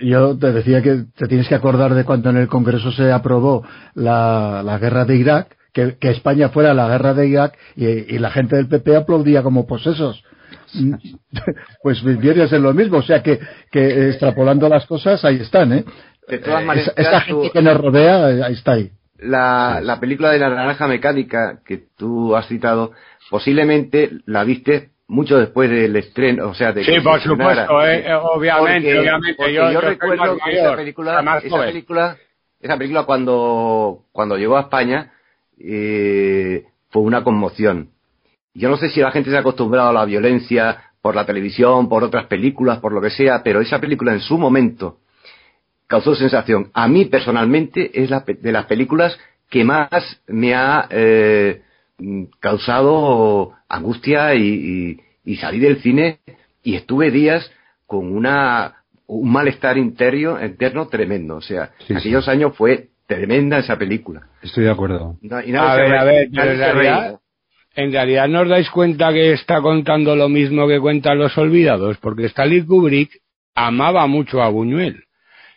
yo 0.00 0.38
te 0.38 0.52
decía 0.52 0.82
que 0.82 1.04
te 1.16 1.26
tienes 1.26 1.48
que 1.48 1.54
acordar 1.54 1.94
de 1.94 2.04
cuando 2.04 2.30
en 2.30 2.36
el 2.36 2.48
Congreso 2.48 2.92
se 2.92 3.10
aprobó 3.10 3.66
la, 3.94 4.62
la 4.64 4.78
guerra 4.78 5.04
de 5.04 5.16
Irak, 5.16 5.56
que, 5.72 5.96
que, 5.98 6.10
España 6.10 6.50
fuera 6.50 6.72
la 6.72 6.88
guerra 6.88 7.14
de 7.14 7.26
Irak 7.26 7.58
y, 7.74 8.18
la 8.18 8.30
gente 8.30 8.56
del 8.56 8.68
PP 8.68 8.96
aplaudía 8.96 9.42
como 9.42 9.66
posesos. 9.66 10.22
pues 11.82 12.02
viene 12.02 12.42
a 12.42 12.48
ser 12.48 12.60
lo 12.60 12.72
mismo, 12.72 12.98
o 12.98 13.02
sea 13.02 13.22
que, 13.22 13.40
que 13.70 14.08
extrapolando 14.08 14.68
las 14.68 14.86
cosas 14.86 15.24
ahí 15.24 15.36
están, 15.36 15.72
¿eh? 15.72 15.84
De 16.28 16.38
todas 16.38 16.62
eh, 16.76 16.92
esta 16.96 17.20
gente 17.20 17.50
que 17.50 17.62
nos 17.62 17.76
rodea, 17.76 18.26
ahí 18.46 18.52
está 18.52 18.72
ahí. 18.72 18.90
La, 19.18 19.80
la 19.82 19.98
película 19.98 20.30
de 20.30 20.38
la 20.38 20.50
naranja 20.50 20.86
mecánica 20.86 21.60
que 21.64 21.84
tú 21.96 22.36
has 22.36 22.46
citado, 22.48 22.92
posiblemente 23.30 24.10
la 24.26 24.44
viste 24.44 24.90
mucho 25.08 25.38
después 25.38 25.70
del 25.70 25.94
estreno, 25.96 26.48
o 26.48 26.54
sea, 26.54 26.72
de 26.72 26.84
Sí, 26.84 27.00
por 27.00 27.20
supuesto, 27.20 27.86
eh, 27.86 28.12
obviamente, 28.14 28.98
obviamente. 28.98 29.52
yo, 29.52 29.80
recuerdo 29.80 30.38
que 30.44 30.58
esa 30.58 30.76
película, 30.76 31.40
esa 31.42 31.58
película, 31.58 32.16
esa 32.60 32.76
película 32.76 33.04
cuando, 33.04 34.04
cuando 34.12 34.36
llegó 34.36 34.56
a 34.56 34.62
España, 34.62 35.12
eh, 35.58 36.64
fue 36.90 37.02
una 37.02 37.22
conmoción. 37.22 37.90
Yo 38.54 38.68
no 38.68 38.76
sé 38.76 38.88
si 38.88 39.00
la 39.00 39.12
gente 39.12 39.30
se 39.30 39.36
ha 39.36 39.40
acostumbrado 39.40 39.90
a 39.90 39.92
la 39.92 40.04
violencia 40.04 40.82
por 41.02 41.14
la 41.14 41.26
televisión, 41.26 41.88
por 41.88 42.02
otras 42.02 42.26
películas, 42.26 42.78
por 42.78 42.92
lo 42.92 43.00
que 43.00 43.10
sea, 43.10 43.42
pero 43.42 43.60
esa 43.60 43.80
película 43.80 44.12
en 44.12 44.20
su 44.20 44.38
momento 44.38 44.98
causó 45.86 46.14
sensación. 46.14 46.70
A 46.74 46.88
mí 46.88 47.04
personalmente 47.04 48.02
es 48.02 48.10
la, 48.10 48.24
de 48.26 48.52
las 48.52 48.66
películas 48.66 49.16
que 49.48 49.62
más 49.62 49.88
me 50.26 50.54
ha 50.54 50.88
eh, 50.90 51.62
causado 52.40 53.55
angustia 53.68 54.34
y, 54.34 55.00
salí 55.40 55.58
del 55.58 55.80
cine 55.82 56.18
y 56.62 56.76
estuve 56.76 57.10
días 57.10 57.50
con 57.86 58.12
una 58.12 58.74
un 59.08 59.30
malestar 59.30 59.78
interno, 59.78 60.44
interno 60.44 60.88
tremendo. 60.88 61.36
O 61.36 61.40
sea, 61.40 61.70
aquellos 61.88 62.26
años 62.28 62.56
fue 62.56 62.88
tremenda 63.06 63.58
esa 63.58 63.78
película. 63.78 64.22
Estoy 64.42 64.64
de 64.64 64.70
acuerdo. 64.70 65.16
a 65.30 65.76
ver, 65.76 65.94
a 65.94 66.04
ver, 66.04 66.24
en 66.24 66.34
realidad, 66.34 67.20
en 67.76 67.92
realidad 67.92 68.28
no 68.28 68.40
os 68.40 68.48
dais 68.48 68.70
cuenta 68.70 69.12
que 69.12 69.32
está 69.32 69.60
contando 69.60 70.16
lo 70.16 70.28
mismo 70.28 70.66
que 70.66 70.80
cuentan 70.80 71.18
los 71.18 71.36
olvidados, 71.38 71.98
porque 71.98 72.26
Stanley 72.26 72.64
Kubrick 72.64 73.10
amaba 73.54 74.06
mucho 74.06 74.42
a 74.42 74.48
Buñuel. 74.48 75.04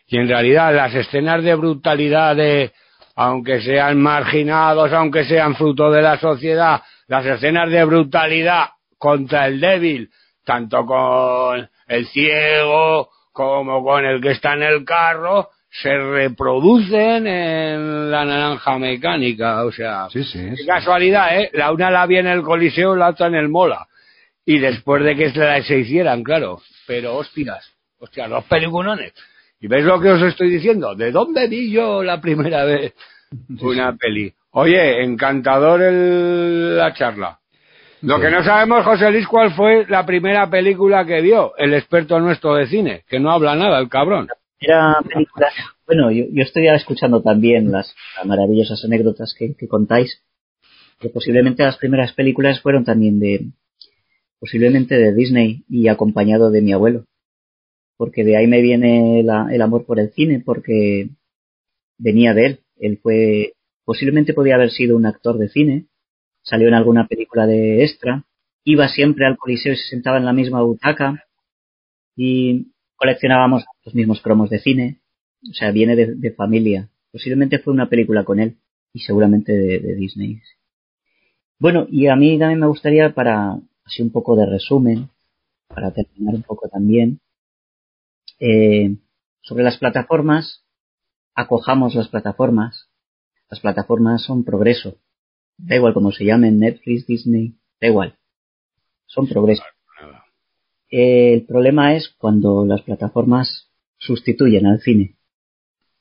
Y 0.07 0.17
en 0.17 0.27
realidad 0.27 0.75
las 0.75 0.93
escenas 0.93 1.43
de 1.43 1.55
brutalidad 1.55 2.35
de, 2.35 2.71
aunque 3.15 3.61
sean 3.61 4.01
marginados, 4.01 4.91
aunque 4.91 5.23
sean 5.25 5.55
fruto 5.55 5.91
de 5.91 6.01
la 6.01 6.17
sociedad, 6.17 6.81
las 7.09 7.25
escenas 7.25 7.69
de 7.69 7.83
brutalidad 7.83 8.69
contra 8.97 9.47
el 9.47 9.59
débil, 9.59 10.09
tanto 10.45 10.85
con 10.85 11.67
el 11.87 12.07
ciego 12.07 13.09
como 13.31 13.83
con 13.83 14.05
el 14.05 14.21
que 14.21 14.31
está 14.31 14.53
en 14.53 14.63
el 14.63 14.85
carro, 14.85 15.49
se 15.69 15.95
reproducen 15.97 17.25
en 17.27 18.11
la 18.11 18.25
naranja 18.25 18.77
mecánica, 18.77 19.63
o 19.65 19.71
sea, 19.71 20.07
sí, 20.09 20.23
sí, 20.23 20.65
casualidad, 20.65 21.39
¿eh? 21.39 21.49
La 21.53 21.71
una 21.71 21.89
la 21.89 22.05
vi 22.05 22.17
en 22.17 22.27
el 22.27 22.41
Coliseo, 22.41 22.95
la 22.95 23.09
otra 23.09 23.27
en 23.27 23.35
el 23.35 23.49
Mola. 23.49 23.87
Y 24.45 24.59
después 24.59 25.03
de 25.03 25.15
que 25.15 25.31
se, 25.31 25.79
hicieran, 25.79 26.23
claro. 26.23 26.61
Pero 26.87 27.17
hostias, 27.17 27.71
hostias, 27.99 28.29
los 28.29 28.43
peliculones. 28.45 29.13
¿Y 29.59 29.67
veis 29.67 29.85
lo 29.85 29.99
que 29.99 30.11
os 30.11 30.21
estoy 30.21 30.49
diciendo? 30.49 30.95
¿De 30.95 31.11
dónde 31.11 31.47
vi 31.47 31.71
yo 31.71 32.03
la 32.03 32.19
primera 32.19 32.65
vez 32.65 32.93
una 33.61 33.95
peli? 33.95 34.33
Oye, 34.51 35.03
encantador 35.03 35.81
el, 35.81 36.77
la 36.77 36.93
charla. 36.93 37.39
Lo 38.01 38.19
que 38.19 38.31
no 38.31 38.43
sabemos, 38.43 38.85
José 38.85 39.11
Luis, 39.11 39.27
cuál 39.27 39.53
fue 39.53 39.85
la 39.87 40.05
primera 40.05 40.49
película 40.49 41.05
que 41.05 41.21
vio 41.21 41.55
el 41.57 41.73
experto 41.73 42.19
nuestro 42.19 42.55
de 42.55 42.67
cine, 42.67 43.03
que 43.07 43.19
no 43.19 43.31
habla 43.31 43.55
nada, 43.55 43.79
el 43.79 43.89
cabrón. 43.89 44.29
Era 44.59 44.97
película. 45.07 45.49
Bueno, 45.85 46.11
yo, 46.11 46.25
estoy 46.35 46.67
escuchando 46.67 47.21
también 47.21 47.71
las, 47.71 47.93
maravillosas 48.25 48.83
anécdotas 48.85 49.35
que, 49.37 49.67
contáis. 49.67 50.21
Que 50.99 51.09
posiblemente 51.09 51.63
las 51.63 51.77
primeras 51.77 52.13
películas 52.13 52.61
fueron 52.61 52.83
también 52.83 53.19
de. 53.19 53.47
Posiblemente 54.39 54.95
de 54.95 55.13
Disney 55.13 55.63
y 55.67 55.87
acompañado 55.89 56.51
de 56.51 56.61
mi 56.61 56.71
abuelo. 56.71 57.05
Porque 57.97 58.23
de 58.23 58.37
ahí 58.37 58.47
me 58.47 58.61
viene 58.61 59.19
el 59.19 59.61
amor 59.61 59.85
por 59.85 59.99
el 59.99 60.11
cine, 60.11 60.41
porque 60.45 61.09
venía 61.97 62.33
de 62.33 62.45
él. 62.45 62.59
Él 62.77 62.99
fue. 63.01 63.53
Posiblemente 63.89 64.35
podía 64.35 64.53
haber 64.53 64.69
sido 64.69 64.95
un 64.95 65.07
actor 65.07 65.39
de 65.39 65.49
cine. 65.49 65.87
Salió 66.43 66.67
en 66.67 66.75
alguna 66.75 67.07
película 67.07 67.47
de 67.47 67.83
extra. 67.83 68.23
Iba 68.63 68.87
siempre 68.87 69.25
al 69.25 69.35
coliseo 69.35 69.73
y 69.73 69.77
se 69.77 69.87
sentaba 69.89 70.19
en 70.19 70.25
la 70.25 70.31
misma 70.31 70.61
butaca. 70.61 71.23
Y 72.15 72.67
coleccionábamos 72.97 73.65
los 73.83 73.95
mismos 73.95 74.21
cromos 74.21 74.51
de 74.51 74.59
cine, 74.59 75.01
o 75.41 75.53
sea, 75.55 75.71
viene 75.71 75.95
de, 75.95 76.31
familia. 76.33 76.91
Posiblemente 77.11 77.57
fue 77.57 77.73
una 77.73 77.89
película 77.89 78.23
con 78.23 78.39
él 78.39 78.57
y 78.93 78.99
seguramente 78.99 79.53
de, 79.53 79.95
Disney. 79.95 80.39
Bueno, 81.57 81.87
y 81.89 82.05
a 82.09 82.15
mí 82.15 82.37
también 82.37 82.59
me 82.59 82.67
gustaría, 82.67 83.15
para 83.15 83.57
así 83.85 84.03
un 84.03 84.11
poco 84.11 84.35
de 84.35 84.45
resumen, 84.45 85.09
para 85.67 85.91
terminar 85.91 86.35
un 86.35 86.43
poco 86.43 86.69
también, 86.69 87.21
eh, 88.39 88.97
sobre 89.41 89.63
las 89.63 89.79
plataformas, 89.79 90.63
acojamos 91.33 91.95
las 91.95 92.09
plataformas. 92.09 92.88
Las 93.49 93.59
plataformas 93.59 94.23
son 94.23 94.43
progreso. 94.43 94.97
Da 95.57 95.75
igual 95.75 95.93
como 95.93 96.11
se 96.11 96.25
llamen, 96.25 96.59
Netflix, 96.59 97.05
Disney, 97.07 97.55
da 97.81 97.87
igual. 97.87 98.15
Son 99.05 99.27
progreso. 99.27 99.63
El 100.89 101.45
problema 101.45 101.95
es 101.95 102.09
cuando 102.17 102.65
las 102.65 102.81
plataformas 102.81 103.69
sustituyen 103.97 104.65
al 104.65 104.79
cine. 104.79 105.17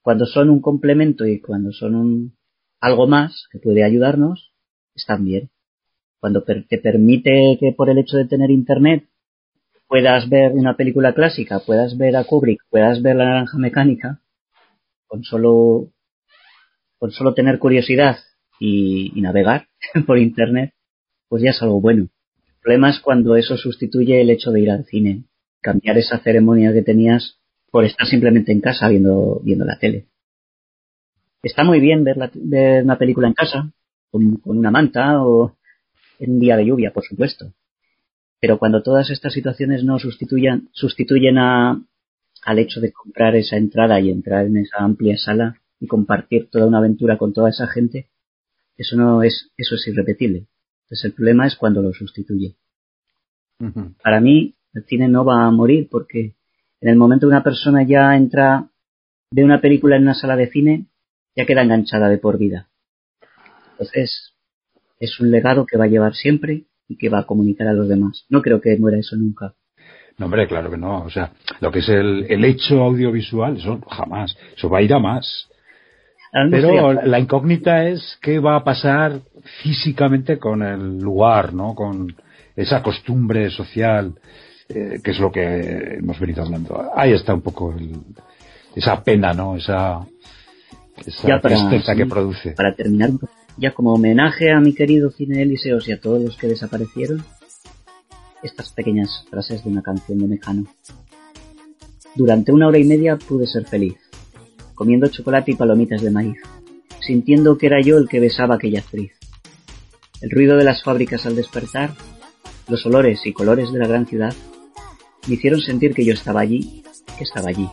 Cuando 0.02 0.24
son 0.24 0.48
un 0.50 0.60
complemento 0.60 1.26
y 1.26 1.40
cuando 1.40 1.72
son 1.72 1.94
un, 1.94 2.36
algo 2.80 3.06
más 3.06 3.48
que 3.50 3.58
puede 3.58 3.84
ayudarnos, 3.84 4.52
están 4.94 5.24
bien. 5.24 5.50
Cuando 6.20 6.42
te 6.42 6.78
permite 6.78 7.56
que 7.60 7.72
por 7.72 7.90
el 7.90 7.98
hecho 7.98 8.16
de 8.16 8.26
tener 8.26 8.50
internet 8.50 9.08
puedas 9.88 10.28
ver 10.28 10.52
una 10.52 10.76
película 10.76 11.14
clásica, 11.14 11.60
puedas 11.60 11.96
ver 11.96 12.16
a 12.16 12.24
Kubrick, 12.24 12.62
puedas 12.70 13.02
ver 13.02 13.16
la 13.16 13.24
naranja 13.24 13.58
mecánica, 13.58 14.20
con 15.06 15.24
solo, 15.24 15.90
con 16.98 17.10
solo 17.12 17.34
tener 17.34 17.58
curiosidad 17.58 18.18
y 18.60 19.12
navegar 19.20 19.68
por 20.06 20.18
internet, 20.18 20.72
pues 21.28 21.42
ya 21.42 21.50
es 21.50 21.62
algo 21.62 21.80
bueno. 21.80 22.08
El 22.46 22.62
problema 22.62 22.90
es 22.90 23.00
cuando 23.00 23.36
eso 23.36 23.56
sustituye 23.56 24.20
el 24.20 24.30
hecho 24.30 24.50
de 24.50 24.60
ir 24.60 24.70
al 24.70 24.84
cine, 24.84 25.24
cambiar 25.60 25.98
esa 25.98 26.18
ceremonia 26.18 26.72
que 26.72 26.82
tenías 26.82 27.38
por 27.70 27.84
estar 27.84 28.06
simplemente 28.06 28.52
en 28.52 28.60
casa 28.60 28.88
viendo, 28.88 29.40
viendo 29.44 29.64
la 29.64 29.78
tele. 29.78 30.06
Está 31.42 31.64
muy 31.64 31.80
bien 31.80 32.04
ver, 32.04 32.16
una 32.82 32.98
película 32.98 33.28
en 33.28 33.34
casa, 33.34 33.70
con, 34.10 34.40
una 34.44 34.70
manta 34.70 35.22
o 35.22 35.56
en 36.18 36.32
un 36.32 36.40
día 36.40 36.56
de 36.56 36.66
lluvia, 36.66 36.92
por 36.92 37.04
supuesto. 37.04 37.52
Pero 38.40 38.58
cuando 38.58 38.82
todas 38.82 39.10
estas 39.10 39.32
situaciones 39.32 39.84
no 39.84 39.98
sustituyan, 39.98 40.68
sustituyen 40.72 41.38
a, 41.38 41.80
al 42.44 42.58
hecho 42.58 42.80
de 42.80 42.92
comprar 42.92 43.36
esa 43.36 43.56
entrada 43.56 44.00
y 44.00 44.10
entrar 44.10 44.46
en 44.46 44.56
esa 44.58 44.78
amplia 44.78 45.16
sala 45.16 45.60
y 45.80 45.86
compartir 45.86 46.48
toda 46.50 46.66
una 46.66 46.78
aventura 46.78 47.18
con 47.18 47.32
toda 47.32 47.50
esa 47.50 47.66
gente, 47.66 48.08
eso 48.76 48.96
no 48.96 49.22
es, 49.22 49.50
eso 49.56 49.74
es 49.74 49.86
irrepetible. 49.88 50.46
Entonces 50.84 51.04
el 51.06 51.12
problema 51.12 51.46
es 51.46 51.56
cuando 51.56 51.82
lo 51.82 51.92
sustituye. 51.92 52.56
Para 54.02 54.20
mí, 54.20 54.54
el 54.72 54.84
cine 54.84 55.08
no 55.08 55.24
va 55.24 55.44
a 55.44 55.50
morir 55.50 55.88
porque 55.90 56.34
en 56.80 56.88
el 56.88 56.96
momento 56.96 57.26
que 57.26 57.32
una 57.32 57.42
persona 57.42 57.82
ya 57.82 58.16
entra, 58.16 58.68
ve 59.32 59.44
una 59.44 59.60
película 59.60 59.96
en 59.96 60.02
una 60.02 60.14
sala 60.14 60.36
de 60.36 60.48
cine, 60.48 60.86
ya 61.34 61.44
queda 61.44 61.62
enganchada 61.62 62.08
de 62.08 62.18
por 62.18 62.38
vida. 62.38 62.68
Entonces, 63.72 64.34
es 65.00 65.20
un 65.20 65.30
legado 65.30 65.66
que 65.66 65.76
va 65.76 65.84
a 65.84 65.88
llevar 65.88 66.14
siempre 66.14 66.64
y 66.88 66.96
que 66.96 67.08
va 67.08 67.20
a 67.20 67.26
comunicar 67.26 67.66
a 67.66 67.72
los 67.72 67.88
demás. 67.88 68.24
No 68.28 68.42
creo 68.42 68.60
que 68.60 68.76
muera 68.76 68.98
eso 68.98 69.16
nunca. 69.16 69.54
No, 70.18 70.26
hombre, 70.26 70.48
claro 70.48 70.70
que 70.70 70.76
no. 70.76 71.04
O 71.04 71.10
sea, 71.10 71.32
lo 71.60 71.70
que 71.70 71.78
es 71.80 71.88
el, 71.88 72.26
el 72.28 72.44
hecho 72.44 72.82
audiovisual, 72.82 73.56
eso 73.56 73.80
jamás. 73.88 74.36
Eso 74.56 74.68
va 74.68 74.78
a 74.78 74.82
ir 74.82 74.92
a 74.92 74.98
más. 74.98 75.48
Pero 76.32 76.92
la 76.92 77.18
incógnita 77.18 77.86
es 77.88 78.18
qué 78.20 78.38
va 78.38 78.56
a 78.56 78.64
pasar 78.64 79.20
físicamente 79.62 80.38
con 80.38 80.62
el 80.62 80.98
lugar, 80.98 81.54
¿no? 81.54 81.74
Con 81.74 82.14
esa 82.54 82.82
costumbre 82.82 83.50
social, 83.50 84.14
eh, 84.68 85.00
que 85.02 85.10
es 85.12 85.18
lo 85.18 85.32
que 85.32 85.96
hemos 85.98 86.18
venido 86.20 86.42
hablando. 86.42 86.90
Ahí 86.94 87.12
está 87.12 87.34
un 87.34 87.40
poco 87.40 87.74
esa 88.74 89.02
pena, 89.02 89.32
¿no? 89.32 89.56
Esa, 89.56 90.00
esa 91.06 91.40
tristeza 91.40 91.94
que 91.94 92.06
produce. 92.06 92.50
Para 92.52 92.74
terminar, 92.74 93.10
ya 93.56 93.72
como 93.72 93.94
homenaje 93.94 94.52
a 94.52 94.60
mi 94.60 94.74
querido 94.74 95.10
cine 95.10 95.42
Eliseos 95.42 95.88
y 95.88 95.92
a 95.92 96.00
todos 96.00 96.22
los 96.22 96.36
que 96.36 96.48
desaparecieron, 96.48 97.24
estas 98.42 98.70
pequeñas 98.72 99.24
frases 99.30 99.64
de 99.64 99.70
una 99.70 99.82
canción 99.82 100.18
de 100.18 100.28
Mecano. 100.28 100.64
Durante 102.14 102.52
una 102.52 102.68
hora 102.68 102.78
y 102.78 102.84
media 102.84 103.16
pude 103.16 103.46
ser 103.46 103.64
feliz 103.64 104.07
comiendo 104.78 105.08
chocolate 105.08 105.50
y 105.50 105.56
palomitas 105.56 106.02
de 106.02 106.12
maíz, 106.12 106.36
sintiendo 107.00 107.58
que 107.58 107.66
era 107.66 107.80
yo 107.82 107.98
el 107.98 108.08
que 108.08 108.20
besaba 108.20 108.54
aquella 108.54 108.78
actriz. 108.78 109.10
El 110.20 110.30
ruido 110.30 110.56
de 110.56 110.62
las 110.62 110.84
fábricas 110.84 111.26
al 111.26 111.34
despertar, 111.34 111.90
los 112.68 112.86
olores 112.86 113.26
y 113.26 113.32
colores 113.32 113.72
de 113.72 113.80
la 113.80 113.88
gran 113.88 114.06
ciudad, 114.06 114.32
me 115.26 115.34
hicieron 115.34 115.60
sentir 115.60 115.94
que 115.94 116.04
yo 116.04 116.14
estaba 116.14 116.42
allí, 116.42 116.84
que 117.16 117.24
estaba 117.24 117.48
allí. 117.50 117.68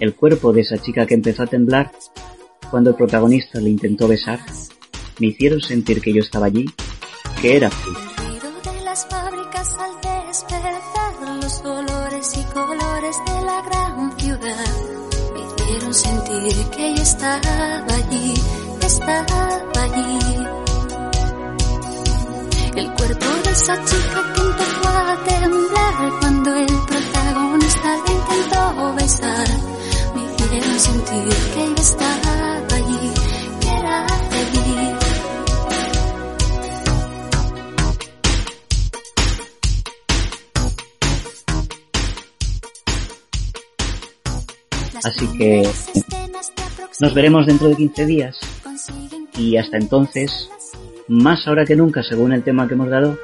El 0.00 0.14
cuerpo 0.14 0.54
de 0.54 0.62
esa 0.62 0.78
chica 0.78 1.06
que 1.06 1.14
empezó 1.14 1.42
a 1.42 1.48
temblar 1.48 1.92
cuando 2.70 2.90
el 2.90 2.96
protagonista 2.96 3.60
le 3.60 3.68
intentó 3.68 4.08
besar, 4.08 4.40
me 5.20 5.26
hicieron 5.26 5.60
sentir 5.60 6.00
que 6.00 6.14
yo 6.14 6.22
estaba 6.22 6.46
allí, 6.46 6.64
que 7.42 7.58
era 7.58 7.70
ciudad 14.18 14.85
sentir 16.36 16.70
que 16.70 16.94
yo 16.94 17.02
estaba 17.02 17.76
allí, 17.94 18.34
estaba 18.82 19.60
allí. 19.82 20.46
El 22.76 22.92
cuerpo 22.92 23.26
de 23.44 23.50
esa 23.52 23.84
chica 23.84 24.32
que 24.34 24.40
empezó 24.40 24.88
a 24.88 25.24
temblar 25.24 26.20
cuando 26.20 26.54
el 26.54 26.66
protagonista 26.66 27.96
le 28.06 28.12
intentó 28.12 28.94
besar. 28.94 29.48
Me 30.14 30.20
hicieron 30.24 30.80
sentir 30.80 31.34
que 31.54 31.64
iba 31.64 31.78
a 31.78 31.82
estar 31.82 32.20
allí, 32.74 33.14
que 33.60 33.68
era 33.68 34.06
feliz. 34.30 35.06
Así 45.04 45.26
que 45.38 46.15
nos 47.00 47.14
veremos 47.14 47.46
dentro 47.46 47.68
de 47.68 47.76
15 47.76 48.06
días 48.06 48.38
y 49.36 49.56
hasta 49.56 49.76
entonces, 49.76 50.50
más 51.08 51.46
ahora 51.46 51.64
que 51.64 51.76
nunca 51.76 52.02
según 52.02 52.32
el 52.32 52.42
tema 52.42 52.66
que 52.66 52.74
hemos 52.74 52.88
dado, 52.88 53.18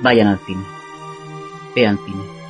vayan 0.00 0.28
al 0.28 0.38
cine. 0.46 0.62
Vean 1.74 1.98
cine. 2.04 2.41